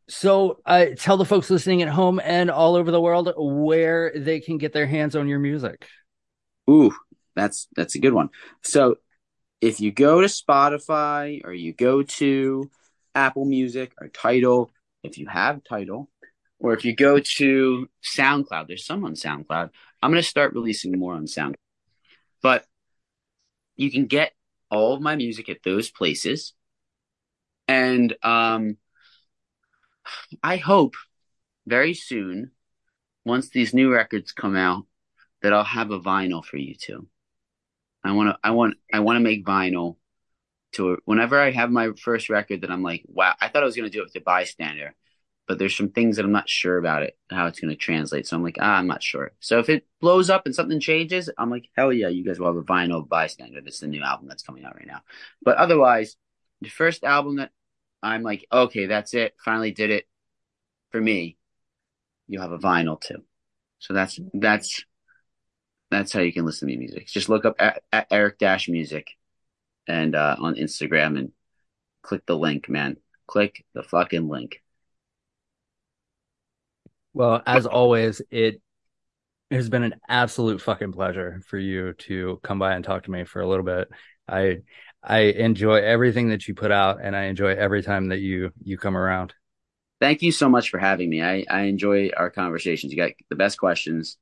so, 0.07 0.59
uh, 0.65 0.85
tell 0.97 1.17
the 1.17 1.25
folks 1.25 1.49
listening 1.49 1.81
at 1.81 1.89
home 1.89 2.21
and 2.23 2.49
all 2.49 2.75
over 2.75 2.91
the 2.91 3.01
world 3.01 3.33
where 3.37 4.11
they 4.15 4.39
can 4.39 4.57
get 4.57 4.73
their 4.73 4.87
hands 4.87 5.15
on 5.15 5.27
your 5.27 5.39
music. 5.39 5.87
Ooh, 6.69 6.93
that's 7.35 7.67
that's 7.75 7.95
a 7.95 7.99
good 7.99 8.13
one. 8.13 8.29
So 8.61 8.97
if 9.61 9.79
you 9.79 9.91
go 9.91 10.21
to 10.21 10.27
Spotify 10.27 11.41
or 11.43 11.53
you 11.53 11.73
go 11.73 12.03
to 12.03 12.69
Apple 13.13 13.45
Music 13.45 13.93
or 13.99 14.07
Tidal, 14.09 14.71
if 15.03 15.17
you 15.17 15.27
have 15.27 15.63
Tidal, 15.63 16.09
or 16.59 16.73
if 16.73 16.85
you 16.85 16.95
go 16.95 17.19
to 17.19 17.89
SoundCloud, 18.17 18.67
there's 18.67 18.85
some 18.85 19.03
on 19.05 19.13
SoundCloud. 19.13 19.69
I'm 20.01 20.11
gonna 20.11 20.23
start 20.23 20.53
releasing 20.53 20.97
more 20.97 21.13
on 21.13 21.25
SoundCloud. 21.25 21.55
But 22.41 22.65
you 23.75 23.91
can 23.91 24.05
get 24.05 24.33
all 24.69 24.93
of 24.93 25.01
my 25.01 25.15
music 25.15 25.49
at 25.49 25.63
those 25.63 25.89
places. 25.89 26.53
And 27.67 28.15
um 28.23 28.77
I 30.43 30.57
hope 30.57 30.95
very 31.65 31.93
soon, 31.93 32.51
once 33.25 33.49
these 33.49 33.73
new 33.73 33.91
records 33.91 34.31
come 34.31 34.55
out, 34.55 34.85
that 35.41 35.53
I'll 35.53 35.63
have 35.63 35.91
a 35.91 35.99
vinyl 35.99 36.43
for 36.43 36.57
you 36.57 36.75
too. 36.75 37.07
I 38.05 38.13
want 38.13 38.29
to, 38.29 38.37
I 38.43 38.51
want, 38.51 38.75
I 38.93 38.99
want 38.99 39.17
to 39.17 39.21
make 39.21 39.45
vinyl 39.45 39.97
to 40.73 40.97
whenever 41.05 41.39
I 41.39 41.51
have 41.51 41.71
my 41.71 41.91
first 42.01 42.29
record 42.29 42.61
that 42.61 42.71
I'm 42.71 42.83
like, 42.83 43.03
wow, 43.07 43.33
I 43.39 43.47
thought 43.47 43.63
I 43.63 43.65
was 43.65 43.75
going 43.75 43.89
to 43.89 43.95
do 43.95 44.01
it 44.01 44.05
with 44.05 44.13
the 44.13 44.19
bystander, 44.19 44.93
but 45.47 45.57
there's 45.57 45.75
some 45.75 45.89
things 45.89 46.17
that 46.17 46.25
I'm 46.25 46.31
not 46.31 46.49
sure 46.49 46.77
about 46.77 47.03
it, 47.03 47.17
how 47.31 47.47
it's 47.47 47.59
going 47.59 47.69
to 47.69 47.75
translate. 47.75 48.27
So 48.27 48.35
I'm 48.35 48.43
like, 48.43 48.57
ah, 48.59 48.75
I'm 48.75 48.87
not 48.87 49.01
sure. 49.03 49.31
So 49.39 49.59
if 49.59 49.69
it 49.69 49.85
blows 50.01 50.29
up 50.29 50.45
and 50.45 50.53
something 50.53 50.79
changes, 50.79 51.29
I'm 51.37 51.49
like, 51.49 51.69
hell 51.75 51.93
yeah, 51.93 52.09
you 52.09 52.25
guys 52.25 52.39
will 52.39 52.47
have 52.47 52.57
a 52.57 52.63
vinyl 52.63 53.07
bystander. 53.07 53.61
That's 53.61 53.79
the 53.79 53.87
new 53.87 54.03
album 54.03 54.27
that's 54.27 54.43
coming 54.43 54.65
out 54.65 54.75
right 54.75 54.87
now. 54.87 55.01
But 55.41 55.57
otherwise, 55.57 56.15
the 56.61 56.69
first 56.69 57.03
album 57.03 57.37
that 57.37 57.51
I'm 58.03 58.23
like, 58.23 58.45
okay, 58.51 58.85
that's 58.85 59.13
it. 59.13 59.35
Finally 59.43 59.71
did 59.71 59.91
it 59.91 60.07
for 60.91 60.99
me. 60.99 61.37
You 62.27 62.41
have 62.41 62.51
a 62.51 62.59
vinyl 62.59 62.99
too. 62.99 63.23
So 63.79 63.93
that's, 63.93 64.19
that's, 64.33 64.83
that's 65.91 66.11
how 66.11 66.21
you 66.21 66.33
can 66.33 66.45
listen 66.45 66.67
to 66.67 66.73
me 66.73 66.79
music. 66.79 67.07
Just 67.07 67.29
look 67.29 67.45
up 67.45 67.55
at, 67.59 67.83
at 67.91 68.07
Eric 68.11 68.37
Dash 68.39 68.67
Music 68.67 69.07
and 69.87 70.15
uh, 70.15 70.35
on 70.39 70.55
Instagram 70.55 71.17
and 71.17 71.31
click 72.01 72.25
the 72.25 72.37
link, 72.37 72.69
man. 72.69 72.97
Click 73.27 73.65
the 73.73 73.83
fucking 73.83 74.27
link. 74.27 74.61
Well, 77.13 77.41
as 77.45 77.65
always, 77.65 78.21
it 78.29 78.61
has 79.51 79.69
been 79.69 79.83
an 79.83 79.95
absolute 80.07 80.61
fucking 80.61 80.91
pleasure 80.91 81.41
for 81.45 81.57
you 81.57 81.93
to 81.93 82.39
come 82.43 82.59
by 82.59 82.73
and 82.73 82.83
talk 82.83 83.03
to 83.03 83.11
me 83.11 83.23
for 83.23 83.41
a 83.41 83.47
little 83.47 83.65
bit. 83.65 83.89
I 84.27 84.57
I 85.03 85.19
enjoy 85.19 85.75
everything 85.75 86.29
that 86.29 86.47
you 86.47 86.55
put 86.55 86.71
out 86.71 86.99
and 87.01 87.15
I 87.15 87.25
enjoy 87.25 87.55
every 87.55 87.83
time 87.83 88.09
that 88.09 88.19
you 88.19 88.51
you 88.63 88.77
come 88.77 88.97
around. 88.97 89.33
Thank 90.01 90.23
you 90.23 90.31
so 90.31 90.49
much 90.49 90.69
for 90.69 90.77
having 90.77 91.09
me. 91.09 91.23
I, 91.23 91.45
I 91.49 91.61
enjoy 91.61 92.09
our 92.15 92.29
conversations. 92.29 92.91
You 92.91 92.97
got 92.97 93.11
the 93.29 93.35
best 93.35 93.57
questions, 93.57 94.17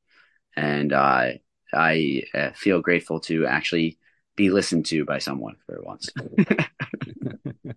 and 0.56 0.94
uh, 0.94 1.30
I 1.74 2.24
uh, 2.34 2.52
feel 2.56 2.82
grateful 2.82 3.20
to 3.22 3.46
actually 3.46 3.98
be 4.36 4.50
listened 4.50 4.86
to 4.88 5.06
by 5.06 5.20
someone 5.20 5.56
for 5.66 5.82
once. 5.84 6.10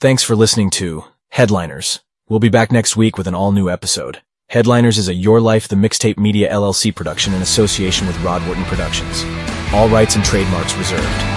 Thanks 0.00 0.22
for 0.22 0.34
listening 0.34 0.70
to 0.70 1.04
Headliners. 1.28 2.00
We'll 2.28 2.40
be 2.40 2.48
back 2.48 2.72
next 2.72 2.96
week 2.96 3.16
with 3.16 3.26
an 3.26 3.34
all 3.34 3.52
new 3.52 3.70
episode. 3.70 4.22
Headliners 4.48 4.98
is 4.98 5.08
a 5.08 5.14
Your 5.14 5.40
Life 5.40 5.68
the 5.68 5.76
Mixtape 5.76 6.18
Media 6.18 6.52
LLC 6.52 6.94
production 6.94 7.32
in 7.34 7.42
association 7.42 8.06
with 8.06 8.20
Rod 8.22 8.44
Wharton 8.46 8.64
Productions. 8.64 9.24
All 9.72 9.88
rights 9.88 10.16
and 10.16 10.24
trademarks 10.24 10.74
reserved. 10.74 11.31